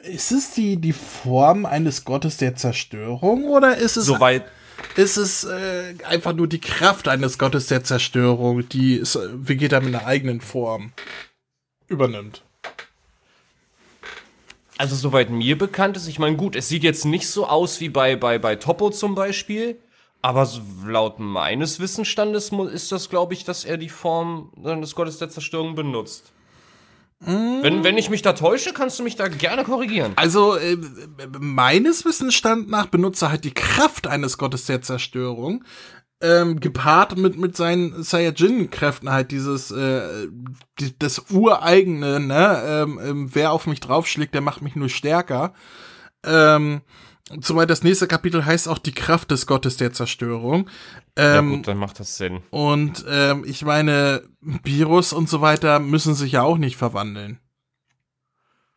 Ist 0.03 0.31
es 0.31 0.53
die, 0.55 0.77
die 0.77 0.93
Form 0.93 1.67
eines 1.67 2.05
Gottes 2.05 2.37
der 2.37 2.55
Zerstörung 2.55 3.45
oder 3.45 3.77
ist 3.77 3.97
es, 3.97 4.05
Soweit. 4.05 4.45
ist 4.95 5.17
es 5.17 5.43
äh, 5.43 5.93
einfach 6.05 6.33
nur 6.33 6.47
die 6.47 6.59
Kraft 6.59 7.07
eines 7.07 7.37
Gottes 7.37 7.67
der 7.67 7.83
Zerstörung, 7.83 8.67
die 8.67 8.97
es, 8.97 9.15
äh, 9.15 9.29
Vegeta 9.31 9.79
mit 9.79 9.93
einer 9.93 10.07
eigenen 10.07 10.41
Form 10.41 10.93
übernimmt? 11.87 12.41
Also 14.79 14.95
soweit 14.95 15.29
mir 15.29 15.55
bekannt 15.55 15.97
ist, 15.97 16.07
ich 16.07 16.17
meine, 16.17 16.35
gut, 16.35 16.55
es 16.55 16.67
sieht 16.67 16.81
jetzt 16.81 17.05
nicht 17.05 17.29
so 17.29 17.45
aus 17.45 17.79
wie 17.79 17.89
bei, 17.89 18.15
bei, 18.15 18.39
bei 18.39 18.55
Topo 18.55 18.89
zum 18.89 19.13
Beispiel, 19.13 19.77
aber 20.21 20.47
laut 20.85 21.19
meines 21.19 21.79
Wissensstandes 21.79 22.51
ist 22.51 22.91
das, 22.91 23.09
glaube 23.09 23.33
ich, 23.33 23.43
dass 23.43 23.65
er 23.65 23.77
die 23.77 23.89
Form 23.89 24.51
des 24.55 24.95
Gottes 24.95 25.17
der 25.17 25.29
Zerstörung 25.29 25.75
benutzt. 25.75 26.31
Wenn, 27.23 27.83
wenn 27.83 27.99
ich 27.99 28.09
mich 28.09 28.23
da 28.23 28.33
täusche, 28.33 28.73
kannst 28.73 28.97
du 28.97 29.03
mich 29.03 29.15
da 29.15 29.27
gerne 29.27 29.63
korrigieren. 29.63 30.13
Also, 30.15 30.55
äh, 30.55 30.75
meines 31.39 32.03
Wissensstand 32.03 32.67
nach 32.67 32.87
benutzt 32.87 33.21
er 33.21 33.29
halt 33.29 33.43
die 33.43 33.53
Kraft 33.53 34.07
eines 34.07 34.39
Gottes 34.39 34.65
der 34.65 34.81
Zerstörung, 34.81 35.63
ähm, 36.21 36.59
gepaart 36.59 37.17
mit, 37.17 37.37
mit 37.37 37.55
seinen 37.55 38.01
Saiyajin-Kräften 38.01 39.11
halt 39.11 39.29
dieses, 39.29 39.69
äh, 39.69 40.27
die, 40.79 40.97
das 40.97 41.25
ureigene, 41.29 42.19
ne, 42.19 42.63
ähm, 42.65 42.99
ähm, 43.03 43.29
wer 43.33 43.51
auf 43.51 43.67
mich 43.67 43.81
draufschlägt, 43.81 44.33
der 44.33 44.41
macht 44.41 44.63
mich 44.63 44.75
nur 44.75 44.89
stärker. 44.89 45.53
Ähm, 46.25 46.81
zumal 47.39 47.65
das 47.67 47.83
nächste 47.83 48.07
Kapitel 48.07 48.45
heißt 48.45 48.67
auch 48.67 48.77
die 48.77 48.93
Kraft 48.93 49.31
des 49.31 49.47
Gottes 49.47 49.77
der 49.77 49.93
Zerstörung. 49.93 50.69
Ähm, 51.15 51.49
ja 51.51 51.55
gut, 51.57 51.67
dann 51.67 51.77
macht 51.77 51.99
das 51.99 52.17
Sinn. 52.17 52.41
und 52.49 53.05
ähm, 53.07 53.43
ich 53.45 53.63
meine, 53.63 54.23
Virus 54.41 55.13
und 55.13 55.29
so 55.29 55.41
weiter 55.41 55.79
müssen 55.79 56.13
sich 56.15 56.33
ja 56.33 56.41
auch 56.43 56.57
nicht 56.57 56.77
verwandeln. 56.77 57.39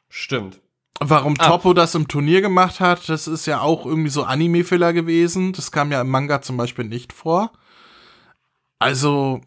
Stimmt. 0.08 0.60
Warum 1.00 1.34
Ah. 1.38 1.48
Toppo 1.48 1.72
das 1.74 1.94
im 1.96 2.06
Turnier 2.06 2.40
gemacht 2.40 2.78
hat, 2.80 3.08
das 3.08 3.26
ist 3.26 3.46
ja 3.46 3.60
auch 3.60 3.84
irgendwie 3.84 4.10
so 4.10 4.22
Anime-Filler 4.22 4.92
gewesen. 4.92 5.52
Das 5.52 5.72
kam 5.72 5.90
ja 5.90 6.00
im 6.00 6.08
Manga 6.08 6.40
zum 6.40 6.56
Beispiel 6.56 6.84
nicht 6.84 7.12
vor. 7.12 7.50
Also, 8.78 9.40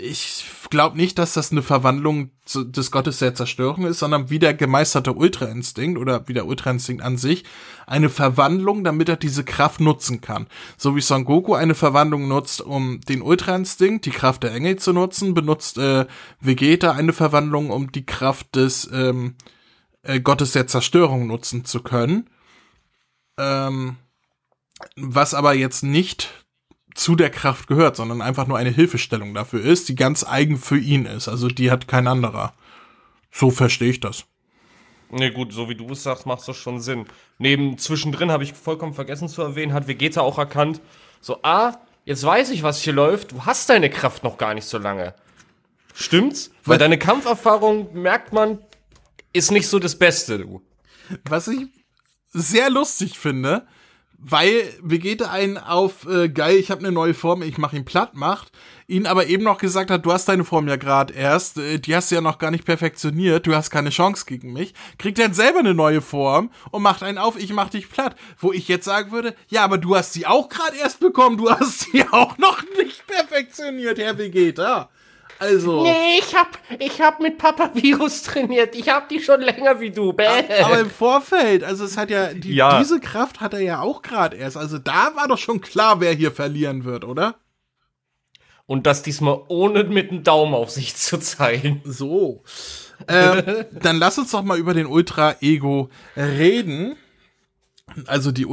ich 0.00 0.44
glaube 0.70 0.96
nicht, 0.96 1.18
dass 1.18 1.34
das 1.34 1.52
eine 1.52 1.62
Verwandlung 1.62 2.30
des 2.54 2.90
Gottes 2.90 3.18
der 3.18 3.34
Zerstörung 3.34 3.86
ist, 3.86 3.98
sondern 3.98 4.30
wie 4.30 4.38
der 4.38 4.54
gemeisterte 4.54 5.12
Ultra-Instinkt 5.12 5.98
oder 5.98 6.28
wie 6.28 6.34
der 6.34 6.46
Ultra-Instinkt 6.46 7.02
an 7.02 7.18
sich 7.18 7.44
eine 7.86 8.08
Verwandlung, 8.08 8.84
damit 8.84 9.08
er 9.08 9.16
diese 9.16 9.44
Kraft 9.44 9.80
nutzen 9.80 10.20
kann. 10.20 10.46
So 10.76 10.96
wie 10.96 11.00
Son 11.00 11.24
Goku 11.24 11.54
eine 11.54 11.74
Verwandlung 11.74 12.28
nutzt, 12.28 12.60
um 12.60 13.00
den 13.02 13.22
Ultra-Instinkt, 13.22 14.06
die 14.06 14.10
Kraft 14.10 14.42
der 14.42 14.52
Engel 14.52 14.76
zu 14.76 14.92
nutzen, 14.92 15.34
benutzt 15.34 15.78
äh, 15.78 16.06
Vegeta 16.40 16.92
eine 16.92 17.12
Verwandlung, 17.12 17.70
um 17.70 17.92
die 17.92 18.06
Kraft 18.06 18.54
des 18.56 18.88
ähm, 18.92 19.34
äh, 20.02 20.20
Gottes 20.20 20.52
der 20.52 20.66
Zerstörung 20.66 21.26
nutzen 21.26 21.64
zu 21.64 21.80
können. 21.80 22.28
Ähm, 23.38 23.96
was 24.96 25.34
aber 25.34 25.54
jetzt 25.54 25.82
nicht 25.82 26.41
zu 26.94 27.16
der 27.16 27.30
Kraft 27.30 27.66
gehört, 27.68 27.96
sondern 27.96 28.20
einfach 28.22 28.46
nur 28.46 28.58
eine 28.58 28.70
Hilfestellung 28.70 29.34
dafür 29.34 29.62
ist, 29.64 29.88
die 29.88 29.94
ganz 29.94 30.24
eigen 30.24 30.58
für 30.58 30.78
ihn 30.78 31.06
ist. 31.06 31.28
Also 31.28 31.48
die 31.48 31.70
hat 31.70 31.88
kein 31.88 32.06
anderer. 32.06 32.54
So 33.30 33.50
verstehe 33.50 33.90
ich 33.90 34.00
das. 34.00 34.24
Ne, 35.10 35.30
gut, 35.30 35.52
so 35.52 35.68
wie 35.68 35.74
du 35.74 35.90
es 35.90 36.02
sagst, 36.02 36.26
macht 36.26 36.46
das 36.48 36.56
schon 36.56 36.80
Sinn. 36.80 37.06
Neben 37.38 37.76
zwischendrin 37.78 38.30
habe 38.30 38.44
ich 38.44 38.52
vollkommen 38.54 38.94
vergessen 38.94 39.28
zu 39.28 39.42
erwähnen, 39.42 39.72
hat 39.74 39.86
Vegeta 39.88 40.22
auch 40.22 40.38
erkannt, 40.38 40.80
so, 41.20 41.38
ah, 41.42 41.74
jetzt 42.04 42.24
weiß 42.24 42.50
ich, 42.50 42.62
was 42.62 42.80
hier 42.82 42.94
läuft, 42.94 43.32
du 43.32 43.44
hast 43.44 43.68
deine 43.68 43.90
Kraft 43.90 44.24
noch 44.24 44.38
gar 44.38 44.54
nicht 44.54 44.66
so 44.66 44.78
lange. 44.78 45.14
Stimmt's? 45.94 46.50
Weil 46.64 46.74
Was- 46.74 46.78
deine 46.78 46.98
Kampferfahrung, 46.98 47.92
merkt 47.94 48.32
man, 48.32 48.58
ist 49.34 49.50
nicht 49.50 49.68
so 49.68 49.78
das 49.78 49.98
Beste, 49.98 50.38
du. 50.38 50.62
Was 51.28 51.48
ich 51.48 51.66
sehr 52.30 52.70
lustig 52.70 53.18
finde, 53.18 53.66
weil 54.24 54.72
Vegeta 54.80 55.30
einen 55.30 55.58
auf 55.58 56.06
äh, 56.06 56.28
geil, 56.28 56.56
ich 56.56 56.70
habe 56.70 56.80
eine 56.80 56.92
neue 56.92 57.12
Form, 57.12 57.42
ich 57.42 57.58
mache 57.58 57.76
ihn 57.76 57.84
platt 57.84 58.14
macht, 58.14 58.52
ihn 58.86 59.06
aber 59.06 59.26
eben 59.26 59.42
noch 59.42 59.58
gesagt 59.58 59.90
hat, 59.90 60.06
du 60.06 60.12
hast 60.12 60.28
deine 60.28 60.44
Form 60.44 60.68
ja 60.68 60.76
gerade 60.76 61.12
erst, 61.12 61.58
äh, 61.58 61.78
die 61.78 61.94
hast 61.96 62.10
du 62.10 62.14
ja 62.14 62.20
noch 62.20 62.38
gar 62.38 62.52
nicht 62.52 62.64
perfektioniert, 62.64 63.46
du 63.46 63.54
hast 63.54 63.70
keine 63.70 63.90
Chance 63.90 64.24
gegen 64.26 64.52
mich, 64.52 64.74
kriegt 64.96 65.18
dann 65.18 65.34
selber 65.34 65.58
eine 65.58 65.74
neue 65.74 66.00
Form 66.00 66.50
und 66.70 66.82
macht 66.82 67.02
einen 67.02 67.18
auf, 67.18 67.36
ich 67.36 67.52
mach 67.52 67.70
dich 67.70 67.90
platt, 67.90 68.14
wo 68.38 68.52
ich 68.52 68.68
jetzt 68.68 68.84
sagen 68.84 69.10
würde, 69.10 69.34
ja, 69.48 69.64
aber 69.64 69.78
du 69.78 69.96
hast 69.96 70.12
sie 70.12 70.24
auch 70.24 70.48
gerade 70.48 70.76
erst 70.76 71.00
bekommen, 71.00 71.36
du 71.36 71.50
hast 71.50 71.80
sie 71.80 72.04
auch 72.12 72.38
noch 72.38 72.62
nicht 72.78 73.04
perfektioniert, 73.08 73.98
Herr 73.98 74.18
Vegeta. 74.18 74.88
Also, 75.42 75.82
Nee, 75.82 76.20
ich 76.20 76.36
hab, 76.36 76.56
ich 76.78 77.00
hab 77.00 77.18
mit 77.18 77.36
Papa 77.36 77.70
Virus 77.74 78.22
trainiert. 78.22 78.76
Ich 78.76 78.88
hab 78.88 79.08
die 79.08 79.20
schon 79.20 79.40
länger 79.40 79.80
wie 79.80 79.90
du. 79.90 80.12
Bäh. 80.12 80.24
aber 80.62 80.78
im 80.78 80.88
Vorfeld, 80.90 81.64
also 81.64 81.84
es 81.84 81.96
hat 81.96 82.10
ja, 82.10 82.32
die, 82.32 82.54
Ja. 82.54 82.78
diese 82.78 83.00
Kraft 83.00 83.40
hat 83.40 83.52
er 83.52 83.60
ja 83.60 83.80
auch 83.80 84.02
gerade 84.02 84.36
erst, 84.36 84.56
also 84.56 84.78
da 84.78 85.10
war 85.16 85.26
doch 85.26 85.38
schon 85.38 85.60
klar, 85.60 86.00
wer 86.00 86.12
hier 86.12 86.30
verlieren 86.30 86.84
wird, 86.84 87.04
oder? 87.04 87.34
Und 88.66 88.86
das 88.86 89.02
diesmal 89.02 89.40
ohne 89.48 89.82
mit 89.82 90.12
dem 90.12 90.22
Daumen 90.22 90.54
auf 90.54 90.70
sich 90.70 90.94
zu 90.94 91.18
zeigen. 91.18 91.82
So. 91.84 92.44
ähm, 93.08 93.42
dann 93.72 93.96
lass 93.98 94.18
uns 94.18 94.30
doch 94.30 94.42
mal 94.44 94.58
über 94.58 94.74
den 94.74 94.86
Ultra-Ego 94.86 95.90
reden. 96.16 96.94
Also 98.06 98.30
die 98.30 98.46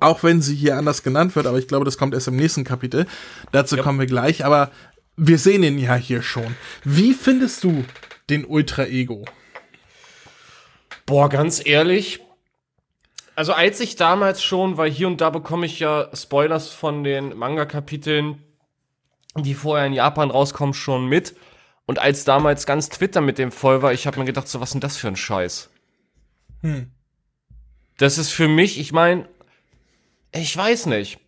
Auch 0.00 0.22
wenn 0.22 0.40
sie 0.40 0.54
hier 0.54 0.76
anders 0.78 1.02
genannt 1.02 1.36
wird, 1.36 1.46
aber 1.46 1.58
ich 1.58 1.68
glaube, 1.68 1.84
das 1.84 1.98
kommt 1.98 2.14
erst 2.14 2.28
im 2.28 2.36
nächsten 2.36 2.64
Kapitel. 2.64 3.06
Dazu 3.50 3.76
kommen 3.76 3.98
wir 3.98 4.06
gleich, 4.06 4.44
aber 4.44 4.70
wir 5.16 5.38
sehen 5.38 5.62
ihn 5.62 5.78
ja 5.78 5.94
hier 5.94 6.22
schon. 6.22 6.56
Wie 6.84 7.12
findest 7.12 7.62
du 7.64 7.84
den 8.30 8.44
Ultra-Ego? 8.46 9.24
Boah, 11.04 11.28
ganz 11.28 11.60
ehrlich, 11.64 12.20
Also 13.34 13.52
als 13.54 13.80
ich 13.80 13.96
damals 13.96 14.42
schon, 14.42 14.76
weil 14.76 14.90
hier 14.90 15.06
und 15.06 15.20
da 15.20 15.30
bekomme 15.30 15.66
ich 15.66 15.78
ja 15.80 16.08
Spoilers 16.14 16.68
von 16.68 17.02
den 17.02 17.36
Manga-Kapiteln, 17.36 18.42
die 19.36 19.54
vorher 19.54 19.86
in 19.86 19.94
Japan 19.94 20.30
rauskommen, 20.30 20.74
schon 20.74 21.06
mit. 21.06 21.34
Und 21.86 21.98
als 21.98 22.24
damals 22.24 22.66
ganz 22.66 22.88
Twitter 22.90 23.20
mit 23.20 23.38
dem 23.38 23.50
voll 23.50 23.82
war, 23.82 23.92
ich 23.92 24.06
habe 24.06 24.18
mir 24.18 24.26
gedacht, 24.26 24.48
so 24.48 24.60
was 24.60 24.70
ist 24.70 24.74
denn 24.74 24.80
das 24.80 24.96
für 24.96 25.08
ein 25.08 25.16
Scheiß? 25.16 25.70
Hm. 26.60 26.92
Das 27.98 28.18
ist 28.18 28.30
für 28.30 28.48
mich, 28.48 28.78
ich 28.78 28.92
meine, 28.92 29.28
ich 30.32 30.56
weiß 30.56 30.86
nicht. 30.86 31.18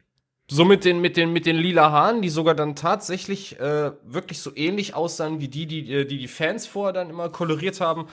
So 0.49 0.65
mit 0.65 0.85
den, 0.85 1.01
mit 1.01 1.17
den, 1.17 1.33
mit 1.33 1.47
den 1.47 1.57
lila 1.57 1.91
Haaren, 1.91 2.21
die 2.21 2.29
sogar 2.29 2.55
dann 2.55 2.77
tatsächlich 2.77 3.59
äh, 3.59 3.93
wirklich 4.05 4.41
so 4.41 4.55
ähnlich 4.55 4.95
aussahen 4.95 5.41
wie 5.41 5.49
die, 5.49 5.67
die, 5.67 5.91
äh, 5.91 6.05
die 6.05 6.19
die 6.19 6.29
Fans 6.29 6.67
vorher 6.67 6.93
dann 6.93 7.09
immer 7.09 7.31
koloriert 7.31 7.81
haben. 7.81 8.09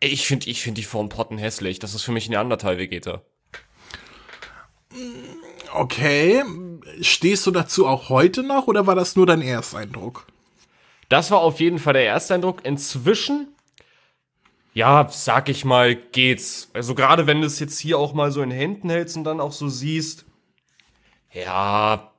Ich 0.00 0.26
finde 0.26 0.48
ich 0.50 0.62
find 0.62 0.78
die 0.78 0.82
Form 0.82 1.08
Potten 1.08 1.38
hässlich. 1.38 1.78
Das 1.78 1.94
ist 1.94 2.02
für 2.02 2.12
mich 2.12 2.28
ein 2.28 2.32
Neandertal-Vegeta. 2.32 3.22
Okay. 5.72 6.42
Stehst 7.00 7.46
du 7.46 7.50
dazu 7.52 7.86
auch 7.86 8.08
heute 8.08 8.42
noch 8.42 8.66
oder 8.66 8.86
war 8.86 8.96
das 8.96 9.14
nur 9.14 9.26
dein 9.26 9.42
Ersteindruck? 9.42 10.26
Das 11.08 11.30
war 11.30 11.40
auf 11.40 11.60
jeden 11.60 11.78
Fall 11.78 11.92
der 11.92 12.06
Ersteindruck. 12.06 12.64
Inzwischen, 12.64 13.48
ja, 14.72 15.08
sag 15.10 15.48
ich 15.48 15.64
mal, 15.64 15.94
geht's. 15.94 16.70
Also 16.72 16.94
gerade 16.94 17.26
wenn 17.26 17.40
du 17.40 17.46
es 17.46 17.58
jetzt 17.58 17.78
hier 17.78 17.98
auch 17.98 18.14
mal 18.14 18.30
so 18.30 18.42
in 18.42 18.50
Händen 18.50 18.90
hältst 18.90 19.16
und 19.16 19.24
dann 19.24 19.40
auch 19.40 19.52
so 19.52 19.68
siehst, 19.68 20.24
ja, 21.32 22.12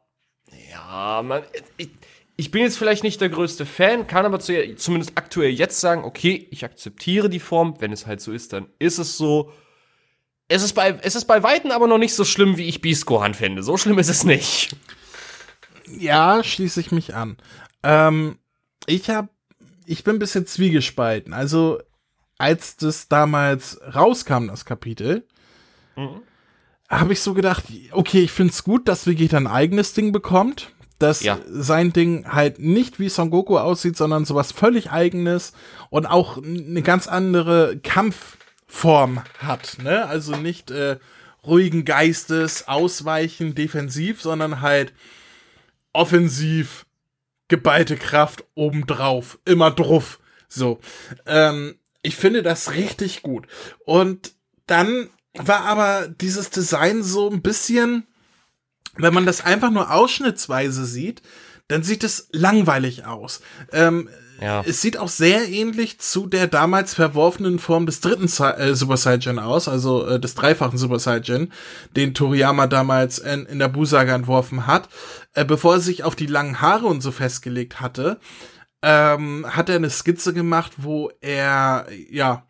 ja, 0.71 1.21
man, 1.23 1.43
ich, 1.77 1.89
ich 2.35 2.51
bin 2.51 2.63
jetzt 2.63 2.77
vielleicht 2.77 3.03
nicht 3.03 3.21
der 3.21 3.29
größte 3.29 3.65
Fan, 3.65 4.07
kann 4.07 4.25
aber 4.25 4.39
zu, 4.39 4.75
zumindest 4.75 5.13
aktuell 5.15 5.51
jetzt 5.51 5.79
sagen, 5.79 6.03
okay, 6.03 6.47
ich 6.51 6.65
akzeptiere 6.65 7.29
die 7.29 7.39
Form. 7.39 7.75
Wenn 7.79 7.91
es 7.91 8.07
halt 8.07 8.21
so 8.21 8.31
ist, 8.31 8.53
dann 8.53 8.67
ist 8.79 8.97
es 8.97 9.17
so. 9.17 9.51
Es 10.47 10.63
ist 10.63 10.73
bei, 10.73 10.99
es 11.01 11.15
ist 11.15 11.25
bei 11.25 11.43
Weitem 11.43 11.71
aber 11.71 11.87
noch 11.87 11.97
nicht 11.97 12.13
so 12.13 12.25
schlimm, 12.25 12.57
wie 12.57 12.67
ich 12.67 12.81
Beast 12.81 13.05
Gohan 13.05 13.33
finde. 13.33 13.63
So 13.63 13.77
schlimm 13.77 13.99
ist 13.99 14.09
es 14.09 14.23
nicht. 14.23 14.75
Ja, 15.87 16.43
schließe 16.43 16.79
ich 16.79 16.91
mich 16.91 17.15
an. 17.15 17.37
Ähm, 17.83 18.37
ich 18.85 19.09
hab, 19.09 19.29
ich 19.85 20.03
bin 20.03 20.15
ein 20.15 20.19
bisschen 20.19 20.45
zwiegespalten. 20.45 21.33
Also, 21.33 21.79
als 22.41 22.75
das 22.75 23.07
damals 23.07 23.79
rauskam, 23.93 24.47
das 24.47 24.65
Kapitel, 24.65 25.25
mhm 25.95 26.21
habe 26.91 27.13
ich 27.13 27.21
so 27.21 27.33
gedacht, 27.33 27.63
okay, 27.91 28.21
ich 28.21 28.31
finde 28.31 28.51
es 28.51 28.63
gut, 28.63 28.87
dass 28.87 29.07
Vegeta 29.07 29.37
ein 29.37 29.47
eigenes 29.47 29.93
Ding 29.93 30.11
bekommt. 30.11 30.73
Dass 30.99 31.23
ja. 31.23 31.39
sein 31.47 31.93
Ding 31.93 32.31
halt 32.31 32.59
nicht 32.59 32.99
wie 32.99 33.09
Son 33.09 33.31
Goku 33.31 33.57
aussieht, 33.57 33.97
sondern 33.97 34.23
sowas 34.23 34.51
völlig 34.51 34.91
eigenes 34.91 35.53
und 35.89 36.05
auch 36.05 36.37
eine 36.37 36.83
ganz 36.83 37.07
andere 37.07 37.79
Kampfform 37.81 39.23
hat. 39.39 39.77
Ne? 39.81 40.05
Also 40.05 40.35
nicht 40.35 40.69
äh, 40.69 40.99
ruhigen 41.43 41.85
Geistes, 41.85 42.67
ausweichen, 42.67 43.55
defensiv, 43.55 44.21
sondern 44.21 44.61
halt 44.61 44.93
offensiv, 45.91 46.85
geballte 47.47 47.97
Kraft 47.97 48.43
obendrauf, 48.53 49.39
immer 49.43 49.71
druff. 49.71 50.19
So. 50.49 50.79
Ähm, 51.25 51.79
ich 52.01 52.15
finde 52.15 52.43
das 52.43 52.71
richtig 52.71 53.21
gut. 53.21 53.47
Und 53.85 54.33
dann 54.67 55.09
war 55.33 55.61
aber 55.61 56.07
dieses 56.07 56.49
Design 56.49 57.03
so 57.03 57.29
ein 57.29 57.41
bisschen, 57.41 58.07
wenn 58.95 59.13
man 59.13 59.25
das 59.25 59.41
einfach 59.41 59.71
nur 59.71 59.91
ausschnittsweise 59.91 60.85
sieht, 60.85 61.21
dann 61.67 61.83
sieht 61.83 62.03
es 62.03 62.27
langweilig 62.31 63.05
aus. 63.05 63.41
Ähm, 63.71 64.09
ja. 64.41 64.63
Es 64.65 64.81
sieht 64.81 64.97
auch 64.97 65.07
sehr 65.07 65.47
ähnlich 65.47 65.99
zu 65.99 66.25
der 66.25 66.47
damals 66.47 66.95
verworfenen 66.95 67.59
Form 67.59 67.85
des 67.85 68.01
dritten 68.01 68.25
äh, 68.25 68.73
Super 68.73 68.97
Saiyan 68.97 69.37
aus, 69.37 69.67
also 69.67 70.05
äh, 70.07 70.19
des 70.19 70.33
dreifachen 70.33 70.79
Super 70.79 70.97
Saiyan, 70.97 71.53
den 71.95 72.15
Toriyama 72.15 72.65
damals 72.65 73.19
in, 73.19 73.45
in 73.45 73.59
der 73.59 73.67
Busaga 73.67 74.15
entworfen 74.15 74.65
hat. 74.65 74.89
Äh, 75.33 75.45
bevor 75.45 75.75
er 75.75 75.79
sich 75.79 76.03
auf 76.03 76.15
die 76.15 76.25
langen 76.25 76.59
Haare 76.59 76.87
und 76.87 77.01
so 77.01 77.11
festgelegt 77.11 77.81
hatte, 77.81 78.19
ähm, 78.81 79.45
hat 79.49 79.69
er 79.69 79.75
eine 79.75 79.89
Skizze 79.89 80.33
gemacht, 80.33 80.73
wo 80.77 81.11
er, 81.21 81.87
ja, 82.09 82.45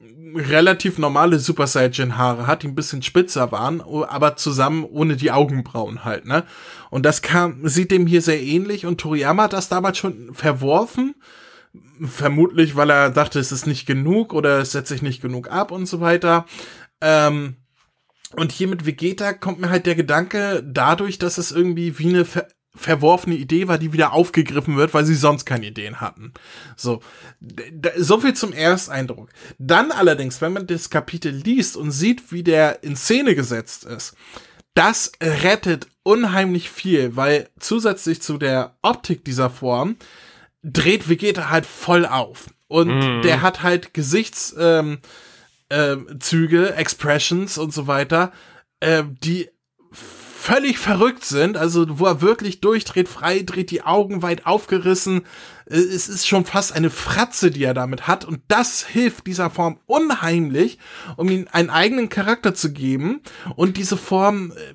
relativ 0.00 0.98
normale 0.98 1.38
Super 1.38 1.66
Saiyan 1.66 2.16
Haare 2.16 2.46
hat, 2.46 2.62
die 2.62 2.68
ein 2.68 2.76
bisschen 2.76 3.02
spitzer 3.02 3.50
waren, 3.50 3.80
aber 3.80 4.36
zusammen 4.36 4.84
ohne 4.84 5.16
die 5.16 5.32
Augenbrauen 5.32 6.04
halt, 6.04 6.24
ne? 6.24 6.44
Und 6.90 7.04
das 7.04 7.20
kam, 7.20 7.66
sieht 7.66 7.90
dem 7.90 8.06
hier 8.06 8.22
sehr 8.22 8.40
ähnlich 8.40 8.86
und 8.86 9.00
Toriyama 9.00 9.44
hat 9.44 9.52
das 9.52 9.68
damals 9.68 9.98
schon 9.98 10.32
verworfen. 10.34 11.14
Vermutlich, 12.00 12.76
weil 12.76 12.90
er 12.90 13.10
dachte, 13.10 13.40
es 13.40 13.52
ist 13.52 13.66
nicht 13.66 13.86
genug 13.86 14.32
oder 14.32 14.60
es 14.60 14.72
setzt 14.72 14.88
sich 14.88 15.02
nicht 15.02 15.20
genug 15.20 15.50
ab 15.50 15.72
und 15.72 15.86
so 15.86 16.00
weiter. 16.00 16.46
Ähm, 17.00 17.56
und 18.36 18.52
hier 18.52 18.68
mit 18.68 18.86
Vegeta 18.86 19.32
kommt 19.32 19.60
mir 19.60 19.68
halt 19.68 19.86
der 19.86 19.94
Gedanke 19.94 20.62
dadurch, 20.64 21.18
dass 21.18 21.38
es 21.38 21.50
irgendwie 21.50 21.98
wie 21.98 22.08
eine 22.08 22.26
verworfene 22.74 23.36
Idee 23.36 23.68
war, 23.68 23.78
die 23.78 23.92
wieder 23.92 24.12
aufgegriffen 24.12 24.76
wird, 24.76 24.94
weil 24.94 25.04
sie 25.04 25.14
sonst 25.14 25.44
keine 25.44 25.66
Ideen 25.66 26.00
hatten. 26.00 26.32
So, 26.76 27.00
so 27.96 28.20
viel 28.20 28.34
zum 28.34 28.52
Ersteindruck. 28.52 29.30
Dann 29.58 29.90
allerdings, 29.90 30.40
wenn 30.40 30.52
man 30.52 30.66
das 30.66 30.90
Kapitel 30.90 31.32
liest 31.32 31.76
und 31.76 31.90
sieht, 31.90 32.30
wie 32.30 32.42
der 32.42 32.82
in 32.82 32.96
Szene 32.96 33.34
gesetzt 33.34 33.84
ist, 33.84 34.14
das 34.74 35.12
rettet 35.20 35.88
unheimlich 36.04 36.70
viel, 36.70 37.16
weil 37.16 37.48
zusätzlich 37.58 38.22
zu 38.22 38.38
der 38.38 38.76
Optik 38.82 39.24
dieser 39.24 39.50
Form 39.50 39.96
dreht 40.62 41.08
Vegeta 41.08 41.50
halt 41.50 41.66
voll 41.66 42.06
auf. 42.06 42.46
Und 42.68 42.88
mm. 42.88 43.22
der 43.22 43.42
hat 43.42 43.62
halt 43.62 43.94
Gesichtszüge, 43.94 44.58
ähm, 44.60 45.00
äh, 45.70 46.68
Expressions 46.76 47.58
und 47.58 47.72
so 47.72 47.86
weiter, 47.86 48.32
äh, 48.80 49.02
die 49.04 49.50
völlig 50.48 50.78
verrückt 50.78 51.26
sind, 51.26 51.58
also 51.58 51.98
wo 51.98 52.06
er 52.06 52.22
wirklich 52.22 52.62
durchdreht, 52.62 53.06
frei 53.06 53.42
dreht, 53.44 53.70
die 53.70 53.82
Augen 53.82 54.22
weit 54.22 54.46
aufgerissen. 54.46 55.26
Äh, 55.66 55.76
es 55.76 56.08
ist 56.08 56.26
schon 56.26 56.46
fast 56.46 56.72
eine 56.72 56.88
Fratze, 56.88 57.50
die 57.50 57.64
er 57.64 57.74
damit 57.74 58.08
hat. 58.08 58.24
Und 58.24 58.40
das 58.48 58.86
hilft 58.86 59.26
dieser 59.26 59.50
Form 59.50 59.78
unheimlich, 59.84 60.78
um 61.18 61.28
ihm 61.28 61.46
einen 61.52 61.68
eigenen 61.68 62.08
Charakter 62.08 62.54
zu 62.54 62.72
geben 62.72 63.20
und 63.56 63.76
diese 63.76 63.98
Form 63.98 64.52
äh, 64.52 64.74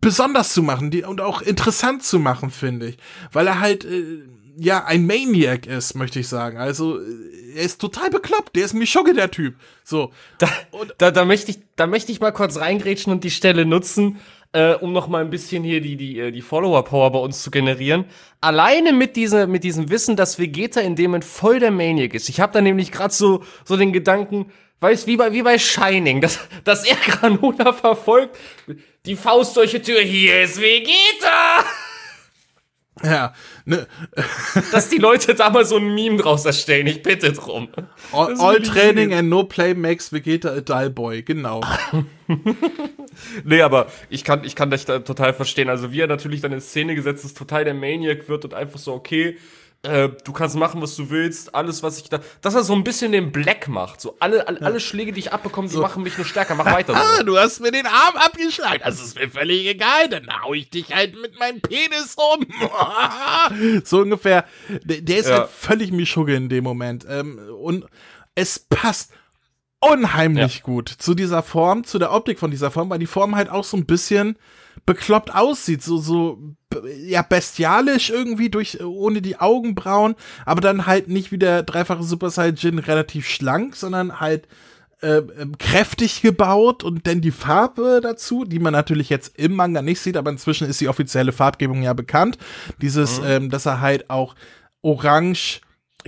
besonders 0.00 0.54
zu 0.54 0.62
machen 0.62 0.90
die, 0.90 1.04
und 1.04 1.20
auch 1.20 1.42
interessant 1.42 2.02
zu 2.02 2.18
machen, 2.18 2.50
finde 2.50 2.86
ich. 2.86 2.98
Weil 3.30 3.48
er 3.48 3.60
halt, 3.60 3.84
äh, 3.84 4.22
ja, 4.56 4.84
ein 4.84 5.06
Maniac 5.06 5.66
ist, 5.66 5.96
möchte 5.96 6.18
ich 6.18 6.28
sagen. 6.28 6.56
Also, 6.56 6.98
er 7.54 7.62
ist 7.62 7.78
total 7.78 8.08
bekloppt. 8.08 8.56
Der 8.56 8.64
ist 8.64 8.72
Mischogge, 8.72 9.12
der 9.12 9.30
Typ. 9.30 9.54
So. 9.84 10.12
Da, 10.38 10.48
da, 10.96 11.10
da, 11.10 11.26
möchte 11.26 11.50
ich, 11.50 11.60
da 11.76 11.86
möchte 11.86 12.10
ich 12.10 12.20
mal 12.20 12.32
kurz 12.32 12.56
reingrätschen 12.56 13.12
und 13.12 13.22
die 13.24 13.30
Stelle 13.30 13.66
nutzen 13.66 14.18
äh, 14.52 14.74
um 14.74 14.92
noch 14.92 15.08
mal 15.08 15.22
ein 15.22 15.30
bisschen 15.30 15.64
hier 15.64 15.80
die, 15.80 15.96
die, 15.96 16.18
äh, 16.18 16.30
die 16.30 16.42
Follower-Power 16.42 17.10
bei 17.10 17.18
uns 17.18 17.42
zu 17.42 17.50
generieren. 17.50 18.04
Alleine 18.40 18.92
mit, 18.92 19.16
diese, 19.16 19.46
mit 19.46 19.64
diesem 19.64 19.90
Wissen, 19.90 20.16
dass 20.16 20.38
Vegeta 20.38 20.80
in 20.80 20.96
dem 20.96 21.10
Moment 21.10 21.24
voll 21.24 21.58
der 21.58 21.70
Maniac 21.70 22.14
ist. 22.14 22.28
Ich 22.28 22.40
habe 22.40 22.52
da 22.52 22.60
nämlich 22.60 22.92
gerade 22.92 23.14
so, 23.14 23.42
so 23.64 23.76
den 23.76 23.92
Gedanken, 23.92 24.52
weißt 24.80 25.06
wie 25.06 25.16
bei, 25.16 25.32
wie 25.32 25.42
bei 25.42 25.58
Shining, 25.58 26.20
dass, 26.20 26.38
dass 26.64 26.84
er 26.84 26.96
Granula 27.06 27.72
verfolgt. 27.72 28.36
Die 29.06 29.16
Faust 29.16 29.56
durch 29.56 29.72
die 29.72 29.82
Tür, 29.82 30.00
hier 30.00 30.42
ist 30.42 30.60
Vegeta! 30.60 31.64
Ja, 33.02 33.34
ne. 33.64 33.86
Dass 34.72 34.88
die 34.88 34.98
Leute 34.98 35.34
da 35.34 35.50
mal 35.50 35.64
so 35.64 35.76
ein 35.76 35.94
Meme 35.94 36.16
draus 36.16 36.44
erstellen, 36.44 36.86
ich 36.86 37.02
bitte 37.02 37.32
drum. 37.32 37.68
All, 38.12 38.38
all 38.40 38.62
training 38.62 39.12
and 39.12 39.28
no 39.28 39.44
play 39.44 39.74
makes 39.74 40.12
Vegeta 40.12 40.50
a 40.50 40.60
dull 40.60 40.90
boy, 40.90 41.22
genau. 41.22 41.62
nee, 43.44 43.62
aber 43.62 43.86
ich 44.08 44.24
kann, 44.24 44.44
ich 44.44 44.54
kann 44.54 44.70
das 44.70 44.84
total 44.84 45.34
verstehen. 45.34 45.68
Also 45.68 45.92
wie 45.92 46.00
er 46.00 46.06
natürlich 46.06 46.40
dann 46.40 46.52
in 46.52 46.60
Szene 46.60 46.94
gesetzt 46.94 47.24
ist, 47.24 47.36
total 47.36 47.64
der 47.64 47.74
Maniac 47.74 48.28
wird 48.28 48.44
und 48.44 48.54
einfach 48.54 48.78
so, 48.78 48.92
okay, 48.92 49.36
äh, 49.84 50.10
du 50.22 50.32
kannst 50.32 50.54
machen, 50.54 50.80
was 50.80 50.94
du 50.94 51.10
willst, 51.10 51.56
alles, 51.56 51.82
was 51.82 51.98
ich 51.98 52.08
da. 52.08 52.20
Dass 52.40 52.54
er 52.54 52.62
so 52.62 52.72
ein 52.72 52.84
bisschen 52.84 53.10
den 53.10 53.32
Black 53.32 53.66
macht. 53.66 54.00
So 54.00 54.16
alle, 54.20 54.46
alle, 54.46 54.62
alle 54.62 54.78
Schläge, 54.78 55.12
die 55.12 55.18
ich 55.18 55.32
abbekomme, 55.32 55.66
die 55.66 55.74
so. 55.74 55.80
machen 55.80 56.04
mich 56.04 56.16
nur 56.16 56.24
stärker. 56.24 56.54
Mach 56.54 56.66
weiter. 56.66 56.94
So. 56.94 57.00
Ah, 57.12 57.22
du 57.24 57.36
hast 57.36 57.60
mir 57.60 57.72
den 57.72 57.86
Arm 57.86 58.14
abgeschlagen. 58.14 58.80
Das 58.84 59.02
ist 59.02 59.18
mir 59.18 59.28
völlig 59.28 59.66
egal. 59.66 60.08
Dann 60.08 60.28
hau 60.42 60.54
ich 60.54 60.70
dich 60.70 60.94
halt 60.94 61.20
mit 61.20 61.38
meinem 61.38 61.60
Penis 61.60 62.14
um. 62.16 62.46
so 63.84 63.98
ungefähr. 64.02 64.44
Der, 64.84 65.00
der 65.00 65.18
ist 65.18 65.28
ja. 65.28 65.40
halt 65.40 65.50
völlig 65.50 65.90
Mischugge 65.90 66.36
in 66.36 66.48
dem 66.48 66.62
Moment. 66.62 67.04
Ähm, 67.08 67.40
und 67.60 67.84
es 68.36 68.60
passt 68.60 69.12
unheimlich 69.80 70.58
ja. 70.58 70.62
gut 70.62 70.88
zu 70.88 71.14
dieser 71.14 71.42
Form, 71.42 71.82
zu 71.82 71.98
der 71.98 72.12
Optik 72.12 72.38
von 72.38 72.52
dieser 72.52 72.70
Form, 72.70 72.88
weil 72.88 73.00
die 73.00 73.06
Form 73.06 73.34
halt 73.34 73.50
auch 73.50 73.64
so 73.64 73.76
ein 73.76 73.84
bisschen 73.84 74.36
bekloppt 74.86 75.34
aussieht, 75.34 75.82
so, 75.82 75.98
so, 75.98 76.38
ja, 77.04 77.22
bestialisch 77.22 78.10
irgendwie 78.10 78.50
durch, 78.50 78.82
ohne 78.82 79.22
die 79.22 79.38
Augenbrauen, 79.38 80.14
aber 80.44 80.60
dann 80.60 80.86
halt 80.86 81.08
nicht 81.08 81.32
wie 81.32 81.38
der 81.38 81.62
dreifache 81.62 82.02
Super 82.02 82.30
Saiyan 82.30 82.78
relativ 82.78 83.28
schlank, 83.28 83.76
sondern 83.76 84.20
halt, 84.20 84.48
äh, 85.02 85.22
kräftig 85.58 86.22
gebaut 86.22 86.84
und 86.84 87.06
dann 87.06 87.20
die 87.20 87.32
Farbe 87.32 88.00
dazu, 88.02 88.44
die 88.44 88.60
man 88.60 88.72
natürlich 88.72 89.10
jetzt 89.10 89.36
im 89.36 89.54
Manga 89.54 89.82
nicht 89.82 90.00
sieht, 90.00 90.16
aber 90.16 90.30
inzwischen 90.30 90.68
ist 90.68 90.80
die 90.80 90.88
offizielle 90.88 91.32
Farbgebung 91.32 91.82
ja 91.82 91.92
bekannt. 91.92 92.38
Dieses, 92.80 93.20
mhm. 93.20 93.26
ähm, 93.26 93.50
dass 93.50 93.66
er 93.66 93.80
halt 93.80 94.10
auch 94.10 94.34
orange, 94.80 95.60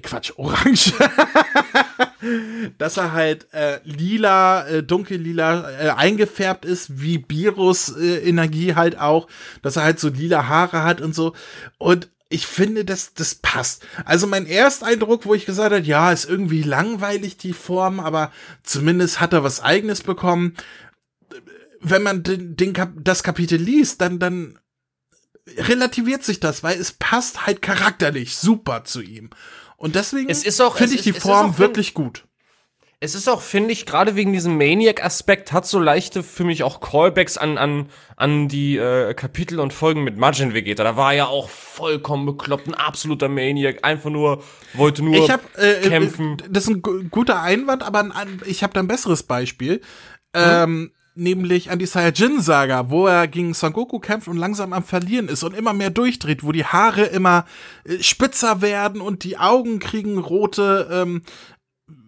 Quatsch, 0.03 0.33
orange, 0.37 0.93
dass 2.79 2.97
er 2.97 3.13
halt 3.13 3.53
äh, 3.53 3.81
lila, 3.85 4.67
äh, 4.67 4.83
dunkellila 4.83 5.71
äh, 5.71 5.91
eingefärbt 5.91 6.65
ist, 6.65 7.01
wie 7.01 7.25
Virus 7.29 7.97
äh, 7.97 8.75
halt 8.75 8.99
auch, 8.99 9.29
dass 9.63 9.77
er 9.77 9.85
halt 9.85 10.01
so 10.01 10.09
lila 10.09 10.49
Haare 10.49 10.83
hat 10.83 11.01
und 11.01 11.15
so. 11.15 11.35
Und 11.79 12.09
ich 12.29 12.47
finde, 12.47 12.85
das, 12.85 13.15
das 13.15 13.37
passt. 13.37 13.87
Also 14.05 14.27
mein 14.27 14.47
Ersteindruck, 14.47 15.25
wo 15.25 15.35
ich 15.35 15.47
gesagt 15.47 15.73
habe, 15.73 15.85
ja, 15.85 16.11
ist 16.11 16.29
irgendwie 16.29 16.63
langweilig 16.63 17.37
die 17.37 17.53
Form, 17.53 18.01
aber 18.01 18.33
zumindest 18.63 19.21
hat 19.21 19.33
er 19.33 19.45
was 19.45 19.63
eigenes 19.63 20.03
bekommen. 20.03 20.55
Wenn 21.81 22.03
man 22.03 22.23
den, 22.23 22.57
den 22.57 22.73
Kap 22.73 22.93
das 22.97 23.23
Kapitel 23.23 23.61
liest, 23.61 24.01
dann, 24.01 24.19
dann 24.19 24.59
relativiert 25.57 26.25
sich 26.25 26.41
das, 26.41 26.63
weil 26.63 26.81
es 26.81 26.93
passt 26.93 27.47
halt 27.47 27.63
charakterlich 27.63 28.37
super 28.37 28.85
zu 28.85 29.03
ihm. 29.03 29.31
Und 29.77 29.95
deswegen 29.95 30.33
finde 30.35 30.95
ich 30.95 31.03
die 31.03 31.13
Form 31.13 31.59
wirklich 31.59 31.95
gut. 31.95 32.25
Es 33.01 33.15
ist 33.15 33.29
auch, 33.29 33.43
finde 33.43 33.73
ich, 33.73 33.85
gerade 33.85 34.17
wegen 34.17 34.33
diesem 34.33 34.57
Maniac-Aspekt, 34.57 35.53
hat 35.53 35.67
so 35.67 35.79
leichte 35.79 36.23
für 36.23 36.45
mich 36.45 36.63
auch 36.63 36.81
Callbacks 36.81 37.37
an, 37.37 37.59
an, 37.59 37.91
an 38.17 38.49
die 38.49 38.79
äh, 38.79 39.13
Kapitel 39.13 39.61
und 39.61 39.75
Folgen 39.75 40.05
mit 40.05 40.17
Majin 40.17 40.55
Vegeta. 40.55 40.85
Da 40.85 40.97
war 40.97 41.13
er 41.13 41.17
ja 41.19 41.27
auch 41.27 41.51
vollkommen 41.51 42.25
bekloppt, 42.25 42.67
ein 42.67 42.73
absoluter 42.73 43.29
Maniac, 43.29 43.85
einfach 43.85 44.09
nur, 44.09 44.43
wollte 44.73 45.05
nur 45.05 45.17
ich 45.17 45.31
hab, 45.31 45.43
äh, 45.59 45.83
kämpfen. 45.83 46.39
Das 46.49 46.65
ist 46.65 46.71
ein 46.71 47.11
guter 47.11 47.43
Einwand, 47.43 47.83
aber 47.83 48.01
ein, 48.01 48.41
ich 48.47 48.63
habe 48.63 48.73
da 48.73 48.81
ein 48.81 48.89
besseres 48.89 49.23
Beispiel. 49.23 49.83
Hm? 50.35 50.43
Ähm, 50.43 50.93
nämlich 51.15 51.71
an 51.71 51.79
die 51.79 51.87
Saiyajin-Saga, 51.87 52.91
wo 52.91 53.07
er 53.07 53.29
gegen 53.29 53.55
Son 53.55 53.73
Goku 53.73 53.99
kämpft 53.99 54.29
und 54.29 54.37
langsam 54.37 54.73
am 54.73 54.83
Verlieren 54.83 55.29
ist 55.29 55.45
und 55.45 55.55
immer 55.55 55.73
mehr 55.73 55.91
durchdreht, 55.91 56.43
wo 56.43 56.53
die 56.53 56.65
Haare 56.65 57.05
immer 57.05 57.45
äh, 57.85 58.03
spitzer 58.03 58.61
werden 58.63 59.01
und 59.01 59.25
die 59.25 59.39
Augen 59.39 59.79
kriegen 59.79 60.19
rote 60.19 60.89
ähm, 60.91 61.23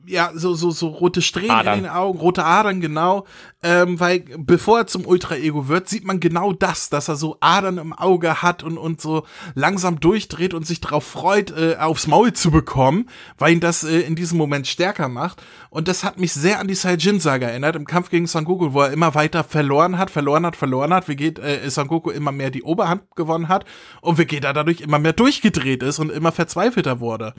ja, 0.06 0.30
so, 0.34 0.54
so, 0.54 0.70
so 0.70 0.88
rote 0.88 1.22
Strähnen 1.22 1.50
Adern. 1.50 1.78
in 1.78 1.84
den 1.84 1.92
Augen, 1.92 2.18
rote 2.18 2.44
Adern, 2.44 2.80
genau. 2.80 3.26
Ähm, 3.62 3.98
weil 3.98 4.20
bevor 4.38 4.78
er 4.78 4.86
zum 4.86 5.04
Ultra-Ego 5.04 5.68
wird, 5.68 5.88
sieht 5.88 6.04
man 6.04 6.20
genau 6.20 6.52
das, 6.52 6.88
dass 6.88 7.08
er 7.08 7.16
so 7.16 7.36
Adern 7.40 7.78
im 7.78 7.92
Auge 7.92 8.42
hat 8.42 8.62
und, 8.62 8.78
und 8.78 9.00
so 9.00 9.24
langsam 9.54 9.98
durchdreht 9.98 10.54
und 10.54 10.66
sich 10.66 10.80
darauf 10.80 11.04
freut, 11.04 11.50
äh, 11.50 11.76
aufs 11.78 12.06
Maul 12.06 12.32
zu 12.32 12.50
bekommen, 12.50 13.08
weil 13.38 13.54
ihn 13.54 13.60
das 13.60 13.82
äh, 13.82 14.00
in 14.00 14.14
diesem 14.14 14.38
Moment 14.38 14.66
stärker 14.66 15.08
macht. 15.08 15.42
Und 15.70 15.88
das 15.88 16.04
hat 16.04 16.18
mich 16.18 16.32
sehr 16.32 16.60
an 16.60 16.68
die 16.68 16.74
Saiyajin-Saga 16.74 17.48
erinnert, 17.48 17.76
im 17.76 17.86
Kampf 17.86 18.10
gegen 18.10 18.26
Son 18.26 18.44
Goku, 18.44 18.72
wo 18.72 18.82
er 18.82 18.92
immer 18.92 19.14
weiter 19.14 19.42
verloren 19.42 19.98
hat, 19.98 20.10
verloren 20.10 20.46
hat, 20.46 20.56
verloren 20.56 20.94
hat, 20.94 21.08
wie 21.08 21.16
geht 21.16 21.38
äh, 21.38 21.68
Son 21.70 21.88
Goku 21.88 22.10
immer 22.10 22.32
mehr 22.32 22.50
die 22.50 22.62
Oberhand 22.62 23.02
gewonnen 23.16 23.48
hat 23.48 23.64
und 24.00 24.18
wie 24.18 24.26
geht 24.26 24.44
er 24.44 24.52
dadurch 24.52 24.80
immer 24.80 24.98
mehr 24.98 25.12
durchgedreht 25.12 25.82
ist 25.82 25.98
und 25.98 26.12
immer 26.12 26.32
verzweifelter 26.32 27.00
wurde. 27.00 27.34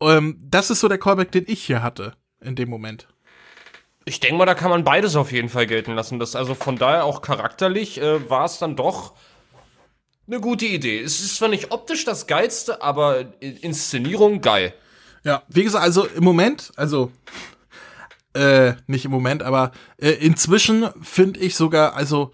Ähm, 0.00 0.38
das 0.42 0.70
ist 0.70 0.80
so 0.80 0.88
der 0.88 0.98
Callback, 0.98 1.32
den 1.32 1.44
ich 1.46 1.62
hier 1.62 1.82
hatte 1.82 2.14
in 2.40 2.56
dem 2.56 2.70
Moment. 2.70 3.08
Ich 4.04 4.20
denke 4.20 4.38
mal, 4.38 4.46
da 4.46 4.54
kann 4.54 4.70
man 4.70 4.84
beides 4.84 5.14
auf 5.14 5.30
jeden 5.30 5.48
Fall 5.48 5.66
gelten 5.66 5.94
lassen. 5.94 6.18
Das 6.18 6.34
also 6.34 6.54
von 6.54 6.76
daher 6.76 7.04
auch 7.04 7.22
charakterlich 7.22 8.00
äh, 8.00 8.28
war 8.30 8.44
es 8.44 8.58
dann 8.58 8.76
doch 8.76 9.14
eine 10.26 10.40
gute 10.40 10.66
Idee. 10.66 11.00
Es 11.00 11.20
ist 11.20 11.36
zwar 11.36 11.48
nicht 11.48 11.70
optisch 11.70 12.04
das 12.04 12.26
geilste, 12.26 12.82
aber 12.82 13.24
Inszenierung 13.40 14.40
geil. 14.40 14.74
Ja, 15.24 15.42
wie 15.48 15.64
gesagt, 15.64 15.84
also 15.84 16.06
im 16.06 16.24
Moment, 16.24 16.72
also 16.76 17.12
äh, 18.32 18.74
nicht 18.86 19.04
im 19.04 19.10
Moment, 19.10 19.42
aber 19.42 19.72
äh, 19.98 20.10
inzwischen 20.10 20.88
finde 21.02 21.40
ich 21.40 21.56
sogar, 21.56 21.94
also 21.94 22.32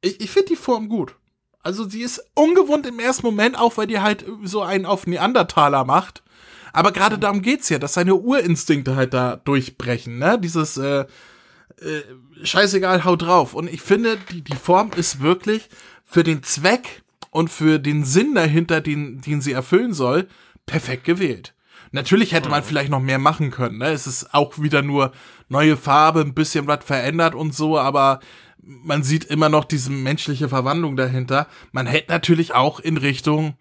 ich, 0.00 0.20
ich 0.20 0.30
finde 0.30 0.50
die 0.50 0.56
Form 0.56 0.88
gut. 0.88 1.16
Also 1.60 1.88
sie 1.88 2.02
ist 2.02 2.22
ungewohnt 2.34 2.86
im 2.86 3.00
ersten 3.00 3.26
Moment, 3.26 3.58
auch 3.58 3.78
weil 3.78 3.86
die 3.86 4.00
halt 4.00 4.24
so 4.42 4.62
einen 4.62 4.84
auf 4.84 5.06
Neandertaler 5.06 5.84
macht. 5.84 6.22
Aber 6.74 6.90
gerade 6.90 7.18
darum 7.18 7.40
geht's 7.40 7.68
ja, 7.68 7.78
dass 7.78 7.94
seine 7.94 8.16
Urinstinkte 8.16 8.96
halt 8.96 9.14
da 9.14 9.36
durchbrechen, 9.36 10.18
ne? 10.18 10.38
Dieses 10.40 10.76
äh, 10.76 11.02
äh, 11.80 12.02
scheißegal, 12.42 13.04
hau 13.04 13.14
drauf. 13.14 13.54
Und 13.54 13.72
ich 13.72 13.80
finde, 13.80 14.18
die, 14.32 14.42
die 14.42 14.56
Form 14.56 14.90
ist 14.96 15.20
wirklich 15.20 15.68
für 16.04 16.24
den 16.24 16.42
Zweck 16.42 17.02
und 17.30 17.48
für 17.48 17.78
den 17.78 18.04
Sinn 18.04 18.34
dahinter, 18.34 18.80
den, 18.80 19.20
den 19.20 19.40
sie 19.40 19.52
erfüllen 19.52 19.94
soll, 19.94 20.26
perfekt 20.66 21.04
gewählt. 21.04 21.54
Natürlich 21.92 22.32
hätte 22.32 22.48
man 22.48 22.62
mhm. 22.62 22.66
vielleicht 22.66 22.90
noch 22.90 23.00
mehr 23.00 23.20
machen 23.20 23.52
können. 23.52 23.78
Ne? 23.78 23.90
Es 23.90 24.08
ist 24.08 24.34
auch 24.34 24.58
wieder 24.58 24.82
nur 24.82 25.12
neue 25.48 25.76
Farbe, 25.76 26.22
ein 26.22 26.34
bisschen 26.34 26.66
was 26.66 26.84
verändert 26.84 27.36
und 27.36 27.54
so, 27.54 27.78
aber 27.78 28.18
man 28.58 29.04
sieht 29.04 29.24
immer 29.24 29.48
noch 29.48 29.64
diese 29.64 29.90
menschliche 29.90 30.48
Verwandlung 30.48 30.96
dahinter. 30.96 31.46
Man 31.70 31.86
hätte 31.86 32.10
natürlich 32.10 32.52
auch 32.52 32.80
in 32.80 32.96
Richtung, 32.96 33.54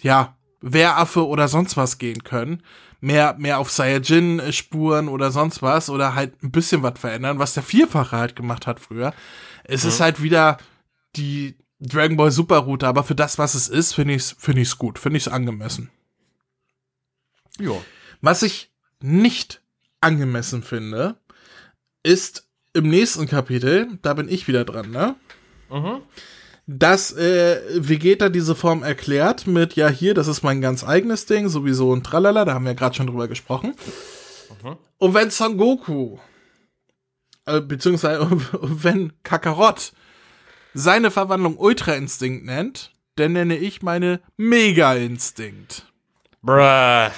ja, 0.00 0.35
Wehraffe 0.60 1.26
oder 1.26 1.48
sonst 1.48 1.76
was 1.76 1.98
gehen 1.98 2.24
können. 2.24 2.62
Mehr, 3.00 3.36
mehr 3.38 3.58
auf 3.58 3.70
Saiyajin-Spuren 3.70 5.08
oder 5.08 5.30
sonst 5.30 5.62
was 5.62 5.90
oder 5.90 6.14
halt 6.14 6.42
ein 6.42 6.50
bisschen 6.50 6.82
was 6.82 6.98
verändern, 6.98 7.38
was 7.38 7.54
der 7.54 7.62
Vierfache 7.62 8.16
halt 8.16 8.36
gemacht 8.36 8.66
hat 8.66 8.80
früher. 8.80 9.12
Es 9.64 9.84
mhm. 9.84 9.90
ist 9.90 10.00
halt 10.00 10.22
wieder 10.22 10.58
die 11.14 11.56
Dragon 11.78 12.16
Ball 12.16 12.30
Super 12.30 12.58
Route, 12.58 12.86
aber 12.86 13.04
für 13.04 13.14
das, 13.14 13.38
was 13.38 13.54
es 13.54 13.68
ist, 13.68 13.92
finde 13.92 14.14
ich 14.14 14.22
es 14.22 14.36
find 14.38 14.58
ich's 14.58 14.78
gut, 14.78 14.98
finde 14.98 15.18
ich 15.18 15.26
es 15.26 15.32
angemessen. 15.32 15.90
Ja. 17.58 17.74
Was 18.22 18.42
ich 18.42 18.70
nicht 19.00 19.60
angemessen 20.00 20.62
finde, 20.62 21.16
ist 22.02 22.48
im 22.72 22.88
nächsten 22.88 23.26
Kapitel, 23.26 23.98
da 24.02 24.14
bin 24.14 24.28
ich 24.28 24.48
wieder 24.48 24.64
dran, 24.64 24.90
ne? 24.90 25.16
Mhm 25.70 26.02
dass 26.66 27.12
äh, 27.12 27.60
Vegeta 27.76 28.28
diese 28.28 28.56
Form 28.56 28.82
erklärt 28.82 29.46
mit, 29.46 29.76
ja, 29.76 29.88
hier, 29.88 30.14
das 30.14 30.26
ist 30.26 30.42
mein 30.42 30.60
ganz 30.60 30.82
eigenes 30.82 31.26
Ding, 31.26 31.48
sowieso 31.48 31.90
und 31.90 32.04
tralala, 32.04 32.44
da 32.44 32.54
haben 32.54 32.64
wir 32.64 32.74
gerade 32.74 32.96
schon 32.96 33.06
drüber 33.06 33.28
gesprochen. 33.28 33.74
Mhm. 34.62 34.76
Und 34.98 35.14
wenn 35.14 35.30
Son 35.30 35.56
Goku, 35.56 36.18
äh, 37.46 37.60
beziehungsweise 37.60 38.28
wenn 38.60 39.12
Kakarot 39.22 39.92
seine 40.74 41.10
Verwandlung 41.10 41.56
Ultra 41.56 41.94
Instinkt 41.94 42.44
nennt, 42.44 42.92
dann 43.14 43.32
nenne 43.32 43.56
ich 43.56 43.82
meine 43.82 44.20
Mega 44.36 44.94
Instinkt. 44.94 45.86
Bruh. 46.42 47.10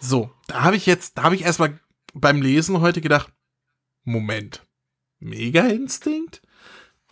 So, 0.00 0.30
da 0.48 0.62
habe 0.62 0.76
ich 0.76 0.86
jetzt, 0.86 1.16
da 1.16 1.22
habe 1.22 1.34
ich 1.34 1.42
erstmal 1.42 1.78
beim 2.12 2.42
Lesen 2.42 2.80
heute 2.80 3.00
gedacht, 3.00 3.32
Moment, 4.02 4.66
Mega 5.20 5.66
Instinkt? 5.66 6.42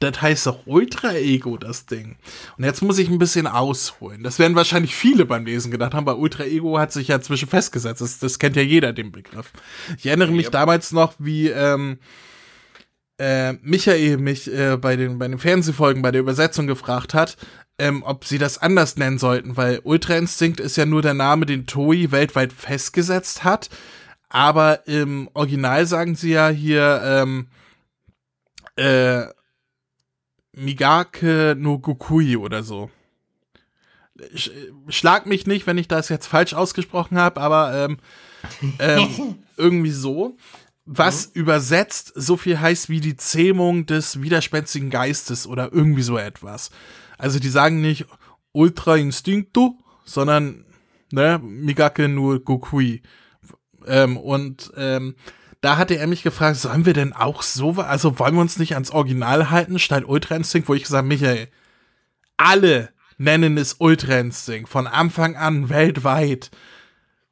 Das 0.01 0.23
heißt 0.23 0.47
doch 0.47 0.61
Ultra-Ego, 0.67 1.57
das 1.57 1.87
Ding. 1.87 2.17
Und 2.57 2.65
jetzt 2.65 2.83
muss 2.83 2.99
ich 2.99 3.09
ein 3.09 3.19
bisschen 3.19 3.47
ausholen. 3.47 4.23
Das 4.23 4.39
werden 4.39 4.55
wahrscheinlich 4.55 4.95
viele 4.95 5.25
beim 5.25 5.45
Lesen 5.45 5.71
gedacht 5.71 5.95
haben, 5.95 6.07
weil 6.07 6.15
Ultra-Ego 6.15 6.79
hat 6.79 6.93
sich 6.93 7.09
ja 7.09 7.21
zwischen 7.21 7.49
festgesetzt. 7.49 8.01
Das, 8.01 8.19
das 8.19 8.39
kennt 8.39 8.57
ja 8.57 8.63
jeder, 8.63 8.93
den 8.93 9.11
Begriff. 9.11 9.53
Ich 9.97 10.07
erinnere 10.07 10.31
mich 10.31 10.47
yep. 10.47 10.53
damals 10.53 10.93
noch, 10.93 11.15
wie 11.19 11.49
ähm, 11.49 11.99
äh, 13.19 13.55
Michael 13.55 14.19
mich 14.19 14.53
äh, 14.53 14.77
bei, 14.77 14.95
den, 14.95 15.19
bei 15.19 15.27
den 15.27 15.39
Fernsehfolgen, 15.39 16.03
bei 16.03 16.13
der 16.13 16.21
Übersetzung 16.21 16.69
gefragt 16.69 17.13
hat, 17.15 17.37
ähm, 17.79 18.05
ob 18.05 18.25
sie 18.25 18.39
das 18.39 18.59
anders 18.59 18.97
nennen 18.97 19.19
sollten, 19.19 19.57
weil 19.57 19.81
Ultra-Instinkt 19.83 20.61
ist 20.61 20.77
ja 20.77 20.87
nur 20.87 21.03
der 21.03 21.15
Name, 21.15 21.45
den 21.45 21.67
Toei 21.67 22.11
weltweit 22.11 22.53
festgesetzt 22.53 23.43
hat. 23.43 23.69
Aber 24.29 24.87
im 24.87 25.29
Original 25.35 25.87
sagen 25.87 26.15
sie 26.15 26.33
ja 26.33 26.49
hier, 26.51 27.01
ähm, 27.05 27.49
äh, 28.77 29.27
Migake 30.59 31.55
no 31.57 31.79
Gokui 31.79 32.37
oder 32.37 32.63
so. 32.63 32.91
Schlag 34.89 35.27
mich 35.27 35.47
nicht, 35.47 35.67
wenn 35.67 35.79
ich 35.79 35.89
das 35.89 36.09
jetzt 36.09 36.27
falsch 36.27 36.55
ausgesprochen 36.55 37.19
habe, 37.19 37.41
aber 37.41 37.73
ähm, 37.75 37.99
ähm, 38.79 39.37
irgendwie 39.57 39.93
so. 39.93 40.37
Was 40.85 41.27
mhm. 41.29 41.43
übersetzt 41.43 42.13
so 42.15 42.37
viel 42.37 42.59
heißt 42.59 42.89
wie 42.89 43.01
die 43.01 43.17
Zähmung 43.17 43.87
des 43.87 44.23
widerspenstigen 44.23 44.91
Geistes 44.91 45.47
oder 45.47 45.73
irgendwie 45.73 46.03
so 46.03 46.17
etwas. 46.17 46.71
Also 47.19 47.39
die 47.39 47.51
sagen 47.51 47.81
nicht 47.81 48.07
Ultra 48.53 48.97
Instincto, 48.97 49.79
sondern 50.05 50.65
ne, 51.13 51.39
Migake 51.43 52.09
no 52.09 52.41
Gokui. 52.41 53.03
Ähm, 53.87 54.17
und 54.17 54.73
ähm, 54.77 55.15
da 55.61 55.77
hatte 55.77 55.97
er 55.97 56.07
mich 56.07 56.23
gefragt, 56.23 56.57
sollen 56.59 56.87
wir 56.87 56.93
denn 56.93 57.13
auch 57.13 57.43
so, 57.43 57.73
also 57.73 58.19
wollen 58.19 58.35
wir 58.35 58.41
uns 58.41 58.59
nicht 58.59 58.75
ans 58.75 58.91
Original 58.91 59.51
halten, 59.51 59.79
statt 59.79 60.05
Ultra 60.07 60.37
Instinct, 60.37 60.69
wo 60.69 60.75
ich 60.75 60.85
gesagt, 60.85 61.07
Michael, 61.07 61.49
alle 62.37 62.91
nennen 63.17 63.59
es 63.59 63.77
Ultra 63.79 64.19
Instinct, 64.19 64.69
von 64.69 64.87
Anfang 64.87 65.37
an 65.37 65.69
weltweit. 65.69 66.51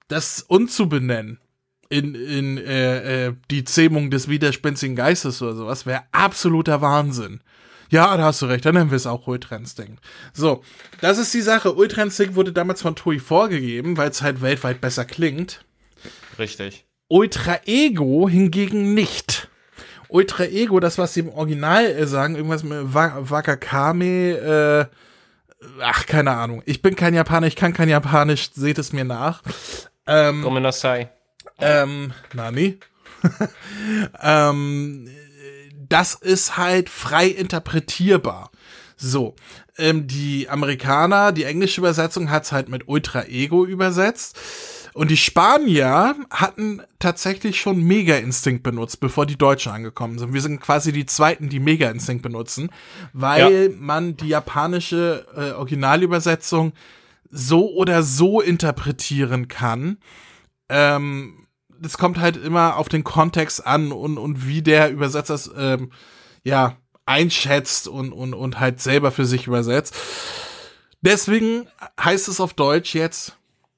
Das 0.09 0.43
unzubenennen 0.43 1.41
in, 1.89 2.15
in 2.15 2.59
äh, 2.59 3.27
äh, 3.27 3.35
die 3.51 3.65
Zähmung 3.65 4.11
des 4.11 4.29
widerspenstigen 4.29 4.97
Geistes 4.97 5.41
oder 5.43 5.55
sowas 5.55 5.87
wäre 5.87 6.03
absoluter 6.13 6.81
Wahnsinn. 6.81 7.41
Ja, 7.91 8.17
da 8.17 8.25
hast 8.25 8.43
du 8.43 8.47
recht, 8.47 8.65
dann 8.65 8.75
nennen 8.75 8.91
wir 8.91 8.97
es 8.97 9.07
auch 9.07 9.29
Ultra 9.29 9.57
Instinct. 9.57 10.03
So, 10.33 10.65
das 11.01 11.19
ist 11.19 11.33
die 11.33 11.43
Sache. 11.43 11.75
Ultra 11.75 12.03
Instinct 12.03 12.35
wurde 12.35 12.53
damals 12.53 12.83
von 12.83 12.97
Toei 12.97 13.21
vorgegeben, 13.21 13.97
weil 13.97 14.11
es 14.11 14.23
halt 14.23 14.43
weltweit 14.43 14.81
besser 14.81 15.05
klingt. 15.05 15.65
Richtig. 16.39 16.86
Ultra 17.09 17.61
Ego 17.67 18.29
hingegen 18.29 18.95
nicht. 18.95 19.49
Ultra 20.09 20.45
Ego, 20.45 20.81
das, 20.81 20.99
was 20.99 21.15
sie 21.15 21.21
im 21.21 21.29
Original 21.29 21.85
äh, 21.85 22.07
sagen, 22.07 22.37
irgendwas 22.37 22.63
mit 22.63 22.95
Wakakame, 22.95 24.05
äh, 24.05 24.87
ach, 25.83 26.07
keine 26.07 26.33
Ahnung. 26.33 26.63
Ich 26.67 26.83
bin 26.83 26.97
kein 26.97 27.15
Japaner, 27.15 27.47
ich 27.47 27.57
kann 27.57 27.73
kein 27.73 27.89
Japanisch, 27.89 28.51
seht 28.55 28.79
es 28.79 28.93
mir 28.93 29.05
nach. 29.05 29.43
Ähm, 30.07 30.43
Gomenasai. 30.43 31.11
Ähm, 31.59 32.13
Nani? 32.35 32.79
ähm, 34.23 35.09
das 35.89 36.15
ist 36.15 36.57
halt 36.57 36.89
frei 36.89 37.27
interpretierbar. 37.27 38.51
So, 38.97 39.35
ähm, 39.77 40.07
die 40.07 40.49
Amerikaner, 40.49 41.33
die 41.33 41.45
englische 41.45 41.81
Übersetzung 41.81 42.31
hat's 42.31 42.53
halt 42.53 42.69
mit 42.69 42.89
Ultra 42.89 43.25
Ego 43.25 43.65
übersetzt. 43.65 44.39
Und 44.97 45.11
die 45.11 45.19
Spanier 45.19 46.17
hatten 46.31 46.83
tatsächlich 46.99 47.61
schon 47.61 47.83
Mega 47.83 48.17
Instinct 48.17 48.63
benutzt, 48.63 48.99
bevor 48.99 49.27
die 49.27 49.37
Deutschen 49.37 49.71
angekommen 49.71 50.19
sind. 50.19 50.33
Wir 50.33 50.41
sind 50.41 50.59
quasi 50.59 50.91
die 50.91 51.05
zweiten, 51.05 51.51
die 51.51 51.61
Mega 51.61 51.91
Instinct 51.91 52.23
benutzen, 52.23 52.71
weil 53.13 53.69
ja. 53.71 53.77
man 53.79 54.17
die 54.17 54.29
japanische 54.29 55.27
äh, 55.37 55.51
Originalübersetzung 55.53 56.73
so 57.31 57.75
oder 57.75 58.03
so 58.03 58.41
interpretieren 58.41 59.49
kann. 59.49 59.99
Ähm, 60.71 61.47
das 61.79 61.99
kommt 61.99 62.19
halt 62.19 62.39
immer 62.39 62.77
auf 62.77 62.89
den 62.89 63.05
Kontext 63.05 63.67
an 63.67 63.93
und, 63.93 64.17
und 64.17 64.47
wie 64.47 64.63
der 64.63 64.91
Übersetzer 64.91 65.35
es 65.35 65.51
ähm, 65.59 65.91
ja 66.43 66.79
einschätzt 67.05 67.87
und, 67.87 68.15
und, 68.15 68.33
und 68.33 68.61
halt 68.61 68.81
selber 68.81 69.13
für 69.13 69.27
sich 69.27 69.47
übersetzt. 69.47 69.95
Deswegen 71.03 71.69
heißt 72.03 72.29
es 72.29 72.41
auf 72.41 72.55
Deutsch 72.55 72.95
jetzt 72.95 73.36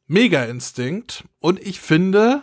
Mega 0.08 0.44
Instinct 0.44 1.24
und 1.38 1.60
ich 1.60 1.80
finde 1.80 2.42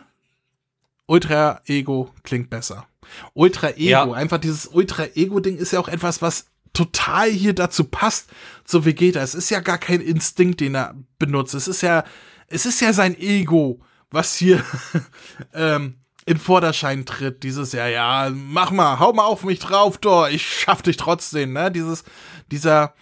Ultra 1.08 1.62
Ego 1.66 2.12
klingt 2.24 2.50
besser. 2.50 2.88
Ultra 3.34 3.72
Ego, 3.72 3.82
ja. 3.82 4.12
einfach 4.12 4.38
dieses 4.38 4.68
Ultra 4.68 5.06
Ego 5.16 5.40
Ding 5.40 5.58
ist 5.58 5.72
ja 5.72 5.80
auch 5.80 5.88
etwas, 5.88 6.22
was 6.22 6.46
total 6.74 7.30
hier 7.30 7.54
dazu 7.54 7.86
passt 7.86 8.30
zu 8.66 8.86
Vegeta. 8.86 9.22
Es 9.22 9.34
ist 9.36 9.50
ja 9.50 9.62
gar 9.62 9.78
kein 9.78 10.02
Instinkt, 10.02 10.62
den 10.62 10.76
er 10.76 10.96
benutzt. 11.18 11.54
Es 11.54 11.68
ist 11.68 11.82
ja, 11.82 12.04
es 12.48 12.66
ist 12.66 12.82
ja 12.82 12.94
sein 12.94 13.18
Ego, 13.20 13.82
was 14.12 14.36
hier 14.36 14.64
ähm, 15.54 15.96
in 16.26 16.38
Vorderschein 16.38 17.06
tritt. 17.06 17.44
Dieses, 17.44 17.72
ja, 17.72 17.88
ja, 17.88 18.30
mach 18.32 18.72
mal, 18.72 19.00
hau 19.00 19.14
mal 19.14 19.26
auf 19.26 19.44
mich 19.44 19.60
drauf, 19.60 19.98
Dor, 19.98 20.30
ich 20.30 20.48
schaff 20.48 20.82
dich 20.82 20.98
trotzdem, 20.98 21.54
ne? 21.54 21.72
Dieses, 21.72 22.04
dieser, 22.52 22.94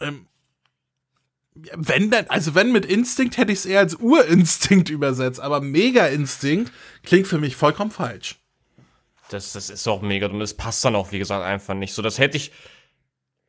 ähm, 0.00 0.26
wenn 1.74 2.10
denn, 2.10 2.28
also 2.30 2.54
wenn 2.54 2.72
mit 2.72 2.84
Instinkt 2.86 3.36
hätte 3.36 3.52
ich 3.52 3.60
es 3.60 3.66
eher 3.66 3.80
als 3.80 3.96
Urinstinkt 3.96 4.90
übersetzt, 4.90 5.40
aber 5.40 5.60
Mega-Instinkt 5.60 6.72
klingt 7.02 7.26
für 7.26 7.38
mich 7.38 7.56
vollkommen 7.56 7.90
falsch. 7.90 8.36
Das, 9.30 9.52
das 9.52 9.68
ist 9.70 9.86
auch 9.86 10.00
mega 10.00 10.28
dumm. 10.28 10.40
Das 10.40 10.54
passt 10.54 10.84
dann 10.84 10.96
auch, 10.96 11.12
wie 11.12 11.18
gesagt, 11.18 11.44
einfach 11.44 11.74
nicht. 11.74 11.92
So, 11.92 12.02
das 12.02 12.18
hätte 12.18 12.36
ich. 12.36 12.52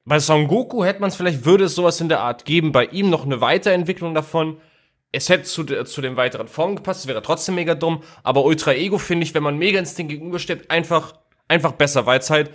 Bei 0.05 0.19
Son 0.19 0.47
Goku 0.47 0.83
hätte 0.83 1.01
man 1.01 1.09
es 1.09 1.15
vielleicht, 1.15 1.45
würde 1.45 1.65
es 1.65 1.75
sowas 1.75 2.01
in 2.01 2.09
der 2.09 2.21
Art 2.21 2.45
geben, 2.45 2.71
bei 2.71 2.85
ihm 2.85 3.09
noch 3.09 3.25
eine 3.25 3.41
Weiterentwicklung 3.41 4.13
davon. 4.13 4.57
Es 5.11 5.29
hätte 5.29 5.43
zu, 5.43 5.63
zu 5.63 6.01
den 6.01 6.17
weiteren 6.17 6.47
Formen 6.47 6.75
gepasst, 6.75 7.01
es 7.01 7.07
wäre 7.07 7.21
trotzdem 7.21 7.55
mega 7.55 7.75
dumm. 7.75 8.03
Aber 8.23 8.43
Ultra 8.43 8.73
Ego 8.73 8.97
finde 8.97 9.23
ich, 9.23 9.33
wenn 9.33 9.43
man 9.43 9.57
Mega 9.57 9.79
Instinct 9.79 10.11
gegenübersteht, 10.11 10.69
einfach, 10.71 11.13
einfach 11.47 11.73
besser, 11.73 12.05
weil 12.05 12.19
es 12.19 12.29
halt. 12.29 12.51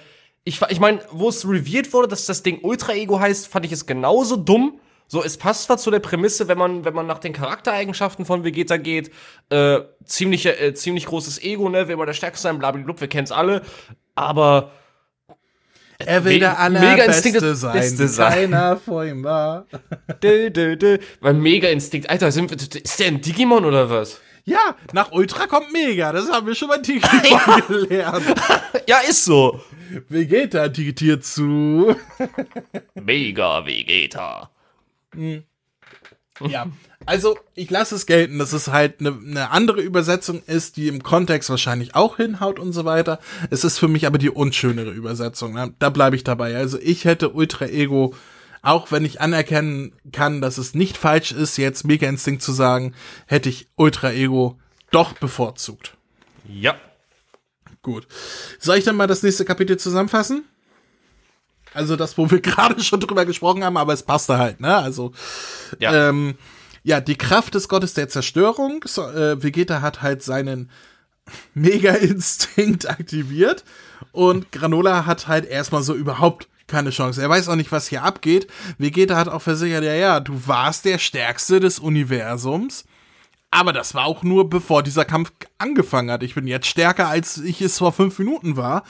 Ich, 0.46 0.60
ich 0.68 0.78
meine, 0.78 1.00
wo 1.10 1.30
es 1.30 1.48
reviert 1.48 1.92
wurde, 1.94 2.08
dass 2.08 2.26
das 2.26 2.42
Ding 2.42 2.60
Ultra 2.62 2.92
Ego 2.92 3.18
heißt, 3.18 3.48
fand 3.48 3.64
ich 3.64 3.72
es 3.72 3.86
genauso 3.86 4.36
dumm 4.36 4.78
so, 5.06 5.22
es 5.22 5.36
passt 5.36 5.64
zwar 5.64 5.78
zu 5.78 5.90
der 5.90 6.00
Prämisse, 6.00 6.48
wenn 6.48 6.58
man, 6.58 6.84
wenn 6.84 6.94
man 6.94 7.06
nach 7.06 7.18
den 7.18 7.32
Charaktereigenschaften 7.32 8.24
von 8.24 8.44
Vegeta 8.44 8.76
geht, 8.76 9.10
äh, 9.50 9.80
ziemlich, 10.04 10.46
äh, 10.46 10.74
ziemlich 10.74 11.06
großes 11.06 11.42
Ego, 11.42 11.68
ne, 11.68 11.88
will 11.88 11.96
man 11.96 12.06
der 12.06 12.14
Stärkste 12.14 12.42
sein, 12.42 12.58
blablabla, 12.58 13.00
wir 13.00 13.08
kennen's 13.08 13.32
alle, 13.32 13.62
aber 14.14 14.72
er 15.98 16.24
will 16.24 16.38
der 16.38 16.58
allerbeste 16.58 17.54
sein, 17.54 17.72
Beste 17.72 18.08
keiner 18.08 18.76
vor 18.76 19.04
ihm 19.04 19.22
war. 19.24 19.66
dö, 20.22 20.50
dö, 20.50 20.76
dö. 20.76 20.98
Weil 21.20 21.34
Mega 21.34 21.68
Instinkt, 21.68 22.10
Alter, 22.10 22.32
sind, 22.32 22.52
ist 22.52 23.00
der 23.00 23.06
ein 23.08 23.20
Digimon 23.20 23.64
oder 23.64 23.90
was? 23.90 24.20
Ja, 24.46 24.76
nach 24.92 25.12
Ultra 25.12 25.46
kommt 25.46 25.72
Mega, 25.72 26.12
das 26.12 26.30
haben 26.30 26.46
wir 26.46 26.54
schon 26.54 26.68
bei 26.68 26.78
Digimon 26.78 27.62
gelernt. 27.68 28.24
ja, 28.88 28.98
ist 28.98 29.24
so. 29.24 29.60
Vegeta 30.08 30.68
digitiert 30.68 31.24
zu. 31.24 31.94
Mega 32.94 33.64
Vegeta. 33.64 34.50
Mhm. 35.14 35.44
Ja, 36.48 36.66
also 37.06 37.38
ich 37.54 37.70
lasse 37.70 37.94
es 37.94 38.06
gelten, 38.06 38.38
dass 38.38 38.52
es 38.52 38.68
halt 38.68 39.00
eine 39.00 39.12
ne 39.12 39.50
andere 39.50 39.80
Übersetzung 39.80 40.42
ist, 40.46 40.76
die 40.76 40.88
im 40.88 41.02
Kontext 41.02 41.48
wahrscheinlich 41.48 41.94
auch 41.94 42.16
hinhaut 42.16 42.58
und 42.58 42.72
so 42.72 42.84
weiter. 42.84 43.20
Es 43.50 43.62
ist 43.64 43.78
für 43.78 43.88
mich 43.88 44.06
aber 44.06 44.18
die 44.18 44.30
unschönere 44.30 44.90
Übersetzung. 44.90 45.54
Ne? 45.54 45.74
Da 45.78 45.90
bleibe 45.90 46.16
ich 46.16 46.24
dabei. 46.24 46.56
Also 46.56 46.78
ich 46.80 47.04
hätte 47.04 47.30
Ultra 47.30 47.66
Ego, 47.66 48.14
auch 48.62 48.90
wenn 48.90 49.04
ich 49.04 49.20
anerkennen 49.20 49.92
kann, 50.12 50.40
dass 50.40 50.58
es 50.58 50.74
nicht 50.74 50.96
falsch 50.96 51.32
ist, 51.32 51.56
jetzt 51.56 51.84
Mega 51.84 52.08
Instinct 52.08 52.42
zu 52.42 52.52
sagen, 52.52 52.94
hätte 53.26 53.48
ich 53.48 53.68
Ultra 53.76 54.10
Ego 54.10 54.58
doch 54.90 55.12
bevorzugt. 55.12 55.96
Ja. 56.48 56.74
Gut. 57.82 58.08
Soll 58.58 58.78
ich 58.78 58.84
dann 58.84 58.96
mal 58.96 59.06
das 59.06 59.22
nächste 59.22 59.44
Kapitel 59.44 59.76
zusammenfassen? 59.76 60.44
Also 61.74 61.96
das, 61.96 62.16
wo 62.16 62.30
wir 62.30 62.40
gerade 62.42 62.82
schon 62.82 63.00
drüber 63.00 63.26
gesprochen 63.26 63.64
haben, 63.64 63.76
aber 63.76 63.92
es 63.92 64.02
passte 64.02 64.38
halt, 64.38 64.60
ne? 64.60 64.76
Also 64.76 65.12
ja, 65.78 66.08
ähm, 66.08 66.36
ja 66.82 67.00
die 67.00 67.16
Kraft 67.16 67.54
des 67.54 67.68
Gottes 67.68 67.94
der 67.94 68.08
Zerstörung. 68.08 68.84
So, 68.86 69.02
äh, 69.02 69.42
Vegeta 69.42 69.82
hat 69.82 70.02
halt 70.02 70.22
seinen 70.22 70.70
Mega-Instinkt 71.54 72.88
aktiviert 72.88 73.64
und 74.12 74.52
Granola 74.52 75.06
hat 75.06 75.28
halt 75.28 75.44
erstmal 75.44 75.82
so 75.82 75.94
überhaupt 75.94 76.48
keine 76.66 76.90
Chance. 76.90 77.20
Er 77.20 77.28
weiß 77.28 77.48
auch 77.48 77.56
nicht, 77.56 77.72
was 77.72 77.88
hier 77.88 78.02
abgeht. 78.02 78.46
Vegeta 78.78 79.16
hat 79.16 79.28
auch 79.28 79.42
versichert, 79.42 79.84
ja, 79.84 79.94
ja, 79.94 80.20
du 80.20 80.46
warst 80.46 80.84
der 80.84 80.98
Stärkste 80.98 81.60
des 81.60 81.78
Universums. 81.78 82.84
Aber 83.50 83.72
das 83.72 83.94
war 83.94 84.06
auch 84.06 84.22
nur 84.22 84.50
bevor 84.50 84.82
dieser 84.82 85.04
Kampf 85.04 85.32
angefangen 85.58 86.10
hat. 86.10 86.22
Ich 86.22 86.34
bin 86.34 86.46
jetzt 86.48 86.66
stärker, 86.66 87.08
als 87.08 87.38
ich 87.38 87.60
es 87.60 87.78
vor 87.78 87.92
fünf 87.92 88.18
Minuten 88.18 88.56
war. 88.56 88.82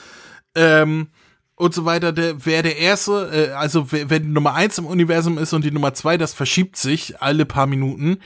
Ähm, 0.55 1.09
und 1.57 1.75
so 1.75 1.85
weiter, 1.85 2.13
der, 2.13 2.45
wer 2.45 2.63
der 2.63 2.79
erste, 2.79 3.31
äh, 3.33 3.53
also 3.53 3.93
wer, 3.93 4.11
wer 4.11 4.21
die 4.21 4.29
Nummer 4.29 4.55
eins 4.55 4.79
im 4.79 4.87
Universum 4.87 5.39
ist 5.39 5.53
und 5.53 5.65
die 5.65 5.71
Nummer 5.71 5.95
zwei, 5.95 6.17
das 6.17 6.35
verschiebt 6.35 6.77
sich 6.77 7.23
alle 7.23 7.47
paar 7.47 7.67
Minuten. 7.67 8.19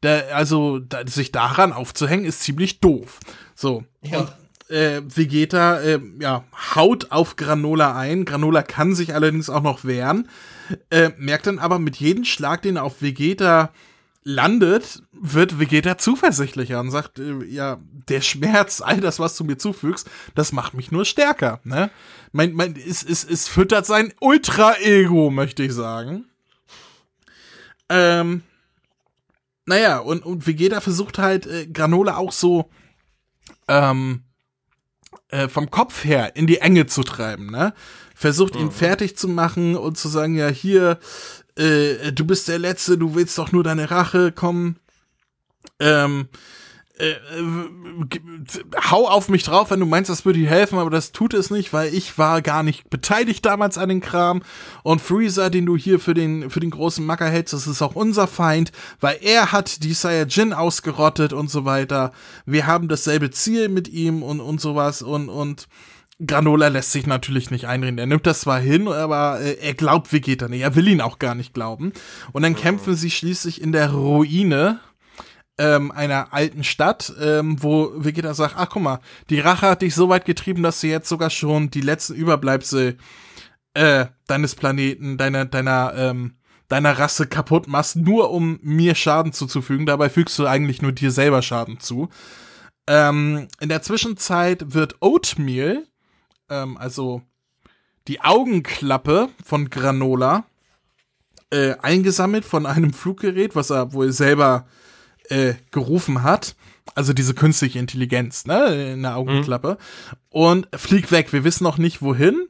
Da, 0.00 0.20
also 0.34 0.80
da, 0.80 1.06
sich 1.06 1.32
daran 1.32 1.72
aufzuhängen, 1.72 2.26
ist 2.26 2.42
ziemlich 2.42 2.80
doof. 2.80 3.20
So. 3.54 3.84
Ja. 4.02 4.20
Und, 4.20 4.32
äh, 4.70 5.02
Vegeta 5.04 5.80
äh, 5.80 6.00
ja, 6.20 6.44
haut 6.74 7.10
auf 7.10 7.36
Granola 7.36 7.96
ein. 7.96 8.24
Granola 8.24 8.62
kann 8.62 8.94
sich 8.94 9.14
allerdings 9.14 9.48
auch 9.48 9.62
noch 9.62 9.84
wehren. 9.84 10.28
Äh, 10.90 11.10
merkt 11.18 11.46
dann 11.46 11.58
aber 11.58 11.78
mit 11.78 11.96
jedem 11.96 12.24
Schlag, 12.24 12.62
den 12.62 12.76
er 12.76 12.84
auf 12.84 13.02
Vegeta 13.02 13.70
landet, 14.24 15.02
wird 15.12 15.60
Vegeta 15.60 15.98
zuversichtlicher 15.98 16.80
und 16.80 16.90
sagt, 16.90 17.18
äh, 17.18 17.44
ja, 17.44 17.78
der 18.08 18.22
Schmerz, 18.22 18.80
all 18.80 19.00
das, 19.00 19.20
was 19.20 19.36
du 19.36 19.44
mir 19.44 19.58
zufügst, 19.58 20.10
das 20.34 20.52
macht 20.52 20.74
mich 20.74 20.90
nur 20.90 21.04
stärker, 21.04 21.60
ne? 21.62 21.90
Mein, 22.32 22.54
mein, 22.54 22.74
es, 22.74 23.02
es, 23.02 23.22
es 23.22 23.46
füttert 23.46 23.86
sein 23.86 24.12
Ultra-Ego, 24.20 25.30
möchte 25.30 25.62
ich 25.62 25.72
sagen. 25.72 26.24
Ähm, 27.90 28.42
naja, 29.66 29.98
und, 29.98 30.24
und 30.24 30.46
Vegeta 30.46 30.80
versucht 30.80 31.18
halt, 31.18 31.46
äh, 31.46 31.66
Granola 31.66 32.16
auch 32.16 32.32
so, 32.32 32.70
ähm, 33.68 34.24
äh, 35.28 35.48
vom 35.48 35.70
Kopf 35.70 36.04
her 36.04 36.34
in 36.34 36.46
die 36.46 36.58
Enge 36.58 36.86
zu 36.86 37.02
treiben, 37.02 37.50
ne? 37.50 37.74
Versucht 38.14 38.56
ihn 38.56 38.66
mhm. 38.66 38.72
fertig 38.72 39.16
zu 39.16 39.28
machen 39.28 39.76
und 39.76 39.98
zu 39.98 40.08
sagen, 40.08 40.36
ja, 40.36 40.48
hier, 40.48 40.98
äh, 41.56 42.12
du 42.12 42.24
bist 42.24 42.48
der 42.48 42.58
Letzte, 42.58 42.98
du 42.98 43.14
willst 43.14 43.38
doch 43.38 43.52
nur 43.52 43.64
deine 43.64 43.90
Rache 43.90 44.32
kommen. 44.32 44.76
Ähm, 45.80 46.28
äh, 46.96 47.10
äh, 47.10 47.16
hau 48.88 49.08
auf 49.08 49.28
mich 49.28 49.42
drauf, 49.42 49.72
wenn 49.72 49.80
du 49.80 49.86
meinst, 49.86 50.08
das 50.10 50.24
würde 50.24 50.38
dir 50.38 50.48
helfen, 50.48 50.78
aber 50.78 50.90
das 50.90 51.10
tut 51.10 51.34
es 51.34 51.50
nicht, 51.50 51.72
weil 51.72 51.92
ich 51.92 52.18
war 52.18 52.40
gar 52.40 52.62
nicht 52.62 52.88
beteiligt 52.88 53.44
damals 53.44 53.78
an 53.78 53.88
den 53.88 54.00
Kram. 54.00 54.42
Und 54.84 55.00
Freezer, 55.00 55.50
den 55.50 55.66
du 55.66 55.76
hier 55.76 55.98
für 55.98 56.14
den, 56.14 56.50
für 56.50 56.60
den 56.60 56.70
großen 56.70 57.04
Macker 57.04 57.28
hältst, 57.28 57.52
das 57.52 57.66
ist 57.66 57.82
auch 57.82 57.96
unser 57.96 58.28
Feind, 58.28 58.70
weil 59.00 59.18
er 59.22 59.50
hat 59.50 59.82
die 59.82 59.92
Saiyajin 59.92 60.52
ausgerottet 60.52 61.32
und 61.32 61.50
so 61.50 61.64
weiter. 61.64 62.12
Wir 62.46 62.68
haben 62.68 62.86
dasselbe 62.86 63.32
Ziel 63.32 63.68
mit 63.68 63.88
ihm 63.88 64.22
und, 64.22 64.40
und 64.40 64.60
sowas 64.60 65.02
und, 65.02 65.28
und 65.28 65.66
Granola 66.24 66.68
lässt 66.68 66.92
sich 66.92 67.06
natürlich 67.06 67.50
nicht 67.50 67.66
einreden. 67.66 67.98
Er 67.98 68.06
nimmt 68.06 68.26
das 68.26 68.40
zwar 68.40 68.60
hin, 68.60 68.86
aber 68.88 69.40
äh, 69.40 69.58
er 69.60 69.74
glaubt 69.74 70.12
Vegeta 70.12 70.48
nicht. 70.48 70.62
Er 70.62 70.76
will 70.76 70.88
ihn 70.88 71.00
auch 71.00 71.18
gar 71.18 71.34
nicht 71.34 71.54
glauben. 71.54 71.92
Und 72.32 72.42
dann 72.42 72.54
kämpfen 72.54 72.94
sie 72.94 73.10
schließlich 73.10 73.60
in 73.60 73.72
der 73.72 73.90
Ruine 73.90 74.80
ähm, 75.58 75.90
einer 75.90 76.32
alten 76.32 76.64
Stadt, 76.64 77.12
ähm, 77.20 77.62
wo 77.62 77.92
Vegeta 77.96 78.34
sagt, 78.34 78.54
ach 78.56 78.68
guck 78.70 78.82
mal, 78.82 79.00
die 79.30 79.40
Rache 79.40 79.68
hat 79.68 79.82
dich 79.82 79.94
so 79.94 80.08
weit 80.08 80.24
getrieben, 80.24 80.62
dass 80.62 80.80
du 80.80 80.88
jetzt 80.88 81.08
sogar 81.08 81.30
schon 81.30 81.70
die 81.70 81.80
letzten 81.80 82.14
Überbleibsel 82.14 82.96
äh, 83.74 84.06
deines 84.26 84.54
Planeten, 84.54 85.16
deiner, 85.16 85.44
deiner, 85.44 85.94
ähm, 85.96 86.36
deiner 86.68 86.98
Rasse 86.98 87.26
kaputt 87.26 87.66
machst, 87.66 87.96
nur 87.96 88.30
um 88.30 88.58
mir 88.62 88.94
Schaden 88.94 89.32
zuzufügen. 89.32 89.86
Dabei 89.86 90.10
fügst 90.10 90.38
du 90.38 90.46
eigentlich 90.46 90.80
nur 90.80 90.92
dir 90.92 91.10
selber 91.10 91.42
Schaden 91.42 91.80
zu. 91.80 92.08
Ähm, 92.86 93.48
in 93.60 93.68
der 93.68 93.82
Zwischenzeit 93.82 94.74
wird 94.74 94.96
Oatmeal, 95.00 95.86
ähm, 96.50 96.76
also 96.76 97.22
die 98.08 98.20
Augenklappe 98.20 99.28
von 99.44 99.70
Granola 99.70 100.44
äh, 101.50 101.74
eingesammelt 101.80 102.44
von 102.44 102.66
einem 102.66 102.92
Fluggerät, 102.92 103.54
was 103.56 103.70
er 103.70 103.92
wohl 103.92 104.12
selber 104.12 104.66
äh, 105.28 105.54
gerufen 105.70 106.22
hat. 106.22 106.56
Also 106.94 107.12
diese 107.12 107.34
künstliche 107.34 107.78
Intelligenz, 107.78 108.44
ne, 108.44 108.92
in 108.92 109.02
der 109.02 109.16
Augenklappe. 109.16 109.78
Und 110.28 110.68
fliegt 110.76 111.12
weg. 111.12 111.32
Wir 111.32 111.44
wissen 111.44 111.64
noch 111.64 111.78
nicht 111.78 112.02
wohin, 112.02 112.48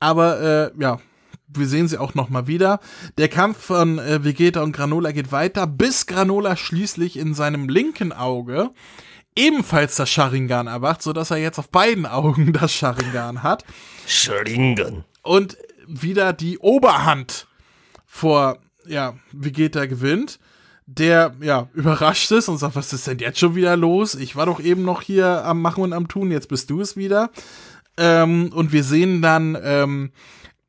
aber 0.00 0.40
äh, 0.76 0.82
ja, 0.82 1.00
wir 1.48 1.66
sehen 1.66 1.88
sie 1.88 1.98
auch 1.98 2.14
noch 2.14 2.28
mal 2.28 2.46
wieder. 2.46 2.80
Der 3.18 3.28
Kampf 3.28 3.58
von 3.58 3.98
äh, 3.98 4.22
Vegeta 4.22 4.62
und 4.62 4.72
Granola 4.72 5.12
geht 5.12 5.32
weiter, 5.32 5.66
bis 5.66 6.06
Granola 6.06 6.56
schließlich 6.56 7.16
in 7.16 7.34
seinem 7.34 7.68
linken 7.68 8.12
Auge 8.12 8.70
ebenfalls 9.40 9.96
das 9.96 10.10
Sharingan 10.10 10.66
erwacht, 10.66 11.02
so 11.02 11.12
dass 11.12 11.30
er 11.30 11.38
jetzt 11.38 11.58
auf 11.58 11.70
beiden 11.70 12.06
Augen 12.06 12.52
das 12.60 12.72
Sharingan 12.72 13.42
hat 13.42 13.64
Sharingan. 14.06 15.04
und 15.22 15.56
wieder 15.86 16.32
die 16.32 16.58
Oberhand 16.58 17.46
vor 18.06 18.58
ja, 18.86 19.14
Vegeta 19.32 19.86
gewinnt, 19.86 20.38
der 20.86 21.34
ja 21.40 21.68
überrascht 21.74 22.30
ist 22.32 22.48
und 22.48 22.58
sagt, 22.58 22.76
was 22.76 22.92
ist 22.92 23.06
denn 23.06 23.18
jetzt 23.18 23.38
schon 23.38 23.54
wieder 23.54 23.76
los? 23.76 24.14
Ich 24.14 24.36
war 24.36 24.46
doch 24.46 24.60
eben 24.60 24.82
noch 24.82 25.02
hier 25.02 25.44
am 25.44 25.62
Machen 25.62 25.84
und 25.84 25.92
am 25.92 26.08
Tun, 26.08 26.30
jetzt 26.30 26.48
bist 26.48 26.70
du 26.70 26.80
es 26.80 26.96
wieder. 26.96 27.30
Ähm, 27.96 28.50
und 28.52 28.72
wir 28.72 28.82
sehen 28.82 29.22
dann 29.22 29.56
ähm, 29.62 30.10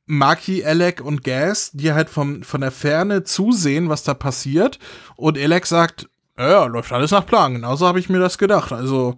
Maki, 0.06 0.64
Alec 0.64 1.02
und 1.02 1.24
Gas, 1.24 1.72
die 1.74 1.94
halt 1.94 2.10
vom, 2.10 2.44
von 2.44 2.62
der 2.62 2.72
Ferne 2.72 3.24
zusehen, 3.24 3.90
was 3.90 4.04
da 4.04 4.14
passiert. 4.14 4.78
Und 5.16 5.38
Alec 5.38 5.66
sagt, 5.66 6.10
ja, 6.38 6.66
läuft 6.66 6.92
alles 6.92 7.12
nach 7.12 7.26
Plan. 7.26 7.54
Genauso 7.54 7.88
habe 7.88 8.00
ich 8.00 8.10
mir 8.10 8.20
das 8.20 8.38
gedacht. 8.38 8.72
Also, 8.72 9.16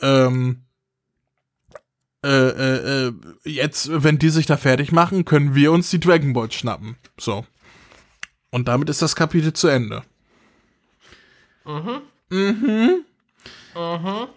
ähm, 0.00 0.62
äh, 2.24 2.28
äh, 2.28 3.06
äh, 3.06 3.12
jetzt, 3.44 4.02
wenn 4.02 4.18
die 4.18 4.30
sich 4.30 4.46
da 4.46 4.56
fertig 4.56 4.90
machen, 4.90 5.24
können 5.24 5.54
wir 5.54 5.70
uns 5.70 5.90
die 5.90 6.00
Dragon 6.00 6.32
Balls 6.32 6.54
schnappen. 6.54 6.96
So. 7.18 7.46
Und 8.50 8.68
damit 8.68 8.88
ist 8.88 9.02
das 9.02 9.14
Kapitel 9.14 9.52
zu 9.52 9.68
Ende. 9.68 10.02
Mhm. 11.64 12.02
Mhm. 12.30 13.04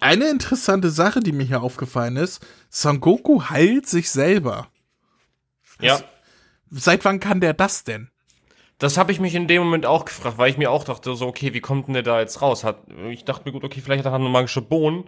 Eine 0.02 0.30
interessante 0.30 0.90
Sache, 0.90 1.22
die 1.22 1.32
mir 1.32 1.46
hier 1.46 1.62
aufgefallen 1.62 2.18
ist, 2.18 2.46
Son 2.70 3.00
Goku 3.00 3.50
heilt 3.50 3.88
sich 3.88 4.12
selber. 4.12 4.68
Ja. 5.80 6.02
Seit 6.70 7.06
wann 7.06 7.20
kann 7.20 7.40
der 7.40 7.54
das 7.54 7.86
denn? 7.86 8.12
Das 8.80 8.98
habe 8.98 9.12
ich 9.12 9.20
mich 9.20 9.36
in 9.36 9.48
dem 9.48 9.62
Moment 9.64 9.86
auch 9.86 10.06
gefragt, 10.06 10.38
weil 10.38 10.50
ich 10.50 10.58
mir 10.58 10.72
auch 10.72 10.86
dachte, 10.86 11.14
so, 11.14 11.28
okay, 11.28 11.54
wie 11.54 11.60
kommt 11.60 11.88
denn 11.88 11.94
der 11.94 12.04
da 12.04 12.20
jetzt 12.20 12.42
raus? 12.42 12.64
Hat, 12.64 12.78
ich 13.10 13.26
dachte 13.26 13.44
mir, 13.46 13.52
gut, 13.52 13.66
okay, 13.66 13.82
vielleicht 13.84 14.06
hat 14.06 14.14
er 14.14 14.16
eine 14.16 14.30
magische 14.30 14.62
Bohnen. 14.62 15.04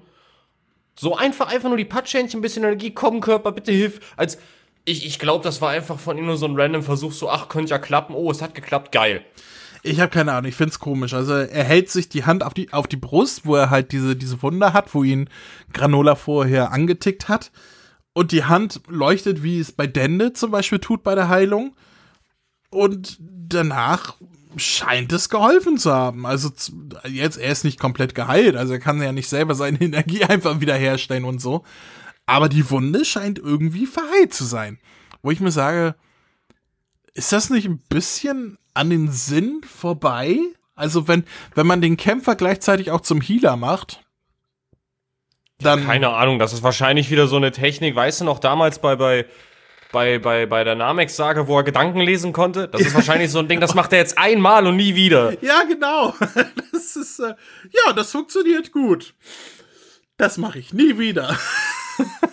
So 0.99 1.15
einfach, 1.15 1.47
einfach 1.47 1.69
nur 1.69 1.77
die 1.77 1.85
Patschhändchen, 1.85 2.39
ein 2.39 2.41
bisschen 2.41 2.63
Energie, 2.63 2.91
komm, 2.91 3.21
Körper, 3.21 3.53
bitte 3.53 3.71
hilf. 3.71 4.13
Als, 4.17 4.37
ich, 4.83 5.05
ich 5.05 5.19
glaube, 5.19 5.43
das 5.43 5.61
war 5.61 5.69
einfach 5.69 5.97
von 5.97 6.17
ihm 6.17 6.25
nur 6.25 6.35
so 6.35 6.47
ein 6.47 6.59
random 6.59 6.83
Versuch, 6.83 7.13
so, 7.13 7.29
ach, 7.29 7.47
könnte 7.47 7.71
ja 7.71 7.79
klappen, 7.79 8.13
oh, 8.13 8.29
es 8.29 8.41
hat 8.41 8.55
geklappt, 8.55 8.91
geil. 8.91 9.23
Ich 9.83 9.99
habe 9.99 10.11
keine 10.11 10.33
Ahnung, 10.33 10.49
ich 10.49 10.55
find's 10.55 10.79
komisch. 10.79 11.13
Also 11.13 11.33
er 11.33 11.63
hält 11.63 11.89
sich 11.89 12.09
die 12.09 12.25
Hand 12.25 12.43
auf 12.43 12.53
die, 12.53 12.71
auf 12.71 12.87
die 12.87 12.97
Brust, 12.97 13.45
wo 13.45 13.55
er 13.55 13.69
halt 13.69 13.93
diese, 13.93 14.15
diese 14.15 14.41
Wunde 14.43 14.73
hat, 14.73 14.93
wo 14.93 15.03
ihn 15.03 15.29
Granola 15.73 16.15
vorher 16.15 16.71
angetickt 16.71 17.29
hat. 17.29 17.51
Und 18.13 18.31
die 18.31 18.43
Hand 18.43 18.81
leuchtet, 18.87 19.41
wie 19.43 19.59
es 19.59 19.71
bei 19.71 19.87
Dende 19.87 20.33
zum 20.33 20.51
Beispiel 20.51 20.79
tut 20.79 21.03
bei 21.03 21.15
der 21.15 21.29
Heilung. 21.29 21.73
Und 22.71 23.17
danach 23.19 24.15
scheint 24.57 25.11
es 25.11 25.29
geholfen 25.29 25.77
zu 25.77 25.93
haben. 25.93 26.25
Also 26.25 26.49
jetzt, 27.07 27.37
er 27.37 27.51
ist 27.51 27.63
nicht 27.63 27.79
komplett 27.79 28.15
geheilt, 28.15 28.55
also 28.55 28.73
er 28.73 28.79
kann 28.79 29.01
ja 29.01 29.11
nicht 29.11 29.29
selber 29.29 29.55
seine 29.55 29.79
Energie 29.81 30.23
einfach 30.23 30.59
wiederherstellen 30.59 31.25
und 31.25 31.39
so. 31.39 31.63
Aber 32.25 32.49
die 32.49 32.69
Wunde 32.69 33.05
scheint 33.05 33.39
irgendwie 33.39 33.85
verheilt 33.85 34.33
zu 34.33 34.45
sein. 34.45 34.79
Wo 35.21 35.31
ich 35.31 35.39
mir 35.39 35.51
sage, 35.51 35.95
ist 37.13 37.31
das 37.31 37.49
nicht 37.49 37.67
ein 37.67 37.81
bisschen 37.89 38.57
an 38.73 38.89
den 38.89 39.11
Sinn 39.11 39.61
vorbei? 39.63 40.39
Also 40.75 41.07
wenn, 41.07 41.25
wenn 41.55 41.67
man 41.67 41.81
den 41.81 41.97
Kämpfer 41.97 42.35
gleichzeitig 42.35 42.91
auch 42.91 43.01
zum 43.01 43.21
Healer 43.21 43.57
macht, 43.57 44.01
dann 45.59 45.85
Keine 45.85 46.09
Ahnung, 46.09 46.39
das 46.39 46.53
ist 46.53 46.63
wahrscheinlich 46.63 47.11
wieder 47.11 47.27
so 47.27 47.35
eine 47.35 47.51
Technik, 47.51 47.95
weißt 47.95 48.21
du 48.21 48.25
noch, 48.25 48.39
damals 48.39 48.79
bei, 48.79 48.95
bei, 48.95 49.25
bei, 49.91 50.19
bei, 50.19 50.45
bei 50.45 50.63
der 50.63 50.75
Namex-Sage, 50.75 51.47
wo 51.47 51.57
er 51.57 51.63
Gedanken 51.63 51.99
lesen 51.99 52.33
konnte? 52.33 52.67
Das 52.67 52.81
ist 52.81 52.93
wahrscheinlich 52.93 53.31
so 53.31 53.39
ein 53.39 53.47
Ding, 53.47 53.59
das 53.59 53.73
macht 53.73 53.91
er 53.93 53.99
jetzt 53.99 54.17
einmal 54.17 54.65
und 54.67 54.75
nie 54.75 54.95
wieder. 54.95 55.33
Ja, 55.41 55.63
genau. 55.63 56.13
Das 56.71 56.95
ist, 56.95 57.19
äh, 57.19 57.35
ja, 57.85 57.93
das 57.93 58.11
funktioniert 58.11 58.71
gut. 58.71 59.13
Das 60.17 60.37
mache 60.37 60.59
ich 60.59 60.73
nie 60.73 60.97
wieder. 60.97 61.37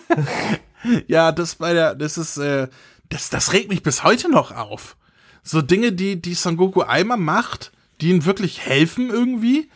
ja, 1.07 1.31
das 1.31 1.55
bei 1.55 1.73
der, 1.73 1.95
das 1.95 2.17
ist, 2.17 2.37
äh, 2.37 2.67
das, 3.09 3.29
das 3.29 3.53
regt 3.53 3.69
mich 3.69 3.83
bis 3.83 4.03
heute 4.03 4.29
noch 4.29 4.51
auf. 4.51 4.97
So 5.43 5.61
Dinge, 5.61 5.91
die, 5.91 6.21
die 6.21 6.33
Son 6.33 6.57
Goku 6.57 6.81
einmal 6.81 7.17
macht, 7.17 7.71
die 8.01 8.09
ihm 8.09 8.25
wirklich 8.25 8.61
helfen 8.61 9.09
irgendwie. 9.09 9.69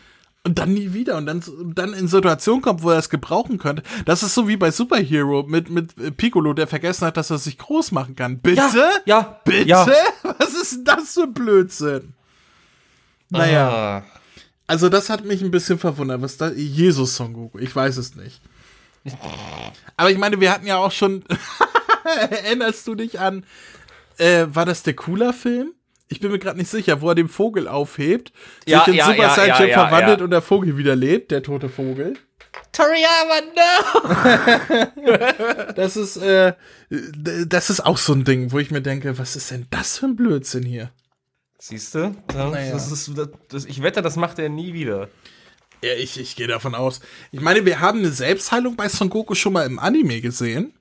Und 0.45 0.59
dann 0.59 0.73
nie 0.73 0.91
wieder 0.93 1.15
und 1.15 1.25
dann, 1.25 1.41
dann 1.73 1.93
in 1.93 2.09
Situationen 2.09 2.61
kommt, 2.61 2.83
wo 2.83 2.89
er 2.89 2.97
es 2.97 3.09
gebrauchen 3.09 3.57
könnte. 3.59 3.81
Das 4.05 4.23
ist 4.23 4.35
so 4.35 4.49
wie 4.49 4.57
bei 4.57 4.71
Superhero 4.71 5.43
mit, 5.43 5.69
mit 5.69 5.97
äh, 5.97 6.11
Piccolo, 6.11 6.53
der 6.53 6.67
vergessen 6.67 7.05
hat, 7.05 7.15
dass 7.15 7.29
er 7.29 7.37
sich 7.37 7.57
groß 7.57 7.93
machen 7.93 8.17
kann. 8.17 8.39
Bitte? 8.39 8.61
ja, 9.05 9.39
Bitte? 9.45 9.69
ja. 9.69 9.87
Was 10.37 10.53
ist 10.53 10.73
denn 10.73 10.83
das 10.83 11.13
für 11.13 11.27
Blödsinn? 11.27 12.13
Naja. 13.29 13.69
Ah. 13.69 14.03
Also 14.67 14.89
das 14.89 15.09
hat 15.09 15.23
mich 15.23 15.41
ein 15.41 15.51
bisschen 15.51 15.79
verwundert, 15.79 16.21
was 16.21 16.37
da 16.37 16.49
Jesus 16.49 17.15
Son 17.15 17.33
Goku, 17.33 17.59
ich 17.59 17.75
weiß 17.75 17.97
es 17.97 18.15
nicht. 18.15 18.41
Aber 19.97 20.09
ich 20.09 20.17
meine, 20.17 20.39
wir 20.39 20.51
hatten 20.51 20.65
ja 20.65 20.77
auch 20.77 20.91
schon 20.91 21.23
erinnerst 22.29 22.87
du 22.87 22.95
dich 22.95 23.19
an 23.19 23.45
äh, 24.17 24.45
war 24.49 24.65
das 24.65 24.83
der 24.83 24.95
cooler 24.95 25.33
Film? 25.33 25.73
Ich 26.07 26.19
bin 26.19 26.31
mir 26.31 26.39
gerade 26.39 26.57
nicht 26.57 26.69
sicher, 26.69 27.01
wo 27.01 27.09
er 27.09 27.15
den 27.15 27.29
Vogel 27.29 27.67
aufhebt, 27.67 28.31
Ja, 28.67 28.79
sich 28.79 28.89
in 28.89 28.93
ja, 28.95 29.05
Super 29.07 29.23
ja, 29.23 29.35
Saiyan 29.35 29.61
ja, 29.61 29.65
ja, 29.65 29.87
verwandelt 29.87 30.19
ja. 30.19 30.25
und 30.25 30.31
der 30.31 30.41
Vogel 30.41 30.77
wieder 30.77 30.95
lebt, 30.95 31.31
der 31.31 31.41
tote 31.41 31.69
Vogel. 31.69 32.13
Toriyama, 32.71 33.41
no! 33.55 35.71
Das 35.75 35.97
ist 35.97 36.17
äh, 36.17 36.53
das 36.89 37.69
ist 37.69 37.79
auch 37.81 37.97
so 37.97 38.13
ein 38.13 38.23
Ding, 38.25 38.51
wo 38.51 38.59
ich 38.59 38.69
mir 38.69 38.81
denke, 38.81 39.17
was 39.17 39.35
ist 39.35 39.49
denn 39.51 39.65
das 39.71 39.97
für 39.97 40.05
ein 40.07 40.15
Blödsinn 40.15 40.63
hier? 40.63 40.91
Siehst 41.59 41.95
du? 41.95 42.15
Das, 42.27 42.51
Naja. 42.51 42.73
das 42.73 42.91
ist, 42.91 43.17
das, 43.17 43.29
das, 43.47 43.65
ich 43.65 43.81
wette, 43.81 44.01
das 44.01 44.17
macht 44.17 44.37
er 44.37 44.49
nie 44.49 44.73
wieder. 44.73 45.07
Ja, 45.81 45.93
ich, 45.93 46.19
ich 46.19 46.35
gehe 46.35 46.47
davon 46.47 46.75
aus. 46.75 46.99
Ich 47.31 47.41
meine, 47.41 47.65
wir 47.65 47.79
haben 47.79 47.99
eine 47.99 48.11
Selbstheilung 48.11 48.75
bei 48.75 48.89
Son 48.89 49.09
Goku 49.09 49.33
schon 49.35 49.53
mal 49.53 49.65
im 49.65 49.79
Anime 49.79 50.21
gesehen, 50.21 50.73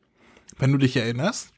wenn 0.58 0.72
du 0.72 0.78
dich 0.78 0.96
erinnerst. 0.96 1.50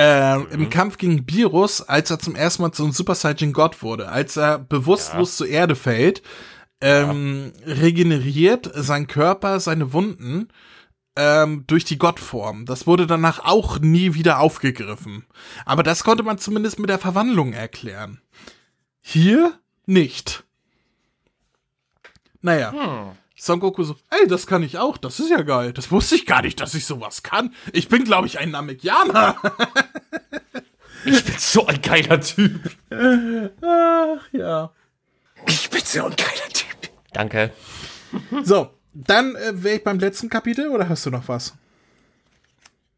Ähm, 0.00 0.46
Im 0.52 0.70
Kampf 0.70 0.96
gegen 0.96 1.28
Virus, 1.28 1.82
als 1.82 2.08
er 2.12 2.20
zum 2.20 2.36
ersten 2.36 2.62
Mal 2.62 2.70
zum 2.70 2.92
Super 2.92 3.16
Saiyan 3.16 3.52
God 3.52 3.82
wurde, 3.82 4.08
als 4.08 4.36
er 4.36 4.60
bewusstlos 4.60 5.36
zur 5.36 5.48
Erde 5.48 5.74
fällt, 5.74 6.22
ähm, 6.80 7.52
regeneriert 7.66 8.70
sein 8.74 9.08
Körper 9.08 9.58
seine 9.58 9.92
Wunden 9.92 10.50
ähm, 11.16 11.64
durch 11.66 11.84
die 11.84 11.98
Gottform. 11.98 12.64
Das 12.64 12.86
wurde 12.86 13.08
danach 13.08 13.44
auch 13.44 13.80
nie 13.80 14.14
wieder 14.14 14.38
aufgegriffen. 14.38 15.26
Aber 15.66 15.82
das 15.82 16.04
konnte 16.04 16.22
man 16.22 16.38
zumindest 16.38 16.78
mit 16.78 16.90
der 16.90 17.00
Verwandlung 17.00 17.52
erklären. 17.52 18.20
Hier 19.00 19.58
nicht. 19.84 20.44
Naja. 22.40 23.16
Son 23.38 23.60
Goku 23.60 23.84
so, 23.84 23.96
ey, 24.10 24.26
das 24.26 24.46
kann 24.46 24.62
ich 24.62 24.78
auch, 24.78 24.96
das 24.96 25.20
ist 25.20 25.30
ja 25.30 25.42
geil. 25.42 25.72
Das 25.72 25.90
wusste 25.92 26.16
ich 26.16 26.26
gar 26.26 26.42
nicht, 26.42 26.60
dass 26.60 26.74
ich 26.74 26.84
sowas 26.84 27.22
kann. 27.22 27.54
Ich 27.72 27.88
bin, 27.88 28.04
glaube 28.04 28.26
ich, 28.26 28.38
ein 28.38 28.50
Namekianer. 28.50 29.36
Ich 31.04 31.24
bin 31.24 31.36
so 31.38 31.64
ein 31.64 31.80
geiler 31.80 32.20
Typ. 32.20 32.76
Ach, 32.90 34.32
ja. 34.32 34.72
Ich 35.46 35.70
bin 35.70 35.80
so 35.84 36.04
ein 36.04 36.16
geiler 36.16 36.48
Typ. 36.52 36.90
Danke. 37.12 37.52
So, 38.42 38.74
dann 38.92 39.36
äh, 39.36 39.62
wäre 39.62 39.76
ich 39.76 39.84
beim 39.84 40.00
letzten 40.00 40.28
Kapitel 40.28 40.68
oder 40.68 40.88
hast 40.88 41.06
du 41.06 41.10
noch 41.10 41.28
was? 41.28 41.54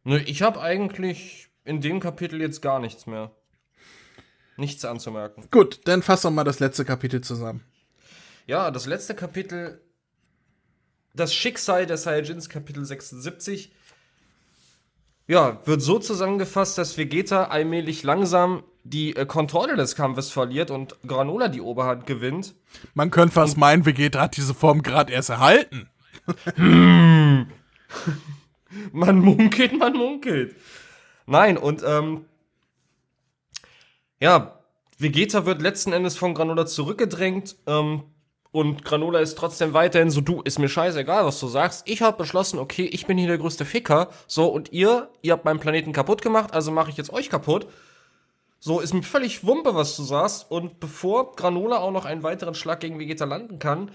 Nö, 0.02 0.16
ich 0.24 0.40
habe 0.40 0.60
eigentlich 0.62 1.50
in 1.64 1.82
dem 1.82 2.00
Kapitel 2.00 2.40
jetzt 2.40 2.62
gar 2.62 2.80
nichts 2.80 3.06
mehr. 3.06 3.32
Nichts 4.56 4.84
anzumerken. 4.84 5.46
Gut, 5.50 5.80
dann 5.84 6.02
fass 6.02 6.22
doch 6.22 6.30
mal 6.30 6.44
das 6.44 6.58
letzte 6.58 6.86
Kapitel 6.86 7.20
zusammen. 7.20 7.64
Ja, 8.46 8.70
das 8.70 8.86
letzte 8.86 9.14
Kapitel, 9.14 9.80
das 11.14 11.34
Schicksal 11.34 11.86
der 11.86 11.96
Saiyajins, 11.96 12.48
Kapitel 12.48 12.84
76, 12.84 13.72
ja, 15.26 15.60
wird 15.64 15.80
so 15.80 15.98
zusammengefasst, 15.98 16.76
dass 16.76 16.98
Vegeta 16.98 17.44
allmählich 17.44 18.02
langsam 18.02 18.64
die 18.82 19.14
äh, 19.14 19.26
Kontrolle 19.26 19.76
des 19.76 19.94
Kampfes 19.94 20.30
verliert 20.30 20.70
und 20.70 20.96
Granola 21.06 21.48
die 21.48 21.60
Oberhand 21.60 22.06
gewinnt. 22.06 22.54
Man 22.94 23.10
könnte 23.10 23.34
fast 23.34 23.56
meinen, 23.56 23.86
Vegeta 23.86 24.20
hat 24.20 24.36
diese 24.36 24.54
Form 24.54 24.82
gerade 24.82 25.12
erst 25.12 25.30
erhalten. 25.30 25.88
Man 28.92 29.18
munkelt, 29.18 29.76
man 29.76 29.94
munkelt. 29.94 30.54
Nein, 31.26 31.58
und 31.58 31.82
ähm, 31.84 32.24
ja, 34.20 34.60
Vegeta 34.98 35.46
wird 35.46 35.62
letzten 35.62 35.92
Endes 35.92 36.16
von 36.16 36.34
Granola 36.34 36.66
zurückgedrängt 36.66 37.56
ähm, 37.66 38.04
und 38.52 38.84
Granola 38.84 39.20
ist 39.20 39.38
trotzdem 39.38 39.74
weiterhin 39.74 40.10
so, 40.10 40.20
du, 40.20 40.42
ist 40.42 40.58
mir 40.58 40.68
scheißegal, 40.68 41.24
was 41.24 41.38
du 41.38 41.46
sagst. 41.46 41.88
Ich 41.88 42.02
habe 42.02 42.16
beschlossen, 42.16 42.58
okay, 42.58 42.84
ich 42.84 43.06
bin 43.06 43.16
hier 43.16 43.28
der 43.28 43.38
größte 43.38 43.64
Ficker. 43.64 44.08
So, 44.26 44.46
und 44.46 44.72
ihr, 44.72 45.08
ihr 45.22 45.32
habt 45.32 45.44
meinen 45.44 45.60
Planeten 45.60 45.92
kaputt 45.92 46.20
gemacht, 46.20 46.52
also 46.52 46.72
mache 46.72 46.90
ich 46.90 46.96
jetzt 46.96 47.12
euch 47.12 47.30
kaputt. 47.30 47.68
So, 48.58 48.80
ist 48.80 48.92
mir 48.92 49.02
völlig 49.02 49.46
Wumpe, 49.46 49.74
was 49.74 49.96
du 49.96 50.02
sagst. 50.02 50.50
Und 50.50 50.80
bevor 50.80 51.36
Granola 51.36 51.78
auch 51.78 51.92
noch 51.92 52.04
einen 52.04 52.24
weiteren 52.24 52.54
Schlag 52.54 52.80
gegen 52.80 52.98
Vegeta 52.98 53.24
landen 53.24 53.60
kann, 53.60 53.92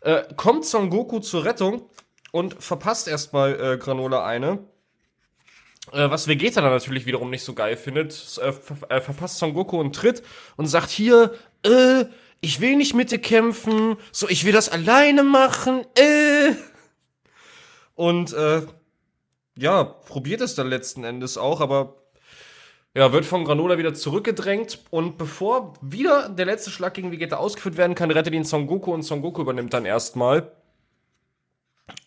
äh, 0.00 0.22
kommt 0.36 0.66
Son 0.66 0.90
Goku 0.90 1.20
zur 1.20 1.44
Rettung 1.44 1.88
und 2.32 2.62
verpasst 2.62 3.08
erstmal 3.08 3.58
äh, 3.58 3.78
Granola 3.78 4.26
eine. 4.26 4.58
Äh, 5.92 6.10
was 6.10 6.28
Vegeta 6.28 6.60
dann 6.60 6.70
natürlich 6.70 7.06
wiederum 7.06 7.30
nicht 7.30 7.44
so 7.44 7.54
geil 7.54 7.76
findet, 7.76 8.12
äh, 8.42 8.52
ver 8.52 8.90
äh, 8.90 9.00
verpasst 9.00 9.38
Son 9.38 9.54
Goku 9.54 9.80
einen 9.80 9.92
Tritt 9.92 10.22
und 10.56 10.66
sagt 10.66 10.90
hier, 10.90 11.32
äh, 11.64 12.04
ich 12.46 12.60
will 12.60 12.76
nicht 12.76 12.94
mit 12.94 13.10
dir 13.10 13.18
kämpfen, 13.18 13.96
so, 14.12 14.28
ich 14.28 14.44
will 14.44 14.52
das 14.52 14.68
alleine 14.68 15.24
machen, 15.24 15.84
äh. 15.98 16.52
Und, 17.96 18.32
äh, 18.32 18.62
ja, 19.58 19.82
probiert 19.84 20.40
es 20.42 20.54
dann 20.54 20.68
letzten 20.68 21.02
Endes 21.02 21.38
auch, 21.38 21.60
aber 21.60 21.96
ja, 22.94 23.12
wird 23.12 23.24
von 23.26 23.44
Granola 23.44 23.78
wieder 23.78 23.94
zurückgedrängt 23.94 24.78
und 24.90 25.18
bevor 25.18 25.74
wieder 25.82 26.28
der 26.28 26.46
letzte 26.46 26.70
Schlag 26.70 26.94
gegen 26.94 27.10
Vegeta 27.10 27.36
ausgeführt 27.36 27.76
werden 27.76 27.94
kann, 27.96 28.10
rettet 28.10 28.32
ihn 28.34 28.44
Son 28.44 28.66
Goku 28.66 28.92
und 28.94 29.02
Son 29.02 29.22
Goku 29.22 29.42
übernimmt 29.42 29.74
dann 29.74 29.84
erstmal. 29.84 30.52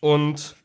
Und 0.00 0.56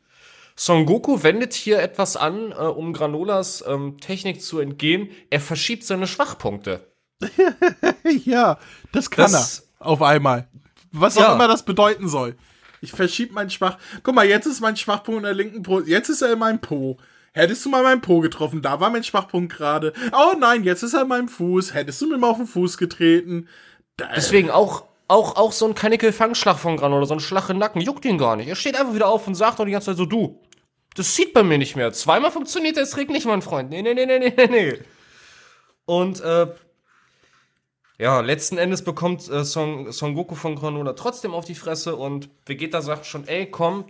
Son 0.56 0.86
Goku 0.86 1.22
wendet 1.24 1.54
hier 1.54 1.80
etwas 1.80 2.16
an, 2.18 2.52
äh, 2.52 2.56
um 2.56 2.94
Granolas 2.94 3.64
ähm, 3.68 3.98
Technik 4.00 4.42
zu 4.42 4.60
entgehen. 4.60 5.10
Er 5.30 5.42
verschiebt 5.42 5.84
seine 5.84 6.08
Schwachpunkte. 6.08 6.88
ja, 8.26 8.58
das 8.92 9.10
kann 9.12 9.32
Das- 9.32 9.60
er 9.60 9.65
auf 9.86 10.02
einmal. 10.02 10.48
Was 10.92 11.18
auch 11.18 11.22
Ja. 11.22 11.34
immer 11.36 11.48
das 11.48 11.64
bedeuten 11.64 12.08
soll. 12.08 12.36
Ich 12.82 12.92
verschieb 12.92 13.32
meinen 13.34 13.50
Schwach. 13.50 13.78
Guck 14.04 14.16
mal, 14.16 14.26
jetzt 14.28 14.46
ist 14.46 14.62
mein 14.62 14.78
Schwachpunkt 14.78 15.20
in 15.20 15.24
der 15.24 15.34
linken 15.34 15.64
Po. 15.64 15.80
Jetzt 15.82 16.10
ist 16.10 16.22
er 16.22 16.34
in 16.34 16.40
meinem 16.40 16.60
Po. 16.60 16.98
Hättest 17.34 17.66
du 17.66 17.70
mal 17.70 17.84
meinen 17.84 18.00
Po 18.02 18.20
getroffen, 18.22 18.62
da 18.62 18.80
war 18.80 18.90
mein 18.90 19.04
Schwachpunkt 19.04 19.54
gerade. 19.54 19.92
Oh 20.14 20.38
nein, 20.40 20.64
jetzt 20.64 20.84
ist 20.84 20.94
er 20.94 21.02
in 21.02 21.08
meinem 21.10 21.28
Fuß. 21.28 21.74
Hättest 21.74 22.02
du 22.02 22.08
mir 22.08 22.18
mal 22.18 22.30
auf 22.30 22.38
den 22.38 22.48
Fuß 22.48 22.78
getreten. 22.78 23.50
Da, 23.98 24.08
Deswegen 24.16 24.50
auch, 24.52 24.86
auch, 25.10 25.36
auch 25.36 25.52
so 25.52 25.66
ein 25.68 25.76
Kanickel-Fangschlag 25.76 26.58
von 26.58 26.78
Granola, 26.78 27.06
so 27.06 27.14
ein 27.14 27.20
Schlag 27.20 27.50
im 27.50 27.58
Nacken, 27.58 27.82
juckt 27.82 28.06
ihn 28.06 28.18
gar 28.18 28.36
nicht. 28.38 28.48
Er 28.48 28.56
steht 28.56 28.80
einfach 28.80 28.94
wieder 28.94 29.08
auf 29.10 29.28
und 29.28 29.36
sagt 29.36 29.60
auch 29.60 29.66
die 29.66 29.72
ganze 29.72 29.88
Zeit 29.88 29.98
so, 29.98 30.06
du, 30.06 30.40
das 30.96 31.14
sieht 31.16 31.34
bei 31.34 31.44
mir 31.44 31.58
nicht 31.58 31.76
mehr. 31.76 31.92
Zweimal 31.92 32.32
funktioniert 32.32 32.78
das 32.78 32.92
Trick 32.92 33.10
nicht, 33.10 33.26
mein 33.26 33.42
Freund. 33.42 33.70
Nee, 33.70 33.82
nee, 33.82 33.94
nee, 33.94 34.06
nee, 34.06 34.34
nee, 34.36 34.48
nee. 34.48 34.80
Und, 35.86 36.22
äh, 36.22 36.48
ja, 37.98 38.20
letzten 38.22 38.58
Endes 38.58 38.84
bekommt 38.84 39.30
äh, 39.30 39.44
Son, 39.44 39.92
Son 39.92 40.16
Goku 40.16 40.36
von 40.36 40.56
Granola 40.56 40.94
trotzdem 40.94 41.34
auf 41.34 41.46
die 41.46 41.56
Fresse 41.56 41.96
und 41.96 42.30
Vegeta 42.46 42.82
sagt 42.82 43.06
schon, 43.06 43.28
ey, 43.28 43.50
komm, 43.50 43.86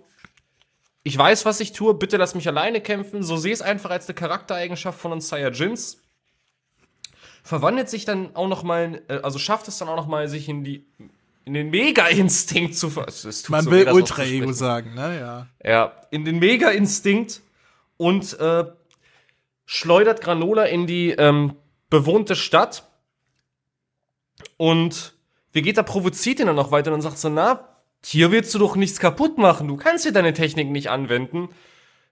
ich 1.03 1.17
weiß, 1.17 1.45
was 1.45 1.59
ich 1.59 1.71
tue, 1.71 1.93
bitte 1.93 2.17
lass 2.17 2.33
mich 2.33 2.47
alleine 2.47 2.81
kämpfen. 2.81 3.21
So 3.21 3.37
sehe 3.37 3.53
es 3.53 3.61
einfach 3.61 3.91
als 3.91 4.07
eine 4.07 4.15
Charaktereigenschaft 4.15 4.99
von 4.99 5.11
uns 5.11 5.27
Saiyajins. 5.27 6.01
Verwandelt 7.43 7.89
sich 7.89 8.05
dann 8.05 8.35
auch 8.35 8.47
noch 8.47 8.63
mal, 8.63 9.03
äh, 9.07 9.19
also 9.19 9.37
schafft 9.37 9.67
es 9.67 9.77
dann 9.77 9.87
auch 9.87 9.95
noch 9.95 10.07
mal, 10.07 10.27
sich 10.27 10.49
in 10.49 10.63
die 10.63 10.85
in 11.45 11.53
den 11.53 11.69
Mega-Instinkt 11.69 12.75
zu 12.75 12.89
ver 12.89 13.05
man 13.49 13.65
so 13.65 13.71
will 13.71 13.87
Ultra-Ego 13.87 14.51
sagen, 14.51 14.95
ne? 14.95 15.19
Ja. 15.19 15.47
Ja, 15.63 16.01
in 16.09 16.25
den 16.25 16.39
Mega-Instinkt 16.39 17.41
und 17.97 18.37
äh, 18.39 18.65
schleudert 19.67 20.21
Granola 20.21 20.63
in 20.63 20.87
die 20.87 21.11
ähm, 21.11 21.55
bewohnte 21.91 22.35
Stadt. 22.35 22.87
Und 24.57 25.13
Vegeta 25.53 25.83
provoziert 25.83 26.39
ihn 26.39 26.47
dann 26.47 26.55
noch 26.55 26.71
weiter 26.71 26.93
und 26.93 27.01
sagt 27.01 27.17
so, 27.17 27.29
na, 27.29 27.67
hier 28.03 28.31
willst 28.31 28.53
du 28.53 28.59
doch 28.59 28.75
nichts 28.75 28.99
kaputt 28.99 29.37
machen, 29.37 29.67
du 29.67 29.77
kannst 29.77 30.03
hier 30.03 30.13
deine 30.13 30.33
Technik 30.33 30.69
nicht 30.69 30.89
anwenden. 30.89 31.49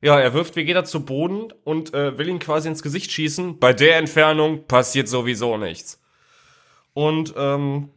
Ja, 0.02 0.20
er 0.20 0.34
wirft 0.34 0.56
Vegeta 0.56 0.84
zu 0.84 1.06
Boden 1.06 1.54
und 1.64 1.94
äh, 1.94 2.18
will 2.18 2.28
ihn 2.28 2.39
quasi 2.39 2.68
ins 2.68 2.84
Gesicht 2.84 3.12
schießen. 3.12 3.60
Bei 3.60 3.72
der 3.72 3.98
Entfernung 3.98 4.66
passiert 4.66 5.08
sowieso 5.08 5.58
nichts. 5.58 6.02
Und 6.94 7.34
ähm, 7.38 7.89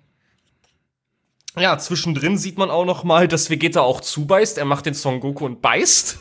ja, 1.56 1.78
zwischendrin 1.78 2.38
sieht 2.38 2.58
man 2.58 2.70
auch 2.70 2.84
noch 2.84 3.02
mal, 3.02 3.26
dass 3.26 3.50
Vegeta 3.50 3.80
auch 3.80 4.00
zubeißt. 4.00 4.58
Er 4.58 4.66
macht 4.66 4.86
den 4.86 4.94
Son 4.94 5.20
Goku 5.20 5.46
und 5.46 5.62
beißt. 5.62 6.18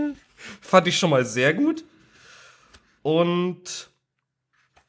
Fand 0.60 0.88
ich 0.88 0.98
schon 0.98 1.10
mal 1.10 1.24
sehr 1.24 1.54
gut. 1.54 1.84
Und 3.02 3.90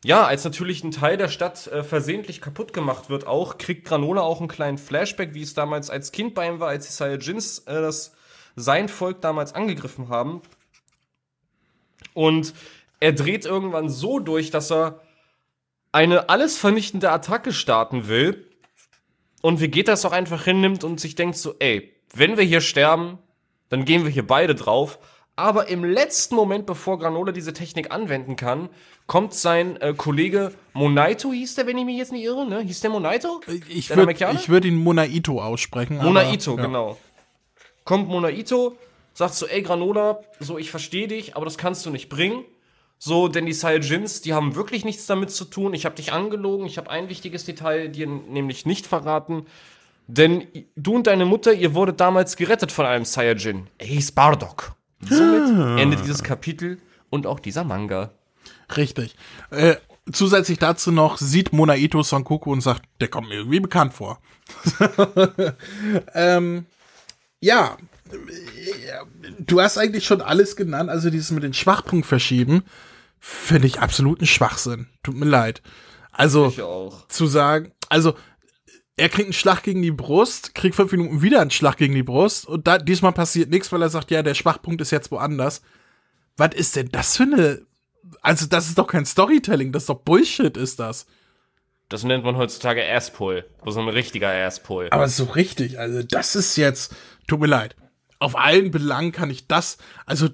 ja, 0.03 0.25
als 0.25 0.45
natürlich 0.45 0.83
ein 0.83 0.91
Teil 0.91 1.17
der 1.17 1.27
Stadt 1.27 1.67
äh, 1.67 1.83
versehentlich 1.83 2.39
kaputt 2.39 2.73
gemacht 2.73 3.09
wird, 3.09 3.27
auch 3.27 3.57
kriegt 3.57 3.85
Granola 3.85 4.21
auch 4.21 4.39
einen 4.39 4.47
kleinen 4.47 4.77
Flashback, 4.77 5.33
wie 5.33 5.41
es 5.41 5.53
damals 5.53 5.89
als 5.89 6.11
Kind 6.11 6.33
bei 6.33 6.47
ihm 6.47 6.59
war, 6.59 6.69
als 6.69 6.87
die 6.87 6.93
Saiyajins 6.93 7.59
äh, 7.59 7.81
das 7.81 8.13
sein 8.55 8.87
Volk 8.87 9.21
damals 9.21 9.53
angegriffen 9.53 10.09
haben. 10.09 10.41
Und 12.13 12.53
er 12.99 13.13
dreht 13.13 13.45
irgendwann 13.45 13.89
so 13.89 14.19
durch, 14.19 14.51
dass 14.51 14.71
er 14.71 15.01
eine 15.91 16.29
alles 16.29 16.57
vernichtende 16.57 17.11
Attacke 17.11 17.53
starten 17.53 18.07
will. 18.07 18.45
Und 19.41 19.61
Vegeta 19.61 19.93
es 19.93 20.05
auch 20.05 20.11
einfach 20.11 20.43
hinnimmt 20.43 20.83
und 20.83 20.99
sich 20.99 21.15
denkt 21.15 21.37
so, 21.37 21.55
ey, 21.59 21.93
wenn 22.13 22.37
wir 22.37 22.43
hier 22.43 22.61
sterben, 22.61 23.19
dann 23.69 23.85
gehen 23.85 24.03
wir 24.03 24.11
hier 24.11 24.27
beide 24.27 24.55
drauf. 24.55 24.99
Aber 25.39 25.69
im 25.69 25.85
letzten 25.85 26.35
Moment, 26.35 26.65
bevor 26.65 26.99
Granola 26.99 27.31
diese 27.31 27.53
Technik 27.53 27.91
anwenden 27.91 28.35
kann, 28.35 28.67
kommt 29.07 29.33
sein 29.33 29.79
äh, 29.79 29.93
Kollege 29.95 30.51
Monaito, 30.73 31.31
hieß 31.31 31.55
der, 31.55 31.65
wenn 31.65 31.77
ich 31.77 31.85
mich 31.85 31.97
jetzt 31.97 32.11
nicht 32.11 32.25
irre, 32.25 32.45
ne? 32.45 32.59
Hieß 32.59 32.81
der 32.81 32.89
Monaito? 32.89 33.39
Ich 33.69 33.87
Der 33.87 33.95
würde 33.95 34.47
würd 34.49 34.65
ihn 34.65 34.75
Monaito 34.75 35.41
aussprechen. 35.41 35.95
Monaito, 35.95 36.51
aber, 36.51 36.61
ja. 36.61 36.67
genau. 36.67 36.97
Kommt 37.85 38.09
Monaito, 38.09 38.75
sagt 39.13 39.33
so, 39.33 39.47
ey 39.47 39.61
Granola, 39.61 40.19
so 40.41 40.57
ich 40.57 40.71
verstehe 40.71 41.07
dich, 41.07 41.37
aber 41.37 41.45
das 41.45 41.57
kannst 41.57 41.85
du 41.85 41.89
nicht 41.89 42.09
bringen. 42.09 42.43
So, 42.97 43.29
denn 43.29 43.45
die 43.45 43.53
Saiyajins, 43.53 44.19
die 44.19 44.33
haben 44.33 44.55
wirklich 44.55 44.83
nichts 44.83 45.05
damit 45.05 45.31
zu 45.31 45.45
tun. 45.45 45.73
Ich 45.73 45.85
habe 45.85 45.95
dich 45.95 46.11
angelogen, 46.11 46.65
ich 46.65 46.77
habe 46.77 46.89
ein 46.89 47.07
wichtiges 47.07 47.45
Detail 47.45 47.87
dir 47.87 48.07
nämlich 48.07 48.65
nicht 48.65 48.85
verraten. 48.85 49.45
Denn 50.07 50.47
du 50.75 50.95
und 50.95 51.07
deine 51.07 51.23
Mutter, 51.23 51.53
ihr 51.53 51.75
wurdet 51.75 52.01
damals 52.01 52.35
gerettet 52.35 52.73
von 52.73 52.85
einem 52.85 53.05
Saiyajin. 53.05 53.67
Er 53.77 53.87
hieß 53.87 54.11
Bardock. 54.11 54.75
Somit 55.07 55.79
endet 55.79 56.01
dieses 56.01 56.23
Kapitel 56.23 56.79
und 57.09 57.25
auch 57.25 57.39
dieser 57.39 57.63
Manga. 57.63 58.11
Richtig. 58.75 59.15
Äh, 59.51 59.75
zusätzlich 60.11 60.59
dazu 60.59 60.91
noch 60.91 61.17
sieht 61.17 61.53
Monaito 61.53 62.03
Son 62.03 62.23
Goku 62.23 62.51
und 62.51 62.61
sagt, 62.61 62.83
der 63.01 63.07
kommt 63.07 63.29
mir 63.29 63.35
irgendwie 63.35 63.59
bekannt 63.59 63.93
vor. 63.93 64.19
ähm, 66.13 66.65
ja, 67.41 67.77
du 69.39 69.61
hast 69.61 69.77
eigentlich 69.77 70.05
schon 70.05 70.21
alles 70.21 70.55
genannt. 70.55 70.89
Also 70.89 71.09
dieses 71.09 71.31
mit 71.31 71.43
den 71.43 71.53
Schwachpunkt 71.53 72.05
verschieben, 72.05 72.63
finde 73.19 73.67
ich 73.67 73.79
absoluten 73.79 74.25
Schwachsinn. 74.25 74.87
Tut 75.03 75.15
mir 75.15 75.25
leid. 75.25 75.61
Also 76.11 76.53
zu 77.07 77.27
sagen, 77.27 77.71
also 77.87 78.15
er 78.99 79.09
kriegt 79.09 79.27
einen 79.27 79.33
Schlag 79.33 79.63
gegen 79.63 79.81
die 79.81 79.91
Brust, 79.91 80.53
kriegt 80.53 80.75
fünf 80.75 80.91
Minuten 80.91 81.21
wieder 81.21 81.41
einen 81.41 81.51
Schlag 81.51 81.77
gegen 81.77 81.95
die 81.95 82.03
Brust 82.03 82.45
und 82.45 82.67
da, 82.67 82.77
diesmal 82.77 83.13
passiert 83.13 83.49
nichts, 83.49 83.71
weil 83.71 83.81
er 83.81 83.89
sagt, 83.89 84.11
ja, 84.11 84.21
der 84.21 84.33
Schwachpunkt 84.33 84.81
ist 84.81 84.91
jetzt 84.91 85.11
woanders. 85.11 85.61
Was 86.37 86.53
ist 86.53 86.75
denn 86.75 86.89
das 86.89 87.17
für 87.17 87.23
eine, 87.23 87.61
also 88.21 88.45
das 88.45 88.67
ist 88.67 88.77
doch 88.77 88.87
kein 88.87 89.05
Storytelling, 89.05 89.71
das 89.71 89.83
ist 89.83 89.89
doch 89.89 90.01
Bullshit, 90.01 90.55
ist 90.57 90.79
das. 90.79 91.07
Das 91.87 92.03
nennt 92.03 92.23
man 92.23 92.37
heutzutage 92.37 92.87
Asspull. 92.87 93.45
So 93.65 93.79
ein 93.79 93.87
richtiger 93.87 94.29
Asspull. 94.29 94.89
Aber 94.91 95.07
so 95.07 95.23
richtig, 95.23 95.79
also 95.79 96.03
das 96.03 96.35
ist 96.35 96.55
jetzt, 96.55 96.93
tut 97.27 97.39
mir 97.39 97.47
leid. 97.47 97.75
Auf 98.19 98.37
allen 98.37 98.69
Belangen 98.69 99.11
kann 99.11 99.31
ich 99.31 99.47
das, 99.47 99.77
also 100.05 100.27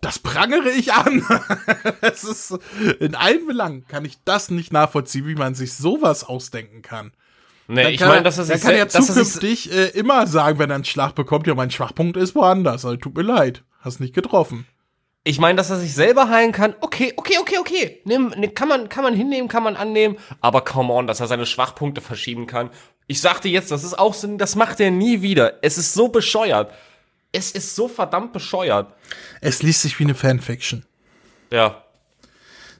das 0.00 0.18
prangere 0.18 0.70
ich 0.70 0.92
an. 0.92 1.24
Es 2.00 2.22
ist, 2.24 2.58
in 3.00 3.14
allen 3.14 3.46
Belangen 3.46 3.86
kann 3.86 4.04
ich 4.04 4.22
das 4.24 4.50
nicht 4.50 4.72
nachvollziehen, 4.72 5.26
wie 5.26 5.34
man 5.34 5.54
sich 5.54 5.74
sowas 5.74 6.24
ausdenken 6.24 6.82
kann. 6.82 7.12
Nee, 7.70 7.82
Dann 7.82 7.92
ich 7.92 8.00
meine, 8.00 8.14
er- 8.16 8.22
dass 8.22 8.38
er 8.38 8.44
sich 8.44 8.60
kann 8.62 8.74
sich- 8.90 9.06
zukünftig 9.06 9.70
äh, 9.72 9.88
immer 9.88 10.26
sagen, 10.26 10.58
wenn 10.58 10.70
er 10.70 10.76
einen 10.76 10.84
Schlag 10.84 11.14
bekommt, 11.14 11.46
ja, 11.46 11.54
mein 11.54 11.70
Schwachpunkt 11.70 12.16
ist 12.16 12.34
woanders. 12.34 12.84
Also 12.84 12.96
tut 12.96 13.14
mir 13.14 13.22
leid, 13.22 13.62
hast 13.80 14.00
nicht 14.00 14.14
getroffen. 14.14 14.66
Ich 15.24 15.38
meine, 15.38 15.56
dass 15.56 15.68
er 15.68 15.76
sich 15.76 15.92
selber 15.94 16.30
heilen 16.30 16.52
kann. 16.52 16.74
Okay, 16.80 17.12
okay, 17.16 17.34
okay, 17.38 17.58
okay. 17.60 18.00
Nimm, 18.04 18.30
ne, 18.38 18.48
kann 18.48 18.68
man, 18.68 18.88
kann 18.88 19.04
man 19.04 19.12
hinnehmen, 19.14 19.48
kann 19.48 19.62
man 19.62 19.76
annehmen. 19.76 20.16
Aber 20.40 20.62
come 20.62 20.90
on, 20.92 21.06
dass 21.06 21.20
er 21.20 21.26
seine 21.26 21.44
Schwachpunkte 21.44 22.00
verschieben 22.00 22.46
kann. 22.46 22.70
Ich 23.06 23.20
sagte 23.20 23.48
jetzt, 23.48 23.70
das 23.70 23.84
ist 23.84 23.98
auch 23.98 24.14
so, 24.14 24.34
das 24.38 24.56
macht 24.56 24.80
er 24.80 24.90
nie 24.90 25.20
wieder. 25.20 25.58
Es 25.62 25.76
ist 25.76 25.92
so 25.92 26.08
bescheuert. 26.08 26.72
Es 27.32 27.50
ist 27.50 27.76
so 27.76 27.88
verdammt 27.88 28.32
bescheuert. 28.32 28.94
Es 29.42 29.62
liest 29.62 29.82
sich 29.82 29.98
wie 29.98 30.04
eine 30.04 30.14
Fanfiction. 30.14 30.86
Ja. 31.52 31.84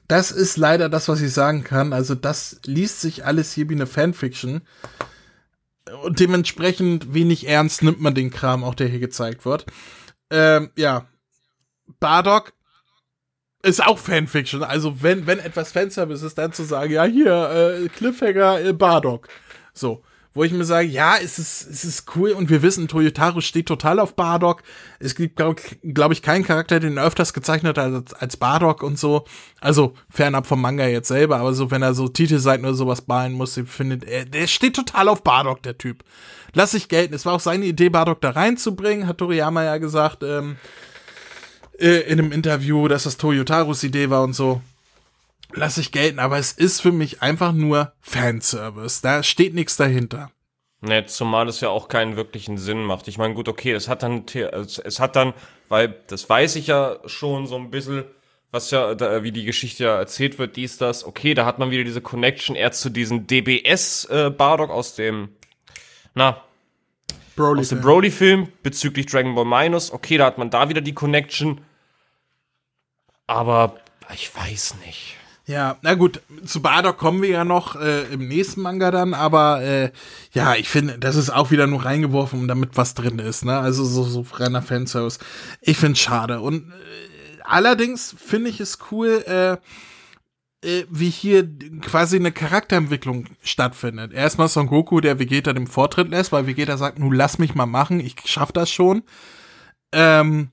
Das 0.09 0.31
ist 0.31 0.57
leider 0.57 0.89
das, 0.89 1.07
was 1.07 1.21
ich 1.21 1.31
sagen 1.31 1.63
kann. 1.63 1.93
Also 1.93 2.15
das 2.15 2.59
liest 2.65 2.99
sich 2.99 3.25
alles 3.25 3.53
hier 3.53 3.69
wie 3.69 3.75
eine 3.75 3.85
Fanfiction. 3.85 4.61
Und 6.03 6.19
dementsprechend 6.19 7.13
wenig 7.13 7.47
ernst 7.47 7.83
nimmt 7.83 8.01
man 8.01 8.15
den 8.15 8.31
Kram, 8.31 8.63
auch 8.63 8.73
der 8.73 8.87
hier 8.87 8.99
gezeigt 8.99 9.45
wird. 9.45 9.67
Ähm, 10.31 10.71
ja. 10.75 11.07
Bardock 11.99 12.53
ist 13.61 13.85
auch 13.85 13.99
Fanfiction. 13.99 14.63
Also 14.63 15.03
wenn, 15.03 15.27
wenn 15.27 15.37
etwas 15.37 15.71
Fanservice 15.71 16.23
ist, 16.23 16.39
dann 16.39 16.53
zu 16.53 16.63
sagen, 16.63 16.91
ja 16.91 17.03
hier, 17.03 17.83
äh, 17.83 17.87
Cliffhanger, 17.89 18.61
äh, 18.61 18.73
Bardock. 18.73 19.27
So. 19.75 20.03
Wo 20.33 20.43
ich 20.43 20.51
mir 20.51 20.63
sage, 20.63 20.87
ja, 20.87 21.15
es 21.17 21.39
ist, 21.39 21.67
es 21.67 21.83
ist 21.83 22.15
cool 22.15 22.31
und 22.31 22.49
wir 22.49 22.61
wissen, 22.61 22.87
Toyotaro 22.87 23.41
steht 23.41 23.65
total 23.65 23.99
auf 23.99 24.15
Bardock. 24.15 24.61
Es 24.99 25.15
gibt, 25.15 25.35
glaube 25.37 25.59
glaub 25.81 26.11
ich, 26.11 26.21
keinen 26.21 26.43
Charakter, 26.43 26.79
den 26.79 26.97
er 26.97 27.05
öfters 27.05 27.33
gezeichnet 27.33 27.77
hat 27.77 27.93
als, 27.93 28.13
als 28.13 28.37
Bardock 28.37 28.83
und 28.83 28.99
so. 28.99 29.25
Also 29.59 29.95
fernab 30.09 30.45
vom 30.45 30.61
Manga 30.61 30.85
jetzt 30.87 31.07
selber, 31.07 31.37
aber 31.37 31.53
so, 31.53 31.71
wenn 31.71 31.81
er 31.81 31.95
so 31.95 32.07
Titelseiten 32.07 32.65
oder 32.65 32.75
sowas 32.75 33.07
malen 33.07 33.33
muss, 33.33 33.59
findet 33.65 34.03
er, 34.03 34.25
der 34.25 34.45
steht 34.45 34.75
total 34.75 35.07
auf 35.07 35.23
Bardock, 35.23 35.63
der 35.63 35.77
Typ. 35.77 36.03
Lass 36.53 36.71
sich 36.71 36.89
gelten. 36.89 37.13
Es 37.13 37.25
war 37.25 37.33
auch 37.33 37.39
seine 37.39 37.65
Idee, 37.65 37.89
Bardock 37.89 38.21
da 38.21 38.31
reinzubringen, 38.31 39.07
hat 39.07 39.17
Toriyama 39.17 39.63
ja 39.63 39.77
gesagt, 39.77 40.23
ähm, 40.23 40.57
äh, 41.79 42.01
in 42.01 42.19
einem 42.19 42.31
Interview, 42.31 42.87
dass 42.87 43.03
das 43.03 43.17
Toyotaros 43.17 43.83
Idee 43.83 44.09
war 44.09 44.23
und 44.23 44.33
so 44.33 44.61
lasse 45.53 45.81
ich 45.81 45.91
gelten, 45.91 46.19
aber 46.19 46.37
es 46.37 46.51
ist 46.51 46.81
für 46.81 46.91
mich 46.91 47.21
einfach 47.21 47.51
nur 47.51 47.93
Fanservice. 47.99 49.01
Da 49.01 49.23
steht 49.23 49.53
nichts 49.53 49.77
dahinter. 49.77 50.31
Ne, 50.81 51.05
zumal 51.05 51.49
es 51.49 51.59
ja 51.59 51.69
auch 51.69 51.89
keinen 51.89 52.15
wirklichen 52.15 52.57
Sinn 52.57 52.83
macht. 52.83 53.07
Ich 53.09 53.17
meine, 53.17 53.33
gut, 53.33 53.49
okay, 53.49 53.73
es 53.73 53.89
hat 53.89 54.01
dann, 54.01 54.25
es 54.27 54.99
hat 54.99 55.15
dann, 55.15 55.33
weil 55.67 55.93
das 56.07 56.29
weiß 56.29 56.55
ich 56.55 56.67
ja 56.67 56.99
schon 57.05 57.47
so 57.47 57.57
ein 57.57 57.69
bisschen, 57.69 58.05
was 58.51 58.71
ja, 58.71 58.95
da, 58.95 59.21
wie 59.23 59.33
die 59.33 59.43
Geschichte 59.43 59.83
ja 59.83 59.97
erzählt 59.97 60.39
wird, 60.39 60.55
dies, 60.55 60.77
das, 60.77 61.03
okay, 61.03 61.33
da 61.33 61.45
hat 61.45 61.59
man 61.59 61.69
wieder 61.69 61.83
diese 61.83 61.99
Connection 61.99 62.55
eher 62.55 62.71
zu 62.71 62.89
diesem 62.89 63.27
DBS 63.27 64.05
äh, 64.05 64.31
aus 64.37 64.95
dem, 64.95 65.29
na, 66.13 66.41
Broly 67.35 67.61
aus 67.61 67.69
dem 67.69 67.81
Broly-Film 67.81 68.49
bezüglich 68.63 69.05
Dragon 69.05 69.33
Ball 69.33 69.45
Minus. 69.45 69.91
Okay, 69.93 70.17
da 70.17 70.25
hat 70.25 70.37
man 70.37 70.49
da 70.49 70.67
wieder 70.67 70.81
die 70.81 70.93
Connection. 70.93 71.61
Aber 73.27 73.79
ich 74.13 74.35
weiß 74.35 74.75
nicht. 74.85 75.18
Ja, 75.49 75.77
na 75.81 75.95
gut, 75.95 76.21
zu 76.45 76.61
Bardock 76.61 76.99
kommen 76.99 77.23
wir 77.23 77.29
ja 77.29 77.43
noch 77.43 77.75
äh, 77.75 78.03
im 78.13 78.27
nächsten 78.27 78.61
Manga 78.61 78.91
dann, 78.91 79.15
aber 79.15 79.63
äh, 79.63 79.91
ja, 80.31 80.53
ich 80.53 80.69
finde, 80.69 80.99
das 80.99 81.15
ist 81.15 81.31
auch 81.31 81.49
wieder 81.49 81.65
nur 81.65 81.85
reingeworfen, 81.85 82.47
damit 82.47 82.77
was 82.77 82.93
drin 82.93 83.17
ist, 83.17 83.45
ne? 83.45 83.57
Also 83.57 83.83
so, 83.83 84.03
so 84.03 84.23
reiner 84.31 84.61
Fanservice. 84.61 85.17
Ich 85.61 85.77
finde 85.77 85.93
es 85.93 86.01
schade. 86.01 86.41
Und 86.41 86.69
äh, 86.69 87.41
allerdings 87.45 88.15
finde 88.15 88.51
ich 88.51 88.59
es 88.59 88.77
cool, 88.91 89.23
äh, 89.25 89.53
äh, 90.63 90.85
wie 90.87 91.09
hier 91.09 91.49
quasi 91.81 92.17
eine 92.17 92.31
Charakterentwicklung 92.31 93.25
stattfindet. 93.41 94.13
Erstmal 94.13 94.49
Son 94.49 94.67
Goku, 94.67 95.01
der 95.01 95.17
Vegeta 95.17 95.53
dem 95.53 95.65
Vortritt 95.65 96.09
lässt, 96.09 96.31
weil 96.31 96.45
Vegeta 96.45 96.77
sagt, 96.77 96.99
nun 96.99 97.15
lass 97.15 97.39
mich 97.39 97.55
mal 97.55 97.65
machen, 97.65 97.99
ich 97.99 98.17
schaff 98.25 98.51
das 98.51 98.69
schon. 98.69 99.01
Ähm, 99.93 100.51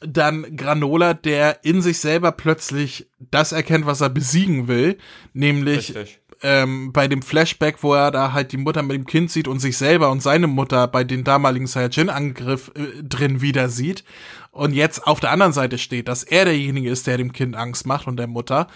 dann 0.00 0.56
Granola, 0.56 1.14
der 1.14 1.64
in 1.64 1.82
sich 1.82 1.98
selber 2.00 2.32
plötzlich 2.32 3.08
das 3.18 3.52
erkennt, 3.52 3.86
was 3.86 4.00
er 4.00 4.10
besiegen 4.10 4.68
will, 4.68 4.98
nämlich 5.32 5.94
ähm, 6.42 6.92
bei 6.92 7.08
dem 7.08 7.22
Flashback, 7.22 7.82
wo 7.82 7.94
er 7.94 8.10
da 8.10 8.32
halt 8.32 8.52
die 8.52 8.58
Mutter 8.58 8.82
mit 8.82 8.96
dem 8.96 9.06
Kind 9.06 9.30
sieht 9.30 9.48
und 9.48 9.58
sich 9.58 9.78
selber 9.78 10.10
und 10.10 10.22
seine 10.22 10.46
Mutter 10.46 10.86
bei 10.86 11.02
den 11.04 11.24
damaligen 11.24 11.66
Saiyajin-Angriff 11.66 12.72
äh, 12.74 13.02
drin 13.02 13.40
wieder 13.40 13.68
sieht 13.68 14.04
und 14.50 14.72
jetzt 14.72 15.06
auf 15.06 15.20
der 15.20 15.30
anderen 15.30 15.52
Seite 15.52 15.78
steht, 15.78 16.08
dass 16.08 16.24
er 16.24 16.44
derjenige 16.44 16.90
ist, 16.90 17.06
der 17.06 17.16
dem 17.16 17.32
Kind 17.32 17.56
Angst 17.56 17.86
macht 17.86 18.06
und 18.06 18.16
der 18.16 18.26
Mutter, 18.26 18.66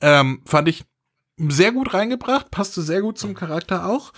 ähm, 0.00 0.42
fand 0.44 0.68
ich 0.68 0.84
sehr 1.38 1.72
gut 1.72 1.94
reingebracht, 1.94 2.50
passte 2.50 2.82
sehr 2.82 3.00
gut 3.02 3.18
zum 3.18 3.34
Charakter 3.34 3.88
auch. 3.88 4.12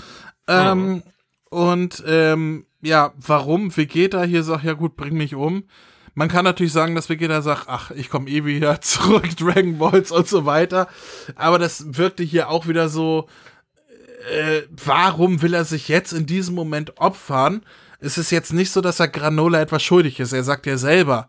Ähm, 0.49 0.87
mhm. 0.87 1.03
Und 1.51 2.03
ähm, 2.07 2.67
ja, 2.83 3.13
warum 3.17 3.77
Vegeta 3.77 4.25
hier 4.25 4.43
sagt, 4.43 4.65
ja 4.65 4.73
gut, 4.73 4.97
bring 4.97 5.15
mich 5.15 5.35
um 5.35 5.65
man 6.15 6.29
kann 6.29 6.45
natürlich 6.45 6.73
sagen, 6.73 6.95
dass 6.95 7.09
Vegeta 7.09 7.43
sagt, 7.43 7.65
ach, 7.69 7.91
ich 7.91 8.09
komme 8.09 8.29
eh 8.31 8.45
wieder 8.45 8.81
zurück, 8.81 9.37
Dragon 9.37 9.79
Balls 9.79 10.11
und 10.11 10.29
so 10.29 10.47
weiter. 10.47 10.89
Aber 11.35 11.59
das 11.59 11.97
wirkte 11.97 12.23
hier 12.23 12.49
auch 12.49 12.67
wieder 12.67 12.89
so, 12.89 13.29
äh, 14.31 14.62
warum 14.71 15.43
will 15.43 15.55
er 15.55 15.65
sich 15.65 15.89
jetzt 15.89 16.12
in 16.12 16.27
diesem 16.27 16.55
Moment 16.55 16.99
opfern? 16.99 17.62
Es 18.01 18.19
ist 18.19 18.31
jetzt 18.31 18.53
nicht 18.53 18.71
so, 18.71 18.81
dass 18.81 19.01
er 19.01 19.09
Granola 19.09 19.61
etwas 19.61 19.83
schuldig 19.83 20.21
ist. 20.21 20.33
Er 20.33 20.45
sagt 20.45 20.67
ja 20.67 20.77
selber, 20.77 21.29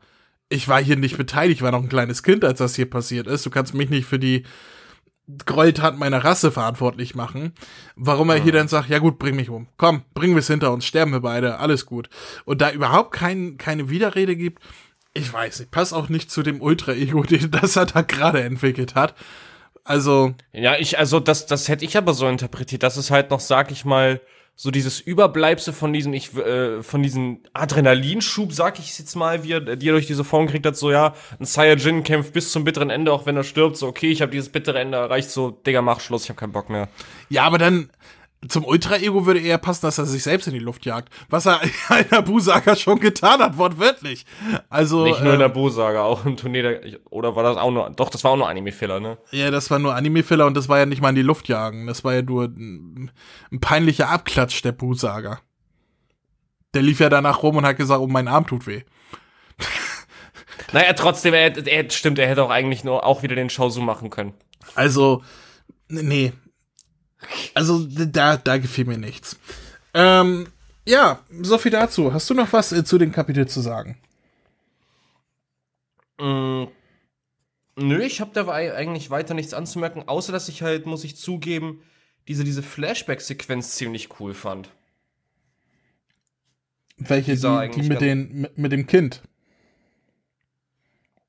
ich 0.49 0.67
war 0.67 0.81
hier 0.81 0.95
nicht 0.95 1.17
beteiligt, 1.17 1.57
ich 1.57 1.63
war 1.63 1.71
noch 1.71 1.81
ein 1.81 1.89
kleines 1.89 2.21
Kind, 2.21 2.43
als 2.43 2.59
das 2.59 2.75
hier 2.75 2.89
passiert 2.89 3.27
ist. 3.27 3.45
Du 3.45 3.49
kannst 3.49 3.73
mich 3.73 3.89
nicht 3.89 4.05
für 4.05 4.19
die 4.19 4.43
Gräueltaten 5.45 5.99
meiner 5.99 6.23
Rasse 6.23 6.51
verantwortlich 6.51 7.15
machen. 7.15 7.53
Warum 7.95 8.29
er 8.29 8.41
hier 8.41 8.51
dann 8.51 8.67
sagt, 8.67 8.89
ja 8.89 8.99
gut, 8.99 9.17
bring 9.17 9.35
mich 9.35 9.49
um. 9.49 9.67
Komm, 9.77 10.03
bringen 10.13 10.35
wir 10.35 10.39
es 10.39 10.47
hinter 10.47 10.71
uns, 10.71 10.85
sterben 10.85 11.11
wir 11.11 11.21
beide, 11.21 11.59
alles 11.59 11.85
gut. 11.85 12.09
Und 12.45 12.61
da 12.61 12.71
überhaupt 12.71 13.11
kein, 13.11 13.57
keine 13.57 13.89
Widerrede 13.89 14.35
gibt, 14.35 14.61
ich 15.13 15.31
weiß 15.31 15.59
nicht, 15.59 15.71
passt 15.71 15.93
auch 15.93 16.09
nicht 16.09 16.29
zu 16.29 16.43
dem 16.43 16.61
Ultra-Ego, 16.61 17.23
das 17.51 17.75
er 17.75 17.85
da 17.85 18.01
gerade 18.01 18.43
entwickelt 18.43 18.95
hat. 18.95 19.15
Also. 19.83 20.33
Ja, 20.51 20.75
ich, 20.77 20.99
also 20.99 21.19
das, 21.19 21.45
das 21.45 21.69
hätte 21.69 21.85
ich 21.85 21.97
aber 21.97 22.13
so 22.13 22.27
interpretiert, 22.27 22.83
dass 22.83 22.97
es 22.97 23.11
halt 23.11 23.31
noch, 23.31 23.39
sag 23.39 23.71
ich 23.71 23.85
mal, 23.85 24.19
so 24.57 24.71
dieses 24.71 25.01
Überbleibsel 25.01 25.73
von 25.73 25.91
diesem, 25.91 26.13
ich, 26.13 26.33
äh, 26.35 26.81
von 26.81 27.03
diesem 27.03 27.39
Adrenalinschub, 27.53 28.53
sag 28.53 28.79
ich 28.79 28.97
jetzt 28.97 29.15
mal, 29.15 29.43
wie 29.43 29.51
er, 29.51 29.75
die 29.75 29.89
er 29.89 29.93
durch 29.93 30.07
diese 30.07 30.23
Form 30.23 30.47
kriegt 30.47 30.65
hat, 30.65 30.77
so 30.77 30.91
ja, 30.91 31.13
ein 31.39 31.45
Saiyajin 31.45 32.03
kämpft 32.03 32.31
bis 32.31 32.51
zum 32.51 32.63
bitteren 32.63 32.89
Ende, 32.89 33.11
auch 33.11 33.25
wenn 33.25 33.35
er 33.35 33.43
stirbt, 33.43 33.75
so 33.75 33.87
okay, 33.87 34.11
ich 34.11 34.21
habe 34.21 34.31
dieses 34.31 34.49
bittere 34.49 34.79
Ende 34.79 34.97
erreicht, 34.97 35.29
so, 35.29 35.51
Digga, 35.51 35.81
mach 35.81 35.99
Schluss, 35.99 36.23
ich 36.23 36.29
habe 36.29 36.39
keinen 36.39 36.53
Bock 36.53 36.69
mehr. 36.69 36.87
Ja, 37.29 37.43
aber 37.43 37.57
dann, 37.57 37.89
zum 38.47 38.65
Ultra-Ego 38.65 39.25
würde 39.25 39.39
eher 39.39 39.57
passen, 39.57 39.85
dass 39.85 39.97
er 39.97 40.05
sich 40.05 40.23
selbst 40.23 40.47
in 40.47 40.53
die 40.53 40.59
Luft 40.59 40.85
jagt. 40.85 41.13
Was 41.29 41.45
er 41.45 41.61
in 41.99 42.09
der 42.11 42.21
Bu-Saga 42.21 42.75
schon 42.75 42.99
getan 42.99 43.39
hat, 43.39 43.57
wortwörtlich. 43.57 44.25
Also. 44.69 45.03
Nicht 45.03 45.23
nur 45.23 45.33
in 45.33 45.39
der 45.39 45.47
ähm, 45.47 45.53
Bu-Saga, 45.53 46.03
auch 46.03 46.25
im 46.25 46.37
Turnier, 46.37 46.99
oder 47.09 47.35
war 47.35 47.43
das 47.43 47.57
auch 47.57 47.71
nur, 47.71 47.89
doch, 47.91 48.09
das 48.09 48.23
war 48.23 48.31
auch 48.31 48.37
nur 48.37 48.49
Anime-Filler, 48.49 48.99
ne? 48.99 49.17
Ja, 49.31 49.51
das 49.51 49.71
war 49.71 49.79
nur 49.79 49.95
Anime-Filler 49.95 50.45
und 50.45 50.55
das 50.55 50.69
war 50.69 50.79
ja 50.79 50.85
nicht 50.85 51.01
mal 51.01 51.09
in 51.09 51.15
die 51.15 51.21
Luft 51.21 51.47
jagen. 51.47 51.87
Das 51.87 52.03
war 52.03 52.13
ja 52.13 52.21
nur 52.21 52.45
ein, 52.45 53.11
ein 53.51 53.59
peinlicher 53.59 54.09
Abklatsch 54.09 54.61
der 54.63 54.71
Bu-Saga. 54.71 55.39
Der 56.73 56.81
lief 56.81 56.99
ja 56.99 57.09
danach 57.09 57.41
rum 57.41 57.57
und 57.57 57.65
hat 57.65 57.77
gesagt, 57.77 58.01
oh, 58.01 58.07
mein 58.07 58.27
Arm 58.27 58.45
tut 58.45 58.67
weh. 58.67 58.81
naja, 60.73 60.93
trotzdem, 60.93 61.33
er, 61.33 61.65
er, 61.67 61.89
stimmt, 61.89 62.19
er 62.19 62.27
hätte 62.27 62.43
auch 62.43 62.49
eigentlich 62.49 62.83
nur 62.83 63.05
auch 63.05 63.23
wieder 63.23 63.35
den 63.35 63.49
Shouzu 63.49 63.81
machen 63.81 64.09
können. 64.09 64.33
Also, 64.75 65.23
nee, 65.87 66.33
also 67.53 67.85
da, 67.85 68.37
da 68.37 68.57
gefiel 68.57 68.85
mir 68.85 68.97
nichts. 68.97 69.37
Ähm, 69.93 70.47
ja, 70.87 71.19
so 71.41 71.57
viel 71.57 71.71
dazu. 71.71 72.13
Hast 72.13 72.29
du 72.29 72.33
noch 72.33 72.51
was 72.53 72.71
äh, 72.71 72.83
zu 72.83 72.97
dem 72.97 73.11
Kapitel 73.11 73.47
zu 73.47 73.61
sagen? 73.61 73.97
Mm, 76.19 76.65
nö, 77.75 78.01
ich 78.03 78.21
habe 78.21 78.31
da 78.33 78.47
eigentlich 78.47 79.09
weiter 79.09 79.33
nichts 79.33 79.53
anzumerken, 79.53 80.07
außer 80.07 80.31
dass 80.31 80.47
ich 80.47 80.61
halt, 80.61 80.85
muss 80.85 81.03
ich 81.03 81.17
zugeben, 81.17 81.81
diese, 82.27 82.43
diese 82.43 82.63
Flashback-Sequenz 82.63 83.71
ziemlich 83.71 84.19
cool 84.19 84.33
fand. 84.33 84.69
Welche, 86.97 87.35
die, 87.35 87.41
die, 87.41 87.81
die 87.81 87.89
mit, 87.89 88.01
den, 88.01 88.41
mit, 88.41 88.57
mit, 88.57 88.71
dem 88.71 88.87
Kind? 88.87 89.21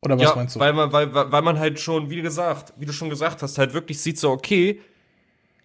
Oder 0.01 0.16
was 0.16 0.22
ja, 0.22 0.37
meinst 0.37 0.55
du? 0.55 0.61
Weil 0.61 0.72
man, 0.72 0.93
weil, 0.93 1.12
weil 1.12 1.43
man 1.43 1.59
halt 1.59 1.80
schon, 1.80 2.09
wie 2.09 2.22
gesagt, 2.22 2.72
wie 2.76 2.87
du 2.87 2.93
schon 2.93 3.11
gesagt 3.11 3.43
hast, 3.43 3.59
halt 3.59 3.74
wirklich 3.74 4.01
sieht 4.01 4.18
so, 4.18 4.30
okay, 4.30 4.80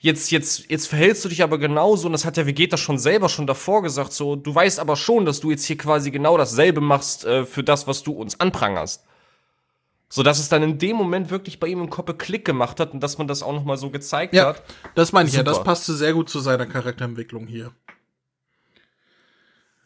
Jetzt, 0.04 0.32
jetzt, 0.32 0.68
jetzt 0.68 0.88
verhältst 0.88 1.24
du 1.24 1.30
dich 1.30 1.44
aber 1.44 1.60
genauso, 1.60 2.08
und 2.08 2.14
das 2.14 2.26
hat 2.26 2.36
der 2.36 2.48
Vegeta 2.48 2.76
schon 2.76 2.98
selber 2.98 3.30
schon 3.30 3.46
davor 3.46 3.84
gesagt, 3.84 4.14
so, 4.14 4.36
du 4.36 4.54
weißt 4.54 4.80
aber 4.80 4.96
schon, 4.96 5.26
dass 5.26 5.42
du 5.42 5.52
jetzt 5.52 5.64
hier 5.64 5.78
quasi 5.78 6.10
genau 6.10 6.40
dasselbe 6.40 6.82
machst 6.82 7.24
äh, 7.24 7.46
für 7.46 7.64
das, 7.64 7.86
was 7.86 8.02
du 8.02 8.14
uns 8.14 8.40
anprangerst. 8.40 9.06
So 10.10 10.24
dass 10.24 10.40
es 10.40 10.50
dann 10.50 10.64
in 10.64 10.80
dem 10.80 10.96
Moment 10.96 11.30
wirklich 11.30 11.60
bei 11.60 11.68
ihm 11.68 11.82
im 11.82 11.92
Kopf 11.92 12.18
Klick 12.18 12.46
gemacht 12.46 12.80
hat 12.80 12.94
und 12.94 13.00
dass 13.02 13.20
man 13.20 13.28
das 13.28 13.44
auch 13.44 13.54
nochmal 13.54 13.78
so 13.78 13.92
gezeigt 13.92 14.34
ja, 14.34 14.48
hat. 14.48 14.64
Das 14.96 15.12
meine 15.12 15.30
ich 15.30 15.36
Super. 15.36 15.46
ja, 15.46 15.54
das 15.54 15.64
passte 15.64 15.94
sehr 15.94 16.14
gut 16.14 16.30
zu 16.30 16.40
seiner 16.40 16.66
Charakterentwicklung 16.66 17.46
hier. 17.46 17.72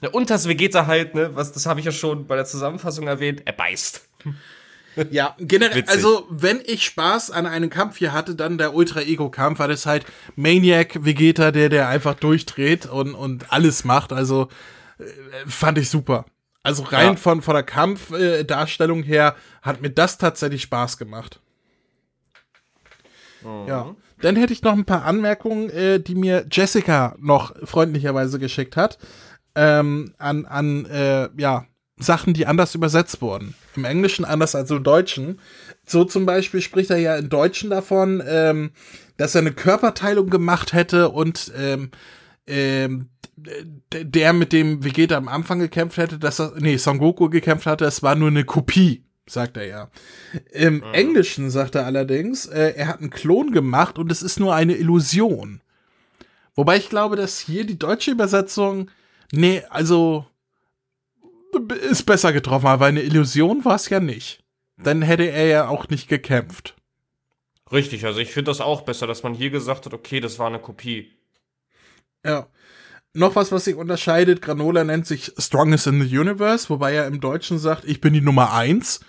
Ja, 0.02 0.12
und 0.12 0.30
das 0.30 0.48
Vegeta 0.48 0.88
halt, 0.88 1.14
ne, 1.14 1.36
was, 1.36 1.52
das 1.52 1.66
habe 1.66 1.82
ich 1.82 1.86
ja 1.86 1.92
schon 1.92 2.26
bei 2.26 2.38
der 2.38 2.46
Zusammenfassung 2.46 3.06
erwähnt, 3.08 3.42
er 3.44 3.54
beißt. 3.54 4.08
Ja, 5.12 5.36
generell, 5.40 5.78
Witzig. 5.78 5.90
also 5.90 6.26
wenn 6.30 6.62
ich 6.66 6.86
Spaß 6.86 7.32
an 7.32 7.46
einem 7.46 7.70
Kampf 7.70 7.98
hier 7.98 8.14
hatte, 8.14 8.36
dann 8.36 8.58
der 8.58 8.74
Ultra-Ego-Kampf, 8.74 9.60
war 9.60 9.68
das 9.68 9.86
halt 9.86 10.06
Maniac 10.36 11.04
Vegeta, 11.04 11.52
der, 11.52 11.70
der 11.70 11.88
einfach 11.90 12.16
durchdreht 12.16 12.86
und, 12.86 13.14
und 13.14 13.52
alles 13.52 13.84
macht. 13.84 14.14
Also 14.14 14.48
äh, 14.98 15.04
fand 15.48 15.78
ich 15.78 15.90
super. 15.90 16.26
Also 16.64 16.84
rein 16.84 17.10
ja. 17.10 17.16
von, 17.16 17.42
von 17.42 17.54
der 17.54 17.64
Kampfdarstellung 17.64 19.04
äh, 19.04 19.08
her 19.08 19.36
hat 19.62 19.82
mir 19.82 19.92
das 19.92 20.18
tatsächlich 20.18 20.64
Spaß 20.64 20.98
gemacht. 20.98 21.40
Mhm. 23.44 23.68
Ja. 23.68 23.96
Dann 24.22 24.36
hätte 24.36 24.54
ich 24.54 24.64
noch 24.64 24.74
ein 24.74 24.86
paar 24.86 25.06
Anmerkungen, 25.06 25.70
äh, 25.70 26.00
die 26.00 26.16
mir 26.16 26.46
Jessica 26.52 27.16
noch 27.20 27.54
freundlicherweise 27.66 28.40
geschickt 28.40 28.78
hat. 28.78 28.98
Ähm, 29.56 30.14
an, 30.18 30.46
an 30.46 30.86
äh, 30.86 31.30
ja, 31.38 31.66
Sachen, 31.98 32.34
die 32.34 32.46
anders 32.46 32.76
übersetzt 32.76 33.22
wurden. 33.22 33.56
Im 33.76 33.86
Englischen 33.86 34.26
anders 34.26 34.54
als 34.54 34.70
im 34.70 34.84
Deutschen. 34.84 35.40
So 35.86 36.04
zum 36.04 36.26
Beispiel 36.26 36.62
spricht 36.62 36.90
er 36.90 36.98
ja 36.98 37.16
im 37.16 37.30
Deutschen 37.30 37.70
davon, 37.70 38.22
ähm, 38.26 38.72
dass 39.18 39.36
er 39.36 39.42
eine 39.42 39.54
Körperteilung 39.54 40.30
gemacht 40.30 40.74
hätte 40.74 41.10
und 41.10 41.52
ähm, 41.58 41.92
ähm, 42.48 43.10
der 43.92 44.34
mit 44.34 44.54
dem 44.54 44.84
Vegeta 44.84 45.16
am 45.16 45.28
Anfang 45.28 45.60
gekämpft 45.60 45.98
hätte, 45.98 46.20
dass 46.20 46.40
er, 46.40 46.54
nee, 46.58 46.78
Son 46.78 47.00
Goku 47.00 47.30
gekämpft 47.30 47.66
hatte, 47.66 47.86
es 47.86 48.04
war 48.04 48.16
nur 48.16 48.30
eine 48.30 48.46
Kopie, 48.46 49.04
sagt 49.26 49.58
er 49.58 49.66
ja. 49.66 49.90
Im 50.52 50.76
mhm. 50.76 50.94
Englischen 50.94 51.50
sagt 51.50 51.76
er 51.76 51.86
allerdings, 51.86 52.46
äh, 52.46 52.74
er 52.76 52.88
hat 52.88 53.00
einen 53.00 53.10
Klon 53.10 53.52
gemacht 53.52 53.98
und 53.98 54.12
es 54.12 54.22
ist 54.22 54.40
nur 54.40 54.56
eine 54.56 54.76
Illusion. 54.76 55.62
Wobei 56.56 56.78
ich 56.78 56.90
glaube, 56.90 57.16
dass 57.16 57.40
hier 57.40 57.66
die 57.66 57.80
deutsche 57.80 58.12
Übersetzung, 58.12 58.90
nee, 59.32 59.64
also 59.70 60.26
ist 61.90 62.04
besser 62.04 62.34
getroffen, 62.34 62.68
aber 62.68 62.86
eine 62.86 63.02
Illusion 63.02 63.66
war 63.66 63.76
es 63.76 63.90
ja 63.90 64.00
nicht. 64.00 64.44
Dann 64.78 65.02
hätte 65.02 65.24
er 65.24 65.48
ja 65.48 65.68
auch 65.68 65.88
nicht 65.90 66.08
gekämpft. 66.08 66.76
Richtig, 67.72 68.06
also 68.06 68.20
ich 68.20 68.32
finde 68.32 68.52
das 68.52 68.62
auch 68.62 68.82
besser, 68.82 69.08
dass 69.08 69.24
man 69.24 69.34
hier 69.34 69.50
gesagt 69.50 69.86
hat, 69.86 69.94
okay, 69.94 70.20
das 70.20 70.38
war 70.38 70.48
eine 70.48 70.60
Kopie. 70.60 71.12
Ja. 72.26 72.48
Noch 73.14 73.36
was, 73.36 73.52
was 73.52 73.64
sich 73.64 73.76
unterscheidet, 73.76 74.42
Granola 74.42 74.84
nennt 74.84 75.08
sich 75.08 75.32
Strongest 75.38 75.88
in 75.88 76.02
the 76.02 76.18
Universe, 76.18 76.70
wobei 76.70 76.94
er 76.94 77.08
im 77.08 77.22
Deutschen 77.22 77.58
sagt, 77.60 77.86
ich 77.86 78.02
bin 78.02 78.14
die 78.14 78.22
Nummer 78.22 78.54
eins. 78.54 79.00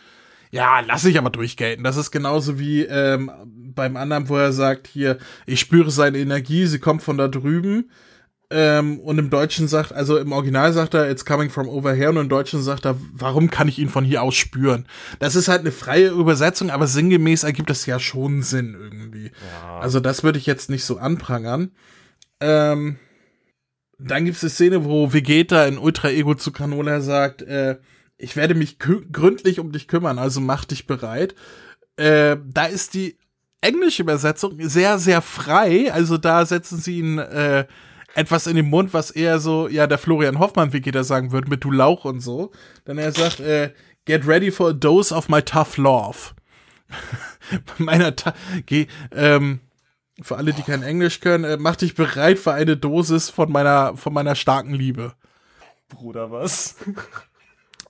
Ja, 0.53 0.80
lass 0.80 1.05
ich 1.05 1.18
aber 1.18 1.30
durchgelten. 1.30 1.82
Das 1.82 1.97
ist 1.97 2.12
genauso 2.12 2.59
wie 2.59 2.82
ähm, 2.82 3.30
beim 3.74 3.97
anderen, 3.97 4.28
wo 4.28 4.36
er 4.36 4.53
sagt, 4.53 4.86
hier, 4.86 5.18
ich 5.44 5.59
spüre 5.59 5.90
seine 5.90 6.18
Energie, 6.18 6.66
sie 6.66 6.78
kommt 6.78 7.03
von 7.03 7.18
da 7.18 7.26
drüben. 7.26 7.90
Ähm, 8.49 9.01
und 9.01 9.18
im 9.18 9.28
Deutschen 9.28 9.66
sagt, 9.66 9.92
also 9.92 10.18
im 10.18 10.30
Original 10.30 10.72
sagt 10.72 10.94
er, 10.94 11.11
it's 11.11 11.24
coming 11.24 11.51
from 11.51 11.68
over 11.68 11.92
here, 11.92 12.11
und 12.11 12.16
im 12.16 12.28
Deutschen 12.28 12.62
sagt 12.62 12.86
er, 12.86 12.97
warum 13.12 13.51
kann 13.51 13.66
ich 13.66 13.80
ihn 13.80 13.88
von 13.88 14.05
hier 14.05 14.22
aus 14.22 14.36
spüren? 14.36 14.86
Das 15.18 15.34
ist 15.34 15.49
halt 15.49 15.61
eine 15.61 15.72
freie 15.72 16.11
Übersetzung, 16.11 16.70
aber 16.70 16.86
sinngemäß 16.86 17.42
ergibt 17.42 17.70
das 17.70 17.86
ja 17.86 17.99
schon 17.99 18.42
Sinn 18.42 18.76
irgendwie. 18.78 19.32
Ja. 19.62 19.80
Also 19.80 19.99
das 19.99 20.22
würde 20.22 20.38
ich 20.38 20.47
jetzt 20.47 20.70
nicht 20.70 20.84
so 20.84 20.99
anprangern. 20.99 21.72
Ähm, 22.38 22.99
dann 23.99 24.24
gibt 24.26 24.36
es 24.36 24.44
eine 24.44 24.51
Szene, 24.51 24.84
wo 24.84 25.12
Vegeta 25.12 25.64
in 25.66 25.78
Ultra 25.78 26.11
Ego 26.11 26.34
zu 26.34 26.53
Canola 26.53 27.01
sagt, 27.01 27.42
äh, 27.42 27.78
ich 28.16 28.36
werde 28.36 28.55
mich 28.55 28.78
gründlich 28.78 29.59
um 29.59 29.72
dich 29.72 29.88
kümmern, 29.88 30.18
also 30.18 30.40
mach 30.40 30.64
dich 30.64 30.86
bereit. 30.86 31.34
Äh, 31.97 32.36
da 32.47 32.66
ist 32.66 32.94
die 32.94 33.18
englische 33.61 34.03
Übersetzung 34.03 34.57
sehr, 34.68 34.99
sehr 34.99 35.22
frei. 35.22 35.92
Also 35.92 36.18
da 36.18 36.47
setzen 36.47 36.78
sie 36.78 36.99
ihn 36.99 37.18
äh, 37.18 37.66
etwas 38.16 38.46
in 38.46 38.56
den 38.56 38.70
Mund, 38.70 38.94
was 38.94 39.10
eher 39.10 39.38
so, 39.38 39.68
ja, 39.68 39.86
der 39.86 39.98
Florian 39.98 40.38
Hoffmann, 40.38 40.72
wie 40.72 40.78
Vegeta 40.78 41.04
sagen 41.04 41.32
würde, 41.32 41.50
mit 41.50 41.62
du 41.62 41.70
Lauch 41.70 42.06
und 42.06 42.20
so. 42.20 42.50
Dann 42.86 42.96
er 42.96 43.12
sagt, 43.12 43.40
äh, 43.40 43.72
get 44.06 44.26
ready 44.26 44.50
for 44.50 44.70
a 44.70 44.72
dose 44.72 45.14
of 45.14 45.28
my 45.28 45.42
tough 45.42 45.76
love. 45.76 46.34
Meiner, 47.78 48.16
Ta 48.16 48.34
geh, 48.64 48.86
ähm, 49.12 49.60
für 50.22 50.36
alle, 50.36 50.54
die 50.54 50.62
kein 50.62 50.82
Englisch 50.82 51.20
können, 51.20 51.44
äh, 51.44 51.58
mach 51.58 51.76
dich 51.76 51.94
bereit 51.94 52.38
für 52.38 52.52
eine 52.52 52.78
Dosis 52.78 53.28
von 53.28 53.52
meiner, 53.52 53.96
von 53.98 54.14
meiner 54.14 54.34
starken 54.34 54.72
Liebe. 54.72 55.12
Bruder, 55.90 56.30
was? 56.30 56.76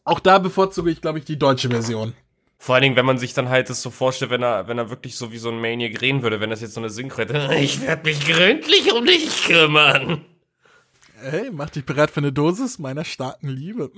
Auch 0.04 0.18
da 0.18 0.38
bevorzuge 0.38 0.90
ich, 0.90 1.00
glaube 1.00 1.20
ich, 1.20 1.24
die 1.24 1.38
deutsche 1.38 1.68
Version. 1.68 2.14
Vor 2.58 2.74
allen 2.74 2.82
Dingen, 2.82 2.96
wenn 2.96 3.06
man 3.06 3.18
sich 3.18 3.34
dann 3.34 3.48
halt 3.48 3.68
das 3.70 3.82
so 3.82 3.90
vorstellt, 3.90 4.30
wenn 4.30 4.42
er, 4.42 4.66
wenn 4.66 4.78
er 4.78 4.90
wirklich 4.90 5.16
so 5.16 5.30
wie 5.30 5.38
so 5.38 5.50
ein 5.50 5.60
Maniac 5.60 6.00
reden 6.00 6.22
würde, 6.22 6.40
wenn 6.40 6.50
das 6.50 6.60
jetzt 6.60 6.74
so 6.74 6.80
eine 6.80 6.90
Synchro 6.90 7.18
hätte. 7.18 7.48
Ich 7.60 7.80
werde 7.82 8.04
mich 8.04 8.26
gründlich 8.26 8.92
um 8.92 9.04
dich 9.04 9.44
kümmern. 9.46 10.24
Hey, 11.20 11.50
mach 11.50 11.70
dich 11.70 11.84
bereit 11.84 12.10
für 12.10 12.20
eine 12.20 12.32
Dosis 12.32 12.78
meiner 12.78 13.04
starken 13.04 13.48
Liebe. 13.48 13.90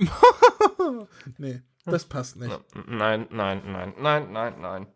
nee, 1.37 1.61
das 1.85 2.05
passt 2.05 2.37
nicht. 2.37 2.57
Nein, 2.87 3.27
nein, 3.29 3.61
nein, 3.65 3.93
nein, 3.99 4.31
nein, 4.31 4.53
nein. 4.61 4.87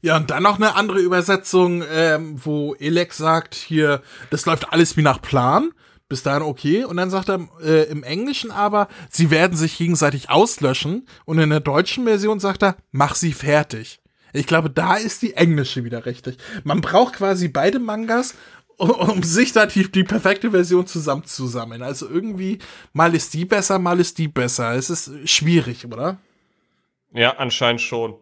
Ja, 0.00 0.16
und 0.16 0.30
dann 0.30 0.42
noch 0.42 0.56
eine 0.56 0.74
andere 0.76 1.00
Übersetzung, 1.00 1.82
ähm, 1.90 2.38
wo 2.44 2.74
Elec 2.74 3.14
sagt, 3.14 3.54
hier, 3.54 4.02
das 4.30 4.46
läuft 4.46 4.70
alles 4.72 4.96
wie 4.96 5.02
nach 5.02 5.20
Plan. 5.20 5.72
Bis 6.14 6.22
dahin 6.22 6.44
okay. 6.44 6.84
Und 6.84 6.96
dann 6.96 7.10
sagt 7.10 7.28
er 7.28 7.48
äh, 7.60 7.90
im 7.90 8.04
Englischen 8.04 8.52
aber, 8.52 8.86
sie 9.10 9.32
werden 9.32 9.56
sich 9.56 9.76
gegenseitig 9.76 10.30
auslöschen. 10.30 11.08
Und 11.24 11.40
in 11.40 11.50
der 11.50 11.58
deutschen 11.58 12.04
Version 12.04 12.38
sagt 12.38 12.62
er, 12.62 12.76
mach 12.92 13.16
sie 13.16 13.32
fertig. 13.32 13.98
Ich 14.32 14.46
glaube, 14.46 14.70
da 14.70 14.94
ist 14.94 15.22
die 15.22 15.34
englische 15.34 15.82
wieder 15.82 16.06
richtig. 16.06 16.36
Man 16.62 16.82
braucht 16.82 17.14
quasi 17.14 17.48
beide 17.48 17.80
Mangas, 17.80 18.36
um, 18.76 19.24
sich 19.24 19.52
da 19.52 19.66
die, 19.66 19.90
die 19.90 20.04
perfekte 20.04 20.52
Version 20.52 20.86
zusammenzusammeln. 20.86 21.82
Also 21.82 22.08
irgendwie, 22.08 22.60
mal 22.92 23.12
ist 23.12 23.34
die 23.34 23.44
besser, 23.44 23.80
mal 23.80 23.98
ist 23.98 24.18
die 24.18 24.28
besser. 24.28 24.76
Es 24.76 24.90
ist 24.90 25.28
schwierig, 25.28 25.84
oder? 25.84 26.18
Ja, 27.12 27.38
anscheinend 27.38 27.80
schon. 27.80 28.14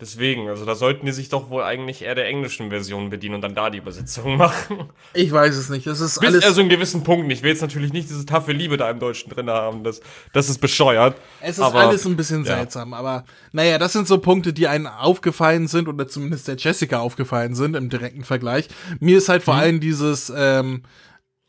Deswegen, 0.00 0.48
also 0.48 0.64
da 0.64 0.76
sollten 0.76 1.06
die 1.06 1.12
sich 1.12 1.28
doch 1.28 1.50
wohl 1.50 1.64
eigentlich 1.64 2.02
eher 2.02 2.14
der 2.14 2.28
englischen 2.28 2.70
Version 2.70 3.10
bedienen 3.10 3.34
und 3.34 3.40
dann 3.40 3.56
da 3.56 3.68
die 3.68 3.78
Übersetzung 3.78 4.36
machen. 4.36 4.90
Ich 5.12 5.32
weiß 5.32 5.56
es 5.56 5.70
nicht. 5.70 5.88
Das 5.88 6.00
ist 6.00 6.20
Bis 6.20 6.28
alles. 6.28 6.44
Also 6.44 6.60
in 6.60 6.68
gewissen 6.68 7.02
Punkten. 7.02 7.28
Ich 7.30 7.42
will 7.42 7.50
jetzt 7.50 7.62
natürlich 7.62 7.92
nicht 7.92 8.08
diese 8.08 8.24
taffe 8.24 8.52
Liebe 8.52 8.76
da 8.76 8.88
im 8.90 9.00
Deutschen 9.00 9.28
drin 9.28 9.50
haben. 9.50 9.82
Das, 9.82 10.00
das 10.32 10.48
ist 10.48 10.60
bescheuert. 10.60 11.16
Es 11.40 11.58
ist 11.58 11.64
aber, 11.64 11.80
alles 11.80 12.06
ein 12.06 12.16
bisschen 12.16 12.44
ja. 12.44 12.58
seltsam. 12.58 12.94
Aber 12.94 13.24
naja, 13.50 13.78
das 13.78 13.92
sind 13.92 14.06
so 14.06 14.18
Punkte, 14.18 14.52
die 14.52 14.68
einem 14.68 14.86
aufgefallen 14.86 15.66
sind 15.66 15.88
oder 15.88 16.06
zumindest 16.06 16.46
der 16.46 16.56
Jessica 16.56 17.00
aufgefallen 17.00 17.56
sind 17.56 17.74
im 17.74 17.88
direkten 17.88 18.22
Vergleich. 18.22 18.68
Mir 19.00 19.18
ist 19.18 19.28
halt 19.28 19.42
vor 19.42 19.54
mhm. 19.54 19.60
allem 19.60 19.80
dieses 19.80 20.32
ähm, 20.34 20.84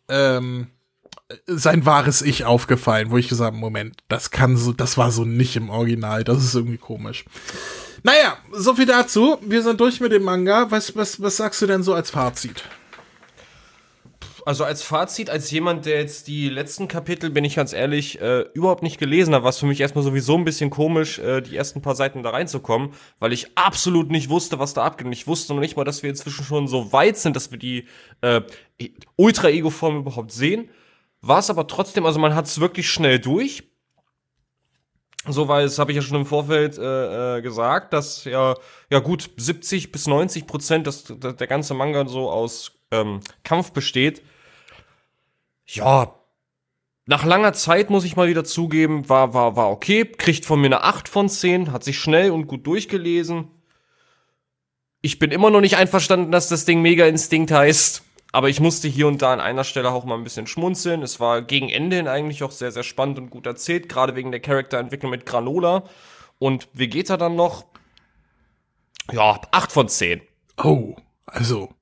ähm, 0.07 0.69
sein 1.45 1.85
wahres 1.85 2.23
Ich 2.23 2.45
aufgefallen, 2.45 3.11
wo 3.11 3.17
ich 3.17 3.27
gesagt 3.27 3.53
habe, 3.53 3.57
Moment, 3.57 3.97
das 4.07 4.31
kann 4.31 4.57
so, 4.57 4.73
das 4.73 4.97
war 4.97 5.11
so 5.11 5.23
nicht 5.23 5.55
im 5.55 5.69
Original. 5.69 6.23
Das 6.23 6.43
ist 6.43 6.55
irgendwie 6.55 6.77
komisch. 6.77 7.25
Naja, 8.03 8.37
so 8.51 8.75
viel 8.75 8.85
dazu. 8.85 9.37
Wir 9.41 9.61
sind 9.61 9.79
durch 9.79 9.99
mit 9.99 10.11
dem 10.11 10.23
Manga. 10.23 10.69
Was, 10.69 10.95
was, 10.95 11.21
was 11.21 11.37
sagst 11.37 11.61
du 11.61 11.67
denn 11.67 11.83
so 11.83 11.93
als 11.93 12.11
Fazit? 12.11 12.63
Also 14.45 14.63
als 14.63 14.81
Fazit, 14.81 15.29
als 15.29 15.51
jemand, 15.51 15.85
der 15.85 15.99
jetzt 15.99 16.27
die 16.27 16.49
letzten 16.49 16.87
Kapitel, 16.87 17.29
bin 17.29 17.43
ich 17.43 17.55
ganz 17.55 17.73
ehrlich, 17.73 18.19
äh, 18.21 18.45
überhaupt 18.53 18.83
nicht 18.83 18.97
gelesen 18.97 19.35
hat, 19.35 19.43
war 19.43 19.49
es 19.49 19.59
für 19.59 19.65
mich 19.65 19.81
erstmal 19.81 20.03
sowieso 20.03 20.37
ein 20.37 20.45
bisschen 20.45 20.69
komisch, 20.69 21.19
äh, 21.19 21.41
die 21.41 21.55
ersten 21.55 21.81
paar 21.81 21.93
Seiten 21.93 22.23
da 22.23 22.31
reinzukommen, 22.31 22.91
weil 23.19 23.33
ich 23.33 23.57
absolut 23.57 24.09
nicht 24.09 24.29
wusste, 24.29 24.57
was 24.57 24.73
da 24.73 24.83
abgeht. 24.83 25.05
Und 25.05 25.13
ich 25.13 25.27
wusste 25.27 25.53
noch 25.53 25.59
nicht 25.59 25.75
mal, 25.77 25.83
dass 25.83 26.03
wir 26.03 26.09
inzwischen 26.09 26.45
schon 26.45 26.67
so 26.67 26.91
weit 26.93 27.17
sind, 27.17 27.35
dass 27.35 27.51
wir 27.51 27.59
die 27.59 27.85
äh, 28.21 28.41
Ultra-Ego-Form 29.17 29.97
überhaupt 29.97 30.31
sehen. 30.31 30.69
War 31.21 31.39
es 31.39 31.49
aber 31.49 31.67
trotzdem, 31.67 32.05
also 32.05 32.17
man 32.17 32.33
hat 32.33 32.45
es 32.45 32.61
wirklich 32.61 32.89
schnell 32.89 33.19
durch 33.19 33.68
so, 35.31 35.47
weil 35.47 35.65
es 35.65 35.79
habe 35.79 35.91
ich 35.91 35.95
ja 35.95 36.01
schon 36.01 36.17
im 36.17 36.25
Vorfeld 36.25 36.77
äh, 36.77 37.37
äh, 37.37 37.41
gesagt, 37.41 37.93
dass 37.93 38.25
ja, 38.25 38.55
ja 38.89 38.99
gut 38.99 39.29
70 39.37 39.91
bis 39.91 40.07
90 40.07 40.47
Prozent 40.47 40.87
dass, 40.87 41.03
dass 41.03 41.35
der 41.35 41.47
ganze 41.47 41.73
Manga 41.73 42.07
so 42.07 42.29
aus 42.29 42.73
ähm, 42.91 43.21
Kampf 43.43 43.71
besteht. 43.71 44.21
Ja, 45.65 46.15
nach 47.05 47.25
langer 47.25 47.53
Zeit 47.53 47.89
muss 47.89 48.05
ich 48.05 48.15
mal 48.15 48.27
wieder 48.27 48.43
zugeben, 48.43 49.09
war, 49.09 49.33
war, 49.33 49.55
war 49.55 49.71
okay, 49.71 50.05
kriegt 50.05 50.45
von 50.45 50.61
mir 50.61 50.67
eine 50.67 50.83
8 50.83 51.09
von 51.09 51.27
10, 51.27 51.71
hat 51.71 51.83
sich 51.83 51.97
schnell 51.97 52.29
und 52.31 52.45
gut 52.45 52.67
durchgelesen. 52.67 53.47
Ich 55.01 55.17
bin 55.17 55.31
immer 55.31 55.49
noch 55.49 55.61
nicht 55.61 55.77
einverstanden, 55.77 56.31
dass 56.31 56.49
das 56.49 56.65
Ding 56.65 56.81
Mega 56.81 57.05
Instinkt 57.07 57.51
heißt. 57.51 58.03
Aber 58.31 58.49
ich 58.49 58.59
musste 58.59 58.87
hier 58.87 59.07
und 59.07 59.21
da 59.21 59.33
an 59.33 59.39
einer 59.39 59.63
Stelle 59.63 59.91
auch 59.91 60.05
mal 60.05 60.15
ein 60.15 60.23
bisschen 60.23 60.45
schmunzeln. 60.45 61.01
Es 61.01 61.19
war 61.19 61.41
gegen 61.41 61.69
Ende 61.69 61.95
hin 61.95 62.07
eigentlich 62.07 62.43
auch 62.43 62.51
sehr, 62.51 62.71
sehr 62.71 62.83
spannend 62.83 63.17
und 63.17 63.29
gut 63.31 63.45
erzählt, 63.45 63.89
gerade 63.89 64.15
wegen 64.15 64.31
der 64.31 64.39
Charakterentwicklung 64.39 65.09
mit 65.09 65.25
Granola. 65.25 65.83
Und 66.37 66.69
Vegeta 66.73 67.17
dann 67.17 67.35
noch, 67.35 67.65
ja, 69.11 69.41
8 69.51 69.71
von 69.71 69.89
10. 69.89 70.21
Oh, 70.57 70.95
also, 71.25 71.73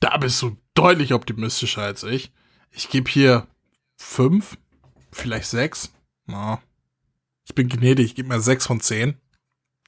da 0.00 0.16
bist 0.16 0.42
du 0.42 0.56
deutlich 0.74 1.14
optimistischer 1.14 1.82
als 1.82 2.02
ich. 2.02 2.32
Ich 2.72 2.88
gebe 2.88 3.10
hier 3.10 3.46
5, 3.96 4.58
vielleicht 5.12 5.48
6. 5.48 5.92
Na, 6.26 6.60
ich 7.44 7.54
bin 7.54 7.68
gnädig, 7.68 8.06
ich 8.06 8.14
gebe 8.14 8.28
mir 8.28 8.40
6 8.40 8.66
von 8.66 8.80
10. 8.80 9.20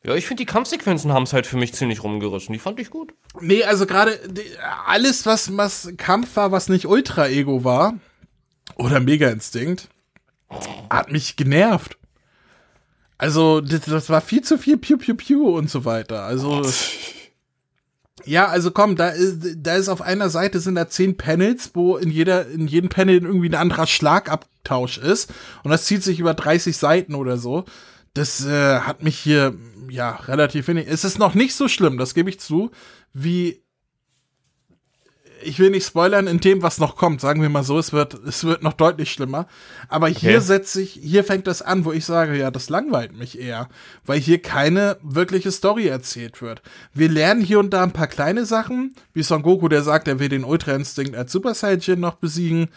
Ja, 0.04 0.16
ich 0.16 0.26
finde, 0.26 0.40
die 0.40 0.46
Kampfsequenzen 0.46 1.12
haben 1.12 1.22
es 1.22 1.32
halt 1.32 1.46
für 1.46 1.56
mich 1.56 1.74
ziemlich 1.74 2.02
rumgerissen. 2.02 2.52
Die 2.52 2.58
fand 2.58 2.80
ich 2.80 2.90
gut. 2.90 3.14
Nee, 3.40 3.62
also 3.62 3.86
gerade 3.86 4.18
alles, 4.86 5.26
was, 5.26 5.56
was 5.56 5.92
Kampf 5.96 6.34
war, 6.34 6.50
was 6.50 6.68
nicht 6.68 6.86
Ultra-Ego 6.86 7.62
war, 7.62 7.94
oder 8.74 8.98
Mega-Instinkt, 8.98 9.88
hat 10.90 11.12
mich 11.12 11.36
genervt. 11.36 11.96
Also, 13.16 13.60
das, 13.60 13.82
das, 13.82 14.10
war 14.10 14.20
viel 14.20 14.42
zu 14.42 14.58
viel 14.58 14.76
Piu 14.76 14.98
Piu 14.98 15.14
Piu 15.14 15.56
und 15.56 15.70
so 15.70 15.84
weiter. 15.84 16.24
Also. 16.24 16.62
Ja, 18.24 18.46
also 18.46 18.70
komm, 18.70 18.94
da 18.94 19.08
ist, 19.08 19.56
da 19.56 19.74
ist 19.74 19.88
auf 19.88 20.00
einer 20.00 20.30
Seite 20.30 20.60
sind 20.60 20.76
da 20.76 20.88
zehn 20.88 21.16
Panels, 21.16 21.72
wo 21.74 21.96
in 21.96 22.08
jeder, 22.08 22.46
in 22.46 22.68
jedem 22.68 22.88
Panel 22.88 23.16
irgendwie 23.16 23.48
ein 23.48 23.56
anderer 23.56 23.88
Schlagabtausch 23.88 24.98
ist. 24.98 25.32
Und 25.64 25.72
das 25.72 25.86
zieht 25.86 26.04
sich 26.04 26.20
über 26.20 26.32
30 26.32 26.76
Seiten 26.76 27.16
oder 27.16 27.36
so. 27.36 27.64
Das 28.14 28.46
äh, 28.46 28.78
hat 28.80 29.02
mich 29.02 29.18
hier 29.18 29.54
ja, 29.92 30.16
relativ 30.26 30.68
wenig. 30.68 30.86
Es 30.88 31.04
ist 31.04 31.18
noch 31.18 31.34
nicht 31.34 31.54
so 31.54 31.68
schlimm, 31.68 31.98
das 31.98 32.14
gebe 32.14 32.30
ich 32.30 32.40
zu, 32.40 32.70
wie 33.12 33.62
ich 35.44 35.58
will 35.58 35.70
nicht 35.70 35.84
spoilern 35.84 36.28
in 36.28 36.38
dem, 36.38 36.62
was 36.62 36.78
noch 36.78 36.94
kommt, 36.94 37.20
sagen 37.20 37.42
wir 37.42 37.48
mal 37.48 37.64
so, 37.64 37.76
es 37.76 37.92
wird, 37.92 38.14
es 38.14 38.44
wird 38.44 38.62
noch 38.62 38.74
deutlich 38.74 39.10
schlimmer. 39.10 39.48
Aber 39.88 40.06
hier 40.06 40.36
okay. 40.36 40.40
setze 40.40 40.80
ich, 40.80 40.92
hier 40.92 41.24
fängt 41.24 41.48
das 41.48 41.62
an, 41.62 41.84
wo 41.84 41.90
ich 41.90 42.04
sage, 42.04 42.38
ja, 42.38 42.52
das 42.52 42.70
langweilt 42.70 43.12
mich 43.12 43.40
eher, 43.40 43.68
weil 44.06 44.20
hier 44.20 44.40
keine 44.40 44.98
wirkliche 45.02 45.50
Story 45.50 45.88
erzählt 45.88 46.40
wird. 46.40 46.62
Wir 46.94 47.08
lernen 47.08 47.42
hier 47.42 47.58
und 47.58 47.70
da 47.70 47.82
ein 47.82 47.92
paar 47.92 48.06
kleine 48.06 48.46
Sachen, 48.46 48.94
wie 49.12 49.24
Son 49.24 49.42
Goku, 49.42 49.66
der 49.66 49.82
sagt, 49.82 50.06
er 50.06 50.20
will 50.20 50.28
den 50.28 50.44
Ultra 50.44 50.72
Instinct 50.72 51.16
als 51.16 51.32
Super 51.32 51.54
Saiyan 51.54 51.98
noch 51.98 52.14
besiegen 52.14 52.68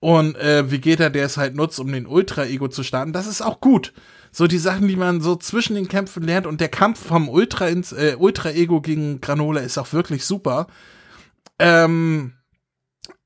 und 0.00 0.36
äh, 0.36 0.70
Vegeta, 0.70 1.10
der 1.10 1.26
es 1.26 1.36
halt 1.36 1.54
nutzt, 1.54 1.78
um 1.78 1.92
den 1.92 2.06
Ultra 2.06 2.46
Ego 2.46 2.68
zu 2.68 2.82
starten. 2.82 3.12
Das 3.12 3.26
ist 3.26 3.42
auch 3.42 3.60
gut 3.60 3.92
so 4.36 4.46
die 4.46 4.58
Sachen, 4.58 4.86
die 4.86 4.96
man 4.96 5.22
so 5.22 5.34
zwischen 5.36 5.76
den 5.76 5.88
Kämpfen 5.88 6.22
lernt 6.22 6.46
und 6.46 6.60
der 6.60 6.68
Kampf 6.68 7.02
vom 7.06 7.30
Ultra 7.30 7.68
ins 7.68 7.92
äh, 7.92 8.16
Ultra 8.18 8.50
Ego 8.50 8.82
gegen 8.82 9.22
Granola 9.22 9.60
ist 9.60 9.78
auch 9.78 9.94
wirklich 9.94 10.26
super. 10.26 10.66
Ähm, 11.58 12.34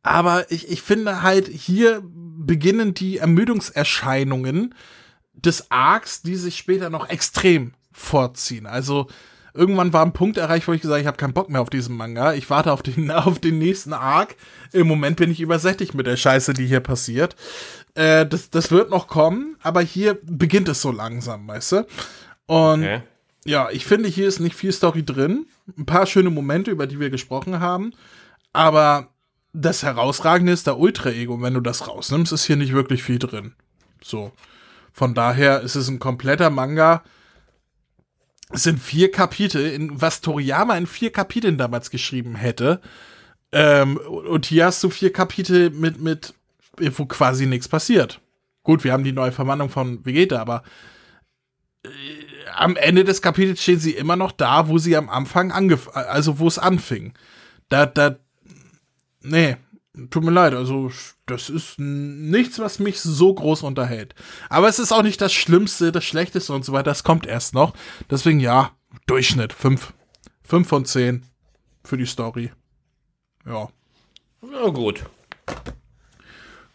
Aber 0.05 0.53
ich, 0.53 0.69
ich 0.71 0.83
finde 0.83 1.23
halt, 1.23 1.49
hier 1.49 2.01
beginnen 2.05 2.95
die 2.95 3.19
Ermüdungserscheinungen 3.19 4.73
des 5.33 5.73
Arcs, 5.73 6.23
die 6.23 6.37
sich 6.37 6.57
später 6.57 6.91
noch 6.91 7.09
extrem 7.09 7.73
vorziehen. 7.91 8.67
Also 8.67 9.09
irgendwann 9.53 9.93
war 9.93 10.05
ein 10.05 10.13
Punkt 10.13 10.37
erreicht, 10.37 10.69
wo 10.69 10.73
ich 10.73 10.81
gesagt 10.81 11.01
ich 11.01 11.09
habe 11.09 11.17
keinen 11.17 11.33
Bock 11.35 11.51
mehr 11.51 11.61
auf 11.61 11.71
diesen 11.71 11.97
Manga. 11.97 12.35
Ich 12.35 12.49
warte 12.51 12.73
auf 12.73 12.83
den, 12.83 13.11
auf 13.11 13.41
den 13.41 13.59
nächsten 13.59 13.95
Arc. 13.95 14.37
Im 14.73 14.87
Moment 14.87 15.17
bin 15.17 15.33
ich 15.33 15.41
übersättigt 15.41 15.95
mit 15.95 16.07
der 16.07 16.17
Scheiße, 16.17 16.55
die 16.55 16.67
hier 16.67 16.81
passiert. 16.81 17.35
Äh, 17.95 18.27
das, 18.27 18.51
das 18.51 18.71
wird 18.71 18.91
noch 18.91 19.09
kommen, 19.09 19.57
aber 19.63 19.81
hier 19.81 20.19
beginnt 20.23 20.69
es 20.69 20.83
so 20.83 20.93
langsam, 20.93 21.47
weißt 21.49 21.73
du? 21.73 21.87
Und 22.47 22.83
okay. 22.83 23.03
ja, 23.45 23.71
ich 23.71 23.87
finde, 23.87 24.09
hier 24.09 24.29
ist 24.29 24.41
nicht 24.41 24.55
viel 24.55 24.73
Story 24.73 25.05
drin. 25.05 25.47
Ein 25.77 25.87
paar 25.87 26.07
schöne 26.07 26.31
Momente, 26.31 26.71
über 26.71 26.87
die 26.87 27.01
wir 27.01 27.11
gesprochen 27.11 27.61
haben. 27.61 27.93
Aber 28.53 29.09
das 29.53 29.83
Herausragende 29.83 30.53
ist 30.53 30.67
der 30.67 30.79
Ultra-Ego. 30.79 31.35
Und 31.35 31.43
wenn 31.43 31.55
du 31.55 31.61
das 31.61 31.89
rausnimmst, 31.89 32.33
ist 32.33 32.45
hier 32.45 32.57
nicht 32.57 32.73
wirklich 32.73 33.03
viel 33.03 33.19
drin. 33.19 33.55
So. 34.03 34.33
Von 34.93 35.15
daher 35.15 35.61
ist 35.61 35.77
es 35.77 35.89
ein 35.89 35.99
kompletter 35.99 36.51
Manga. 36.51 37.03
Es 38.53 38.65
sind 38.65 38.81
vier 38.81 39.13
Kapitel, 39.13 39.65
in, 39.65 40.01
was 40.01 40.21
Toriyama 40.21 40.77
in 40.77 40.87
vier 40.87 41.13
Kapiteln 41.13 41.57
damals 41.57 41.91
geschrieben 41.91 42.35
hätte. 42.35 42.81
Ähm, 43.53 43.97
und 43.97 44.47
hier 44.47 44.67
hast 44.67 44.83
du 44.83 44.91
vier 44.91 45.13
Kapitel 45.13 45.71
mit, 45.71 46.01
mit, 46.01 46.35
wo 46.97 47.07
quasi 47.07 47.47
nichts 47.47 47.69
passiert. 47.69 48.21
Gut, 48.63 48.85
wir 48.85 48.93
haben 48.93 49.05
die 49.05 49.13
neue 49.13 49.33
Verwandlung 49.33 49.71
von 49.71 50.05
Vegeta, 50.05 50.41
aber 50.41 50.63
äh, 51.85 51.89
am 52.55 52.77
Ende 52.77 53.05
des 53.05 53.23
Kapitels 53.23 53.63
stehen 53.63 53.79
sie 53.79 53.93
immer 53.93 54.17
noch 54.17 54.33
da, 54.33 54.69
wo 54.69 54.79
sie 54.79 54.97
am 54.97 55.09
Anfang 55.09 55.53
angef 55.53 55.89
also 55.93 56.39
wo 56.39 56.49
es 56.49 56.59
anfing. 56.59 57.15
Da, 57.69 57.87
da, 57.87 58.17
nee, 59.23 59.57
tut 60.11 60.25
mir 60.25 60.31
leid, 60.31 60.55
also 60.55 60.91
das 61.27 61.49
ist 61.49 61.79
nichts, 61.79 62.59
was 62.59 62.79
mich 62.79 63.01
so 63.01 63.33
groß 63.33 63.63
unterhält. 63.63 64.15
Aber 64.49 64.69
es 64.69 64.79
ist 64.79 64.93
auch 64.93 65.03
nicht 65.03 65.21
das 65.21 65.33
Schlimmste, 65.33 65.93
das 65.93 66.05
Schlechteste 66.05 66.53
und 66.53 66.65
so 66.65 66.73
weiter, 66.73 66.91
das 66.91 67.05
kommt 67.05 67.27
erst 67.27 67.55
noch. 67.55 67.75
Deswegen 68.11 68.41
ja, 68.41 68.73
Durchschnitt, 69.07 69.53
5. 69.53 69.93
5 70.43 70.69
von 70.69 70.85
10 70.85 71.25
für 71.85 71.97
die 71.97 72.07
Story. 72.07 72.51
Ja. 73.47 73.69
Ja, 74.53 74.69
gut. 74.69 75.05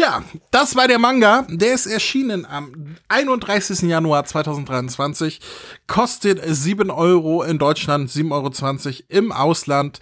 Ja, 0.00 0.22
das 0.50 0.76
war 0.76 0.88
der 0.88 0.98
Manga. 0.98 1.46
Der 1.50 1.74
ist 1.74 1.86
erschienen 1.86 2.46
am 2.46 2.96
31. 3.08 3.82
Januar 3.82 4.24
2023. 4.24 5.40
Kostet 5.86 6.40
7 6.42 6.90
Euro 6.90 7.42
in 7.42 7.58
Deutschland, 7.58 8.08
7,20 8.08 8.86
Euro 8.86 9.04
im 9.08 9.30
Ausland. 9.30 10.00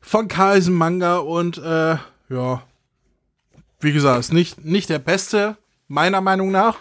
Von 0.00 0.26
Carlsen 0.26 0.74
Manga 0.74 1.18
und 1.18 1.58
äh, 1.58 1.96
ja, 2.28 2.62
wie 3.80 3.92
gesagt, 3.92 4.20
ist 4.20 4.32
nicht, 4.32 4.64
nicht 4.64 4.88
der 4.88 4.98
beste, 4.98 5.56
meiner 5.88 6.20
Meinung 6.20 6.50
nach. 6.50 6.78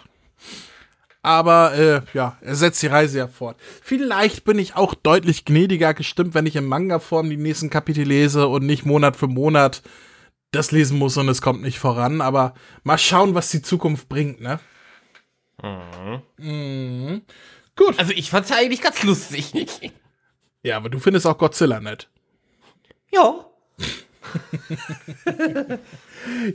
Aber 1.26 1.74
äh, 1.74 2.02
ja, 2.14 2.38
er 2.42 2.56
setzt 2.56 2.84
die 2.84 2.88
Reise 2.88 3.18
ja 3.18 3.28
fort. 3.28 3.58
Vielleicht 3.82 4.44
bin 4.44 4.60
ich 4.60 4.76
auch 4.76 4.94
deutlich 4.94 5.44
gnädiger 5.44 5.96
gestimmt, 5.96 6.36
wenn 6.36 6.46
ich 6.46 6.56
in 6.56 6.68
Manga-Form 6.68 7.32
die 7.32 7.36
nächsten 7.36 7.72
Kapitel 7.72 8.04
lese 8.04 8.48
und 8.48 8.64
nicht 8.64 8.86
Monat 8.86 9.16
für 9.16 9.26
Monat 9.26 9.82
das 10.52 10.72
lesen 10.72 11.00
muss 11.00 11.18
und 11.18 11.28
es 11.28 11.42
kommt 11.42 11.64
nicht 11.64 11.80
voran. 11.80 12.22
Aber 12.22 12.54
mal 12.84 13.00
schauen, 13.00 13.34
was 13.34 13.50
die 13.50 13.64
Zukunft 13.64 14.08
bringt, 14.08 14.40
ne? 14.40 14.60
Mhm. 15.64 16.22
Mhm. 16.38 17.22
Gut. 17.76 17.98
Also 17.98 18.12
ich 18.12 18.30
fand's 18.30 18.52
eigentlich 18.52 18.84
ganz 18.84 19.02
lustig. 19.02 19.52
ja, 20.62 20.78
aber 20.78 20.90
du 20.90 21.00
findest 21.00 21.26
auch 21.26 21.40
Godzilla 21.40 21.80
nett. 21.80 22.08
Ja. 23.12 23.48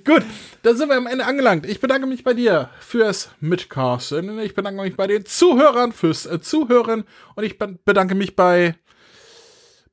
Gut, 0.04 0.22
da 0.62 0.74
sind 0.74 0.88
wir 0.88 0.96
am 0.96 1.06
Ende 1.06 1.24
angelangt. 1.24 1.66
Ich 1.66 1.80
bedanke 1.80 2.06
mich 2.06 2.24
bei 2.24 2.34
dir 2.34 2.70
fürs 2.80 3.30
Mitcasten. 3.40 4.38
Ich 4.40 4.54
bedanke 4.54 4.82
mich 4.82 4.96
bei 4.96 5.06
den 5.06 5.24
Zuhörern 5.24 5.92
fürs 5.92 6.26
äh, 6.26 6.40
Zuhören. 6.40 7.04
Und 7.34 7.44
ich 7.44 7.58
bedanke 7.58 8.14
mich 8.14 8.36
bei 8.36 8.74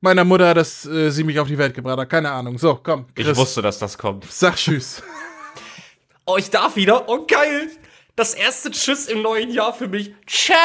meiner 0.00 0.24
Mutter, 0.24 0.54
dass 0.54 0.86
äh, 0.86 1.10
sie 1.10 1.24
mich 1.24 1.38
auf 1.38 1.48
die 1.48 1.58
Welt 1.58 1.74
gebracht 1.74 1.98
hat. 1.98 2.08
Keine 2.10 2.30
Ahnung. 2.30 2.58
So, 2.58 2.78
komm. 2.82 3.06
Chris. 3.14 3.28
Ich 3.28 3.36
wusste, 3.36 3.62
dass 3.62 3.78
das 3.78 3.98
kommt. 3.98 4.24
Sag 4.30 4.56
Tschüss. 4.56 5.02
oh, 6.26 6.36
ich 6.36 6.50
darf 6.50 6.76
wieder. 6.76 7.08
Oh, 7.08 7.24
geil. 7.26 7.70
Das 8.16 8.34
erste 8.34 8.70
Tschüss 8.70 9.06
im 9.06 9.22
neuen 9.22 9.50
Jahr 9.50 9.72
für 9.72 9.86
mich. 9.88 10.12
Tschüss. 10.26 10.58